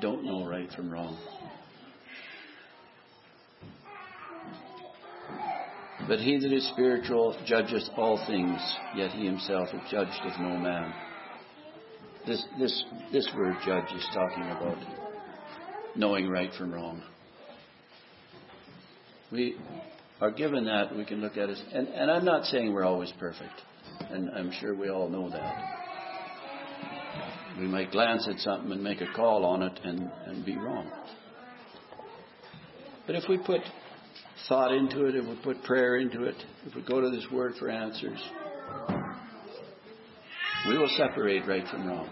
don't 0.00 0.24
know 0.24 0.46
right 0.46 0.70
from 0.72 0.90
wrong. 0.90 1.18
But 6.08 6.20
he 6.20 6.38
that 6.38 6.52
is 6.52 6.66
spiritual 6.68 7.36
judgeth 7.44 7.82
all 7.96 8.24
things, 8.26 8.58
yet 8.96 9.10
he 9.10 9.26
himself 9.26 9.68
is 9.74 9.80
judged 9.90 10.20
of 10.24 10.40
no 10.40 10.56
man. 10.56 10.94
This, 12.26 12.44
this, 12.58 12.84
this 13.12 13.28
word 13.36 13.56
judge 13.64 13.92
is 13.94 14.06
talking 14.14 14.44
about 14.44 14.78
knowing 15.94 16.28
right 16.28 16.50
from 16.56 16.72
wrong. 16.72 17.02
We 19.30 19.56
are 20.20 20.30
given 20.30 20.64
that, 20.64 20.94
we 20.96 21.04
can 21.04 21.20
look 21.20 21.36
at 21.36 21.48
it, 21.50 21.58
and, 21.72 21.88
and 21.88 22.10
I'm 22.10 22.24
not 22.24 22.44
saying 22.46 22.72
we're 22.72 22.84
always 22.84 23.12
perfect, 23.18 23.52
and 24.10 24.30
I'm 24.30 24.50
sure 24.52 24.74
we 24.74 24.88
all 24.88 25.08
know 25.08 25.30
that. 25.30 25.78
We 27.58 27.66
might 27.66 27.90
glance 27.90 28.28
at 28.28 28.38
something 28.38 28.70
and 28.72 28.82
make 28.82 29.00
a 29.00 29.12
call 29.14 29.44
on 29.44 29.62
it 29.62 29.80
and, 29.84 30.10
and 30.26 30.44
be 30.46 30.56
wrong. 30.56 30.90
But 33.06 33.16
if 33.16 33.24
we 33.28 33.38
put 33.38 33.60
thought 34.48 34.72
into 34.72 35.06
it, 35.06 35.16
if 35.16 35.26
we 35.26 35.34
put 35.42 35.62
prayer 35.64 35.96
into 35.96 36.24
it, 36.24 36.36
if 36.66 36.74
we 36.74 36.82
go 36.82 37.00
to 37.00 37.10
this 37.10 37.26
word 37.32 37.54
for 37.58 37.68
answers, 37.68 38.18
we 40.68 40.78
will 40.78 40.90
separate 40.96 41.46
right 41.46 41.66
from 41.68 41.86
wrong. 41.86 42.10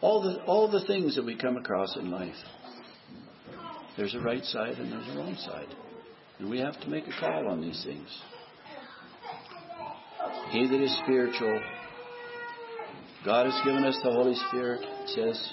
All 0.00 0.22
the, 0.22 0.42
all 0.44 0.70
the 0.70 0.86
things 0.86 1.16
that 1.16 1.24
we 1.24 1.36
come 1.36 1.56
across 1.56 1.96
in 1.96 2.10
life, 2.10 2.34
there's 3.96 4.14
a 4.14 4.20
right 4.20 4.44
side 4.44 4.78
and 4.78 4.92
there's 4.92 5.08
a 5.08 5.18
wrong 5.18 5.36
side. 5.36 5.74
And 6.38 6.50
we 6.50 6.58
have 6.60 6.80
to 6.80 6.88
make 6.88 7.04
a 7.06 7.20
call 7.20 7.48
on 7.48 7.60
these 7.60 7.82
things. 7.84 8.08
He 10.50 10.66
that 10.66 10.80
is 10.80 10.96
spiritual, 11.04 11.60
God 13.24 13.46
has 13.46 13.60
given 13.64 13.84
us 13.84 13.98
the 14.02 14.10
Holy 14.10 14.34
Spirit, 14.48 14.80
it 14.82 15.08
says. 15.08 15.52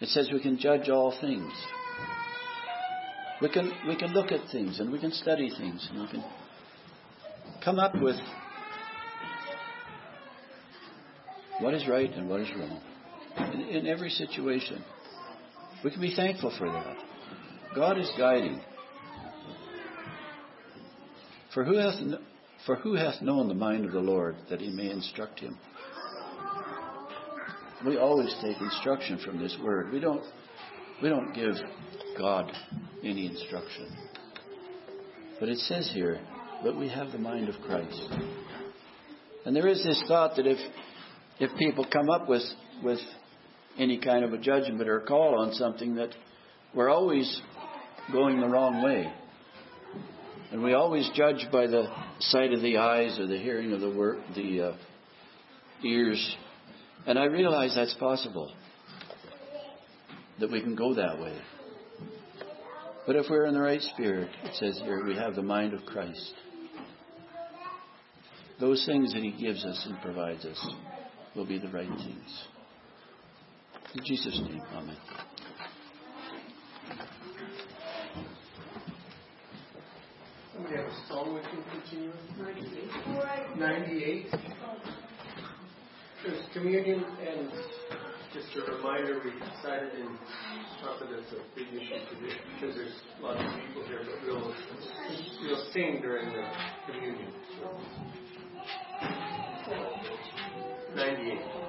It 0.00 0.08
says 0.08 0.30
we 0.32 0.40
can 0.40 0.58
judge 0.58 0.88
all 0.88 1.16
things. 1.20 1.52
We 3.40 3.48
can, 3.48 3.72
we 3.88 3.96
can 3.96 4.12
look 4.12 4.32
at 4.32 4.50
things 4.50 4.80
and 4.80 4.90
we 4.90 4.98
can 4.98 5.12
study 5.12 5.50
things 5.56 5.88
and 5.90 6.02
we 6.02 6.08
can 6.08 6.24
come 7.64 7.78
up 7.78 7.94
with 8.00 8.16
what 11.60 11.74
is 11.74 11.86
right 11.88 12.12
and 12.12 12.28
what 12.28 12.40
is 12.40 12.48
wrong 12.56 12.80
in, 13.52 13.60
in 13.60 13.86
every 13.86 14.10
situation. 14.10 14.82
We 15.84 15.90
can 15.90 16.00
be 16.00 16.14
thankful 16.14 16.52
for 16.58 16.70
that. 16.70 17.09
God 17.74 17.98
is 17.98 18.10
guiding. 18.18 18.60
For 21.54 21.64
who 21.64 21.76
hath 21.76 21.94
for 22.66 22.76
who 22.76 22.94
hath 22.94 23.22
known 23.22 23.48
the 23.48 23.54
mind 23.54 23.84
of 23.84 23.92
the 23.92 24.00
Lord 24.00 24.36
that 24.50 24.60
he 24.60 24.70
may 24.70 24.90
instruct 24.90 25.40
him? 25.40 25.56
We 27.86 27.96
always 27.96 28.34
take 28.42 28.60
instruction 28.60 29.18
from 29.24 29.40
this 29.40 29.56
word. 29.62 29.92
We 29.92 30.00
don't 30.00 30.22
we 31.02 31.08
don't 31.08 31.32
give 31.32 31.54
God 32.18 32.52
any 33.02 33.26
instruction. 33.26 33.96
But 35.38 35.48
it 35.48 35.58
says 35.58 35.90
here 35.94 36.20
that 36.64 36.76
we 36.76 36.88
have 36.88 37.12
the 37.12 37.18
mind 37.18 37.48
of 37.48 37.54
Christ. 37.62 38.02
And 39.46 39.56
there 39.56 39.68
is 39.68 39.82
this 39.82 40.02
thought 40.06 40.36
that 40.36 40.46
if 40.46 40.58
if 41.38 41.56
people 41.56 41.86
come 41.90 42.10
up 42.10 42.28
with 42.28 42.42
with 42.82 43.00
any 43.78 43.98
kind 43.98 44.24
of 44.24 44.32
a 44.32 44.38
judgment 44.38 44.88
or 44.88 45.00
call 45.00 45.40
on 45.40 45.52
something 45.54 45.94
that 45.94 46.10
we're 46.74 46.90
always 46.90 47.40
going 48.12 48.40
the 48.40 48.48
wrong 48.48 48.82
way. 48.82 49.12
And 50.52 50.62
we 50.62 50.74
always 50.74 51.08
judge 51.14 51.46
by 51.52 51.66
the 51.66 51.86
sight 52.18 52.52
of 52.52 52.60
the 52.60 52.78
eyes 52.78 53.18
or 53.18 53.26
the 53.26 53.38
hearing 53.38 53.72
of 53.72 53.80
the 53.80 53.90
word, 53.90 54.18
the 54.34 54.60
uh, 54.70 54.76
ears. 55.84 56.36
And 57.06 57.18
I 57.18 57.24
realize 57.24 57.74
that's 57.74 57.94
possible. 57.94 58.52
That 60.40 60.50
we 60.50 60.60
can 60.60 60.74
go 60.74 60.94
that 60.94 61.20
way. 61.20 61.38
But 63.06 63.16
if 63.16 63.26
we're 63.30 63.46
in 63.46 63.54
the 63.54 63.60
right 63.60 63.80
spirit, 63.80 64.30
it 64.44 64.54
says 64.54 64.80
here, 64.82 65.04
we 65.04 65.14
have 65.14 65.34
the 65.34 65.42
mind 65.42 65.74
of 65.74 65.84
Christ. 65.84 66.32
Those 68.58 68.84
things 68.86 69.12
that 69.14 69.22
He 69.22 69.32
gives 69.32 69.64
us 69.64 69.86
and 69.88 70.00
provides 70.02 70.44
us 70.44 70.74
will 71.34 71.46
be 71.46 71.58
the 71.58 71.68
right 71.68 71.88
things. 71.88 72.44
In 73.94 74.04
Jesus' 74.04 74.40
name, 74.44 74.62
Amen. 74.74 74.96
We 80.68 80.76
have 80.76 80.86
a 80.86 81.06
song 81.08 81.34
we 81.34 81.40
can 81.40 81.62
continue? 81.70 82.12
98. 82.38 83.58
98. 83.58 84.26
There's 86.24 86.44
communion, 86.52 87.04
and 87.04 87.50
just 88.34 88.48
a 88.56 88.72
reminder, 88.76 89.20
we 89.24 89.30
decided 89.30 89.94
in 89.94 90.18
not 90.82 91.00
that 91.00 91.08
it's 91.10 91.32
a 91.32 91.42
big 91.56 91.68
issue 91.68 92.00
because 92.54 92.76
there's 92.76 93.02
lots 93.20 93.40
of 93.40 93.60
people 93.66 93.84
here, 93.86 94.00
but 94.04 94.14
we'll, 94.26 94.54
we'll 95.42 95.64
sing 95.72 96.00
during 96.02 96.28
the 96.32 96.44
communion. 96.86 97.32
So. 97.58 97.66
98. 100.94 101.59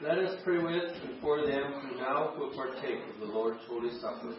Let 0.00 0.18
us 0.18 0.36
pray 0.44 0.58
with 0.58 0.92
and 1.02 1.20
for 1.20 1.44
them 1.44 1.72
who 1.72 1.96
now 1.98 2.32
will 2.38 2.54
partake 2.54 3.00
of 3.12 3.18
the 3.18 3.34
Lord's 3.34 3.58
Holy 3.68 3.90
Supper. 4.00 4.32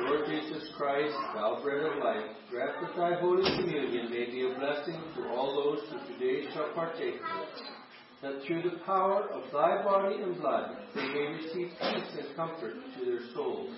Lord 0.00 0.26
Jesus 0.26 0.70
Christ, 0.76 1.14
thou 1.34 1.60
bread 1.62 1.86
of 1.86 2.02
life, 2.02 2.34
grant 2.50 2.72
that 2.80 2.96
thy 2.96 3.20
Holy 3.20 3.44
Communion 3.56 4.10
may 4.10 4.24
be 4.24 4.50
a 4.50 4.58
blessing 4.58 5.00
to 5.14 5.28
all 5.28 5.54
those 5.54 5.88
who 5.88 6.14
today 6.14 6.52
shall 6.52 6.72
partake 6.74 7.14
of 7.14 7.42
it, 7.42 7.62
that 8.22 8.44
through 8.44 8.62
the 8.62 8.78
power 8.84 9.28
of 9.30 9.44
thy 9.52 9.84
body 9.84 10.16
and 10.20 10.36
blood 10.40 10.78
they 10.96 11.06
may 11.06 11.38
receive 11.38 11.68
peace 11.80 12.18
and 12.18 12.34
comfort 12.34 12.74
to 12.98 13.04
their 13.04 13.20
souls, 13.34 13.70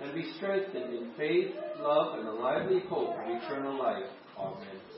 and 0.00 0.12
be 0.14 0.32
strengthened 0.36 0.94
in 0.94 1.12
faith, 1.16 1.54
love, 1.78 2.18
and 2.18 2.26
a 2.26 2.32
lively 2.32 2.80
hope 2.88 3.10
of 3.10 3.30
eternal 3.30 3.78
life. 3.78 4.10
Amen. 4.36 4.91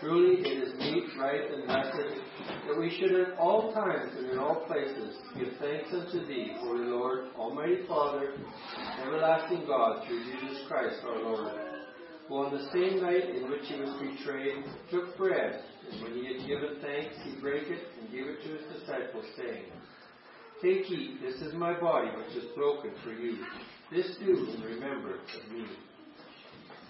Truly 0.00 0.42
it 0.46 0.62
is 0.62 0.74
meet, 0.78 1.04
right, 1.18 1.50
and 1.50 1.66
blessed 1.66 2.20
that 2.68 2.78
we 2.78 2.96
should 2.98 3.18
at 3.18 3.36
all 3.36 3.72
times 3.72 4.12
and 4.16 4.30
in 4.30 4.38
all 4.38 4.64
places 4.66 5.16
give 5.36 5.48
thanks 5.58 5.88
unto 5.92 6.24
thee, 6.24 6.52
Holy 6.60 6.84
Lord, 6.84 7.30
Almighty 7.36 7.80
Father, 7.88 8.34
everlasting 9.02 9.64
God, 9.66 10.06
through 10.06 10.22
Jesus 10.22 10.62
Christ 10.68 11.00
our 11.04 11.18
Lord, 11.18 11.52
who 12.28 12.34
on 12.36 12.54
the 12.54 12.70
same 12.72 13.02
night 13.02 13.28
in 13.34 13.50
which 13.50 13.66
he 13.66 13.80
was 13.80 13.90
betrayed 13.98 14.62
took 14.88 15.16
bread, 15.18 15.62
and 15.90 16.02
when 16.02 16.12
he 16.12 16.26
had 16.26 16.46
given 16.46 16.76
thanks, 16.80 17.16
he 17.24 17.40
brake 17.40 17.66
it 17.66 17.82
and 18.00 18.12
gave 18.12 18.26
it 18.26 18.42
to 18.44 18.50
his 18.50 18.80
disciples, 18.80 19.24
saying, 19.36 19.64
Take, 20.62 20.90
eat, 20.90 21.20
this 21.22 21.40
is 21.40 21.54
my 21.54 21.78
body 21.78 22.08
which 22.16 22.36
is 22.36 22.50
broken 22.54 22.92
for 23.02 23.10
you. 23.10 23.38
This 23.90 24.16
do 24.20 24.48
in 24.54 24.62
remembrance 24.62 25.30
of 25.42 25.52
me. 25.52 25.64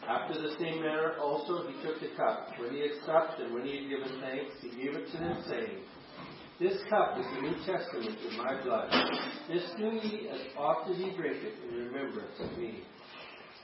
After 0.08 0.40
the 0.40 0.56
same 0.58 0.80
manner 0.80 1.16
also 1.20 1.68
he 1.68 1.74
took 1.84 2.00
the 2.00 2.16
cup. 2.16 2.48
When 2.58 2.72
he 2.72 2.80
had 2.80 2.96
supped 3.04 3.40
and 3.40 3.52
when 3.52 3.66
he 3.66 3.76
had 3.76 3.88
given 3.90 4.20
thanks, 4.20 4.54
he 4.62 4.70
gave 4.70 4.96
it 4.96 5.12
to 5.12 5.18
them, 5.18 5.44
saying, 5.46 5.84
This 6.58 6.80
cup 6.88 7.18
is 7.18 7.26
the 7.36 7.42
New 7.42 7.56
Testament 7.66 8.16
in 8.24 8.38
my 8.38 8.62
blood. 8.64 8.90
This 9.52 9.68
do 9.76 9.84
ye 9.84 10.28
as 10.30 10.40
oft 10.56 10.88
as 10.90 10.96
ye 10.96 11.14
drink 11.14 11.36
it 11.44 11.54
in 11.68 11.92
remembrance 11.92 12.40
of 12.40 12.56
me. 12.56 12.84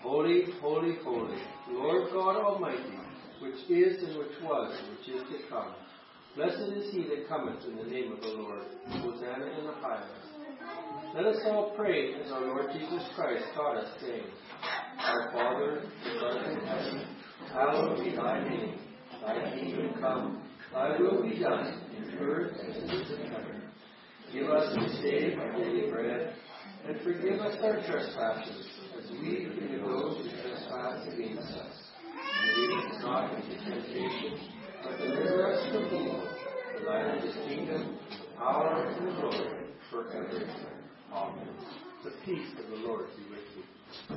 Holy, 0.02 0.44
holy, 0.60 0.96
holy, 1.02 1.40
Lord 1.70 2.12
God 2.12 2.36
Almighty, 2.36 2.98
which 3.40 3.70
is 3.70 4.02
and 4.02 4.18
which 4.18 4.36
was 4.42 4.78
and 4.78 4.98
which 4.98 5.08
is 5.08 5.22
to 5.22 5.48
come. 5.48 5.74
Blessed 6.36 6.72
is 6.76 6.92
he 6.92 7.04
that 7.04 7.26
cometh 7.26 7.64
in 7.64 7.76
the 7.76 7.84
name 7.84 8.12
of 8.12 8.20
the 8.20 8.28
Lord. 8.28 8.64
Hosanna 8.90 9.46
in 9.46 9.66
the 9.66 9.72
highest. 9.80 10.34
Let 11.14 11.26
us 11.26 11.36
all 11.46 11.72
pray 11.76 12.12
as 12.14 12.30
our 12.32 12.40
Lord 12.42 12.66
Jesus 12.72 13.02
Christ 13.14 13.44
taught 13.54 13.76
us, 13.76 13.88
saying, 14.00 14.26
Our 14.98 15.32
Father, 15.32 15.82
who 16.02 16.24
art 16.24 16.46
in 16.46 16.60
heaven, 16.66 17.06
hallowed 17.52 18.04
be 18.04 18.16
thy 18.16 18.48
name. 18.48 18.78
Thy 19.24 19.50
kingdom 19.58 19.94
come, 20.00 20.42
thy 20.72 20.98
will 20.98 21.22
be 21.22 21.38
done, 21.38 21.80
in 21.96 22.18
earth 22.18 22.56
as 22.68 22.76
it 22.76 22.90
is 22.90 23.10
in 23.10 23.26
heaven. 23.30 23.62
Give 24.32 24.50
us 24.50 24.74
this 24.76 25.00
day 25.02 25.34
our 25.36 25.52
daily 25.52 25.90
bread, 25.90 26.34
and 26.86 27.00
forgive 27.02 27.40
us 27.40 27.56
our 27.62 27.80
trespasses, 27.86 28.66
as 28.98 29.10
we 29.12 29.46
forgive 29.46 29.82
those 29.82 30.18
who 30.18 30.30
trespass 30.42 31.06
against 31.12 31.52
us. 31.54 31.76
And 32.42 32.56
lead 32.56 32.92
us 32.92 33.02
not 33.02 33.34
into 33.34 33.56
temptation, 33.64 34.38
but 34.82 34.98
deliver 34.98 35.52
us 35.52 35.72
from 35.72 35.86
evil. 35.86 36.28
For 36.72 36.84
thine 36.84 37.18
is 37.18 37.34
the 37.34 37.40
kingdom, 37.42 37.98
power, 38.36 38.86
and 38.86 39.06
the 39.06 39.12
glory, 39.20 39.66
forever. 39.90 40.40
Amen. 41.12 41.48
The 42.04 42.10
peace 42.24 42.50
of 42.58 42.70
the 42.70 42.76
Lord 42.86 43.06
be 43.16 43.22
with 43.30 43.46
you. 43.56 44.16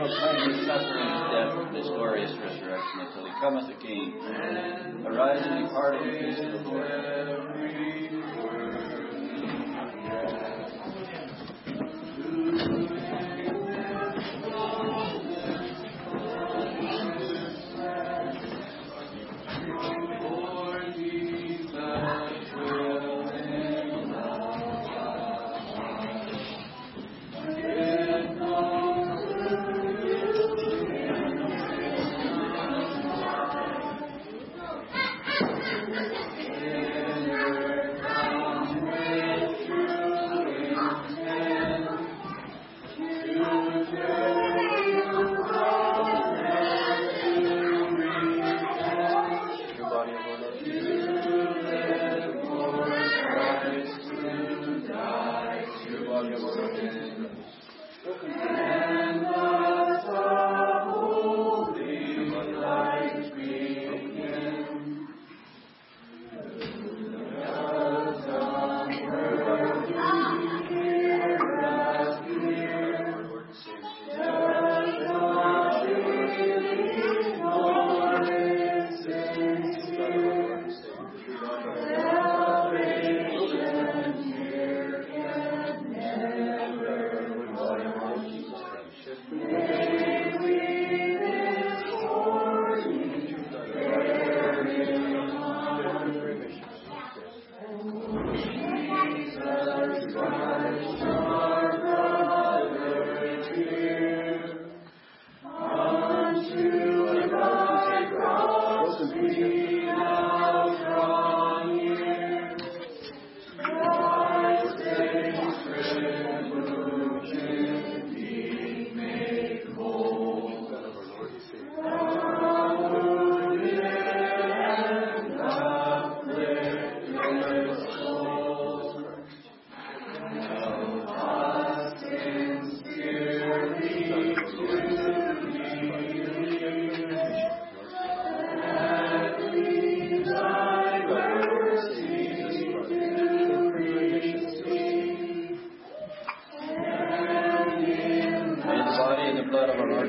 proclaim 0.00 0.50
his 0.50 0.66
suffering, 0.66 1.08
his 1.12 1.22
death, 1.28 1.52
and 1.60 1.76
his 1.76 1.88
glorious 1.88 2.32
resurrection 2.38 3.00
until 3.00 3.26
he 3.26 3.32
cometh 3.40 3.68
again. 3.68 5.04
Arise 5.06 5.42
and 5.44 5.66
depart 5.66 6.00
in 6.00 6.06
the 6.08 6.14
peace 6.18 6.40
of 6.40 6.52
the 6.52 6.60
Lord. 6.70 6.90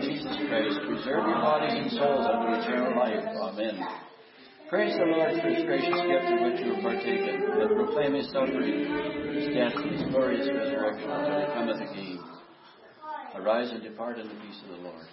Jesus 0.02 0.36
Christ 0.50 0.80
preserve 0.88 1.26
your 1.30 1.42
bodies 1.46 1.74
and 1.78 1.92
souls 1.92 2.26
unto 2.26 2.58
eternal 2.58 2.98
life. 2.98 3.22
Amen. 3.38 3.78
Praise 4.70 4.96
the 4.98 5.06
Lord 5.06 5.42
for 5.42 5.50
his 5.50 5.66
gracious 5.66 5.94
gift 5.94 6.26
of 6.26 6.42
which 6.42 6.60
you 6.66 6.74
have 6.74 6.84
partaken, 6.84 7.44
and 7.60 7.70
proclaim 7.76 8.14
his 8.16 8.26
suffering, 8.32 8.88
his 9.36 9.54
death, 9.54 9.76
and 9.76 9.92
his 9.92 10.04
glorious 10.10 10.48
resurrection 10.48 11.10
until 11.10 11.40
he 11.40 11.46
cometh 11.54 11.82
again. 11.82 12.20
Arise 13.36 13.70
and 13.72 13.84
depart 13.84 14.18
in 14.18 14.28
the 14.28 14.36
peace 14.36 14.62
of 14.64 14.70
the 14.70 14.84
Lord. 14.84 15.06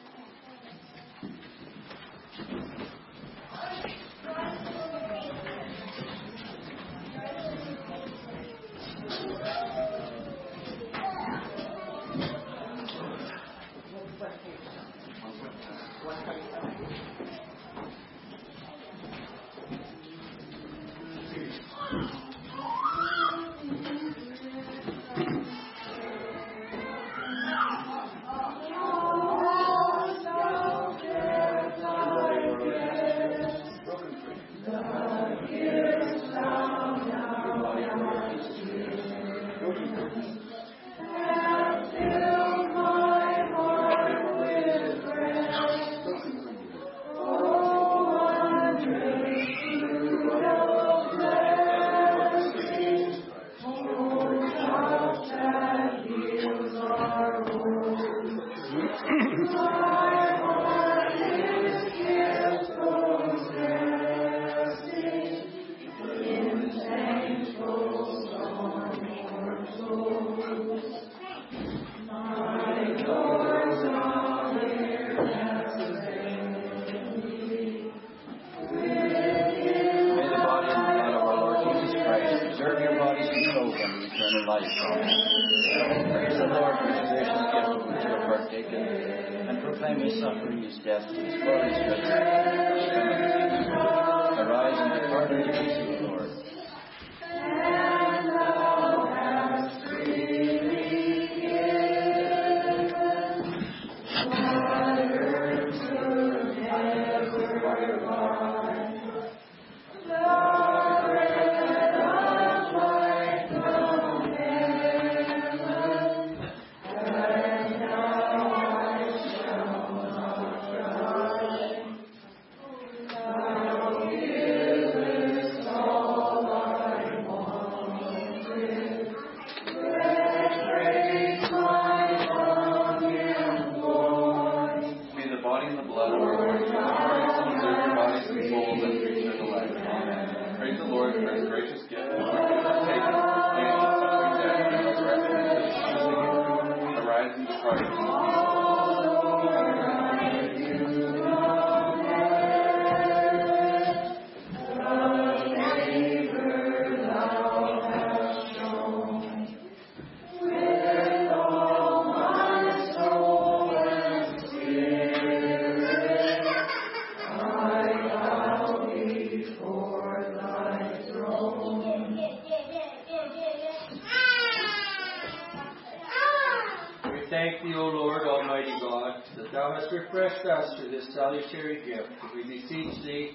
Hast 180.39 180.47
us 180.47 180.79
through 180.79 180.91
this 180.91 181.15
salutary 181.15 181.85
gift. 181.87 182.09
We 182.35 182.43
beseech 182.43 183.03
thee 183.05 183.33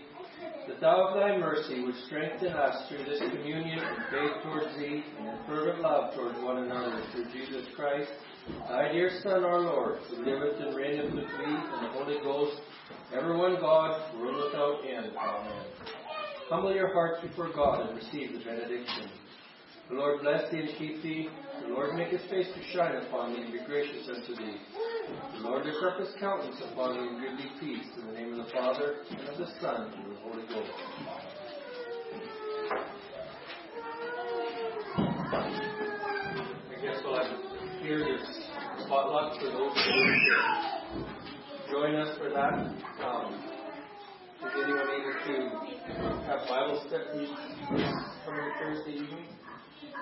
that 0.67 0.79
thou 0.79 1.07
of 1.07 1.15
thy 1.15 1.37
mercy 1.37 1.81
would 1.83 1.95
strengthen 2.05 2.49
us 2.49 2.87
through 2.87 3.05
this 3.05 3.19
communion 3.19 3.79
in 3.79 3.95
faith 4.11 4.43
towards 4.43 4.77
thee 4.77 5.03
and 5.19 5.27
in 5.27 5.37
fervent 5.47 5.81
love 5.81 6.13
towards 6.15 6.39
one 6.39 6.63
another 6.63 7.03
through 7.11 7.25
Jesus 7.31 7.67
Christ, 7.75 8.09
thy 8.69 8.91
dear 8.91 9.11
Son, 9.21 9.43
our 9.43 9.59
Lord, 9.59 9.99
who 10.09 10.23
liveth 10.23 10.59
and 10.61 10.75
reigneth 10.75 11.13
with 11.13 11.25
thee 11.25 11.45
and 11.45 11.85
the 11.85 11.89
Holy 11.91 12.19
Ghost, 12.23 12.61
ever 13.13 13.37
one 13.37 13.57
God, 13.59 14.15
world 14.17 14.45
without 14.45 14.79
end. 14.85 15.11
Amen. 15.17 15.65
Humble 16.49 16.73
your 16.73 16.93
hearts 16.93 17.25
before 17.25 17.51
God 17.53 17.87
and 17.87 17.95
receive 17.95 18.33
the 18.33 18.39
benediction. 18.39 19.09
The 19.89 19.95
Lord 19.95 20.21
bless 20.21 20.49
thee 20.49 20.59
and 20.59 20.69
keep 20.77 21.03
thee. 21.03 21.29
The 21.61 21.73
Lord 21.73 21.95
make 21.95 22.07
his 22.09 22.21
face 22.29 22.47
to 22.55 22.63
shine 22.73 22.95
upon 23.05 23.33
thee 23.33 23.41
and 23.41 23.51
be 23.51 23.59
gracious 23.65 24.07
unto 24.07 24.35
thee. 24.35 24.57
The 25.35 25.39
Lord 25.41 25.65
lift 25.65 25.83
up 25.83 25.99
his 25.99 26.09
countenance 26.19 26.61
upon 26.71 26.95
thee 26.95 27.07
and 27.07 27.21
give 27.21 27.37
thee 27.37 27.51
peace. 27.59 27.87
In 27.99 28.07
the 28.07 28.13
name 28.13 28.39
of 28.39 28.45
the 28.45 28.51
Father, 28.51 28.95
and 29.11 29.27
of 29.29 29.37
the 29.37 29.47
Son, 29.59 29.91
and 29.93 30.05
of 30.05 30.09
the 30.09 30.15
Holy 30.21 30.47
Ghost. 30.47 30.71
I 35.35 36.81
guess 36.81 37.03
while 37.03 37.15
I'm 37.15 37.83
here, 37.83 37.99
there's 37.99 38.27
potluck 38.87 39.39
for 39.39 39.47
those 39.47 39.75
who 39.75 41.03
join 41.71 41.95
us 41.95 42.17
for 42.17 42.29
that. 42.29 42.53
Um, 43.03 43.33
is 44.43 44.51
anyone 44.63 44.89
able 44.89 45.15
to 45.25 45.35
have 46.27 46.47
Bible 46.47 46.83
study 46.87 47.27
coming 48.25 48.51
Thursday 48.59 48.93
evening? 48.93 49.27
The 49.93 50.01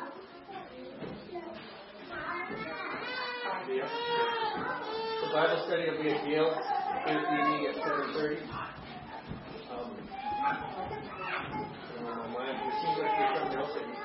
Bible 5.34 5.63
study 5.68 5.84
will 5.89 6.01
be 6.01 6.09
at 6.11 6.27
Yale 6.27 6.55
evening 7.07 7.68
at 7.68 7.76
seven 7.84 8.13
thirty. 8.13 8.38
Um, 8.39 9.91
I 10.41 10.55
don't 11.99 12.31
know, 12.31 12.39
it 12.39 12.55
seems 12.80 12.97
like 12.99 13.11
there's 13.19 13.35
something 13.35 13.59
else 13.59 13.73
that 13.76 13.84
you 13.84 13.95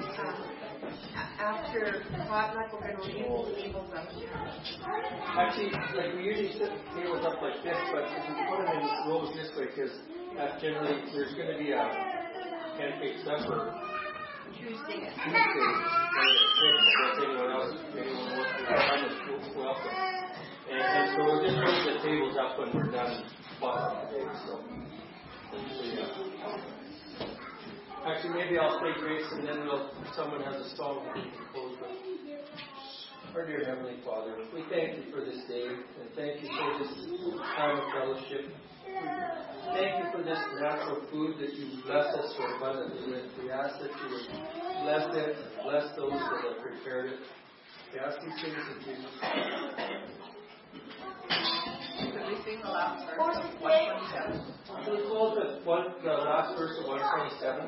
After 1.39 2.03
potluck, 2.27 2.69
we're 2.73 2.83
going 2.83 2.97
to 2.97 3.03
leave 3.07 3.47
the 3.47 3.63
tables 3.63 3.91
up 3.95 4.09
here. 4.11 4.35
Actually, 5.39 5.71
like 5.71 6.11
we 6.17 6.23
usually 6.25 6.53
set 6.59 6.71
the 6.71 6.83
tables 7.01 7.23
up 7.25 7.43
like 7.43 7.63
this, 7.63 7.79
but 7.93 8.05
if 8.11 8.23
we 8.27 8.35
put 8.51 8.59
them 8.59 8.75
in 8.75 8.83
rows 9.09 9.31
this 9.37 9.51
way, 9.57 9.67
because 9.75 9.95
that's 10.37 10.61
generally, 10.61 10.99
there's 11.15 11.35
going 11.35 11.51
to 11.53 11.59
be 11.59 11.71
a 11.71 11.85
pancake 12.77 13.23
supper 13.25 13.73
And, 14.67 14.75
so 21.15 21.23
we're 21.23 21.47
just 21.47 21.87
the 21.87 21.95
tables 22.03 22.35
when 22.59 22.75
we're 22.75 22.91
done 22.91 23.23
so. 23.61 24.59
Actually, 28.07 28.35
maybe 28.35 28.59
I'll 28.59 28.81
say 28.81 29.01
grace 29.01 29.27
and 29.33 29.47
then 29.47 29.69
someone 30.17 30.43
has 30.43 30.57
a 30.57 30.77
song. 30.77 31.07
Our 33.35 33.47
dear 33.47 33.65
Heavenly 33.67 33.99
Father, 34.05 34.35
we 34.53 34.65
thank 34.69 34.97
you 34.97 35.13
for 35.13 35.25
this 35.25 35.47
day 35.49 35.69
and 35.69 36.11
thank 36.17 36.43
you 36.43 36.49
for 36.49 36.79
this 36.83 36.93
time 37.57 37.79
of 37.79 37.85
fellowship. 37.93 38.51
Thank 39.75 39.99
you 39.99 40.07
for 40.13 40.23
this 40.23 40.39
natural 40.61 41.01
food 41.11 41.39
that 41.41 41.55
you 41.55 41.83
bless 41.85 42.07
us 42.15 42.35
so 42.37 42.45
abundantly 42.57 43.13
with. 43.13 43.31
We 43.43 43.51
ask 43.51 43.79
that 43.81 43.91
you 43.91 44.09
would 44.11 44.29
bless 44.83 45.15
it, 45.15 45.37
bless 45.65 45.97
those 45.97 46.13
that 46.13 46.21
have 46.21 46.59
prepared 46.63 47.07
it. 47.13 47.19
We 47.93 47.99
ask 48.01 48.21
these 48.21 48.35
things 48.43 48.57
in 48.57 48.79
Jesus' 48.85 49.21
name. 49.23 49.57
Could 52.13 52.27
we 52.29 52.37
sing 52.45 52.61
the 52.63 52.69
last 52.69 53.07
verse 53.17 53.39
of 53.43 53.61
127? 53.61 54.41
We'll 54.87 55.05
close 55.09 55.35
with 55.39 55.65
one, 55.67 55.87
the 56.03 56.13
last 56.13 56.57
verse 56.59 56.77
of 56.81 56.87
127. 56.87 57.67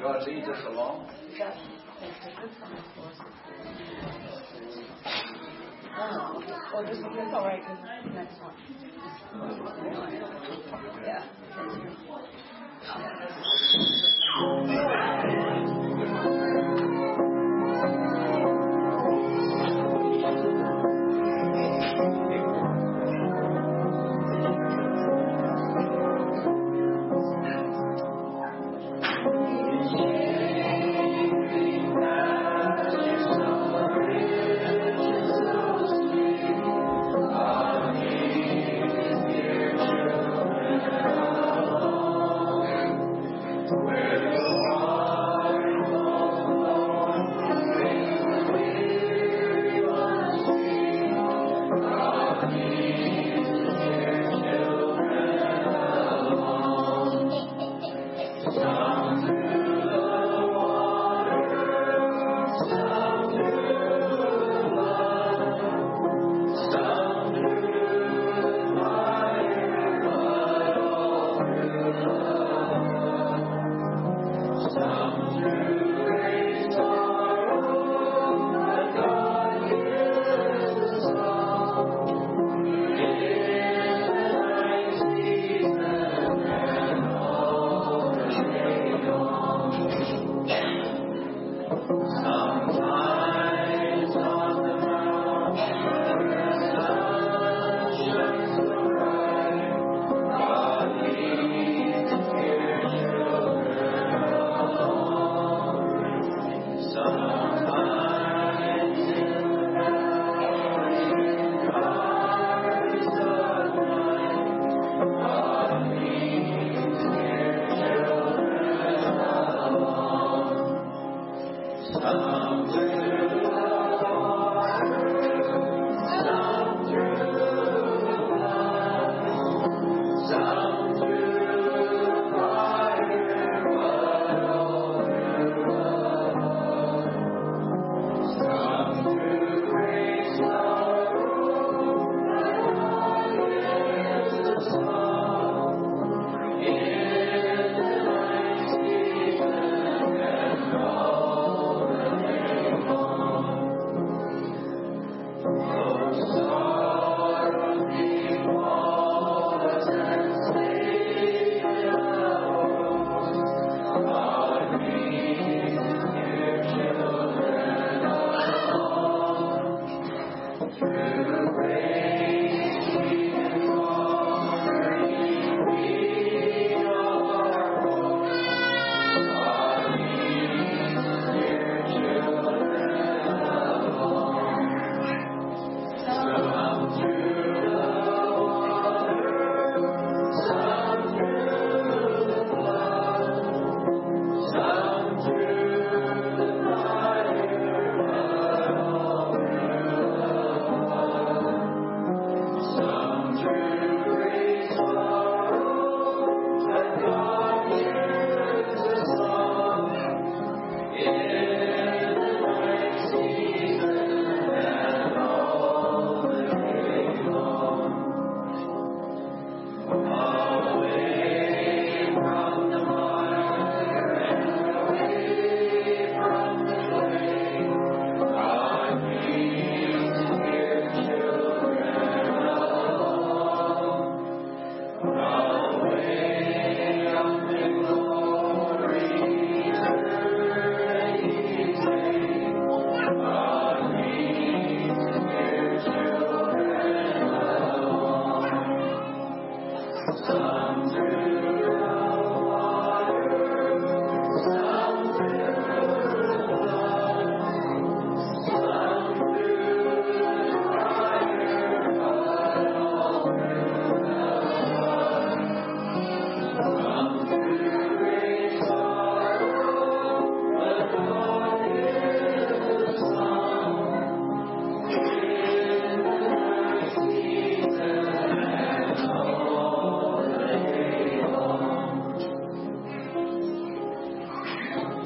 God 0.00 0.26
leads 0.26 0.48
us 0.48 0.64
along. 0.66 1.10
Oh, 5.94 6.42
well, 6.72 6.86
this 6.86 6.96
is 6.96 7.04
all 7.04 7.44
right, 7.44 7.62
next 8.14 8.40
one. 8.40 8.54
Yeah. 11.04 11.24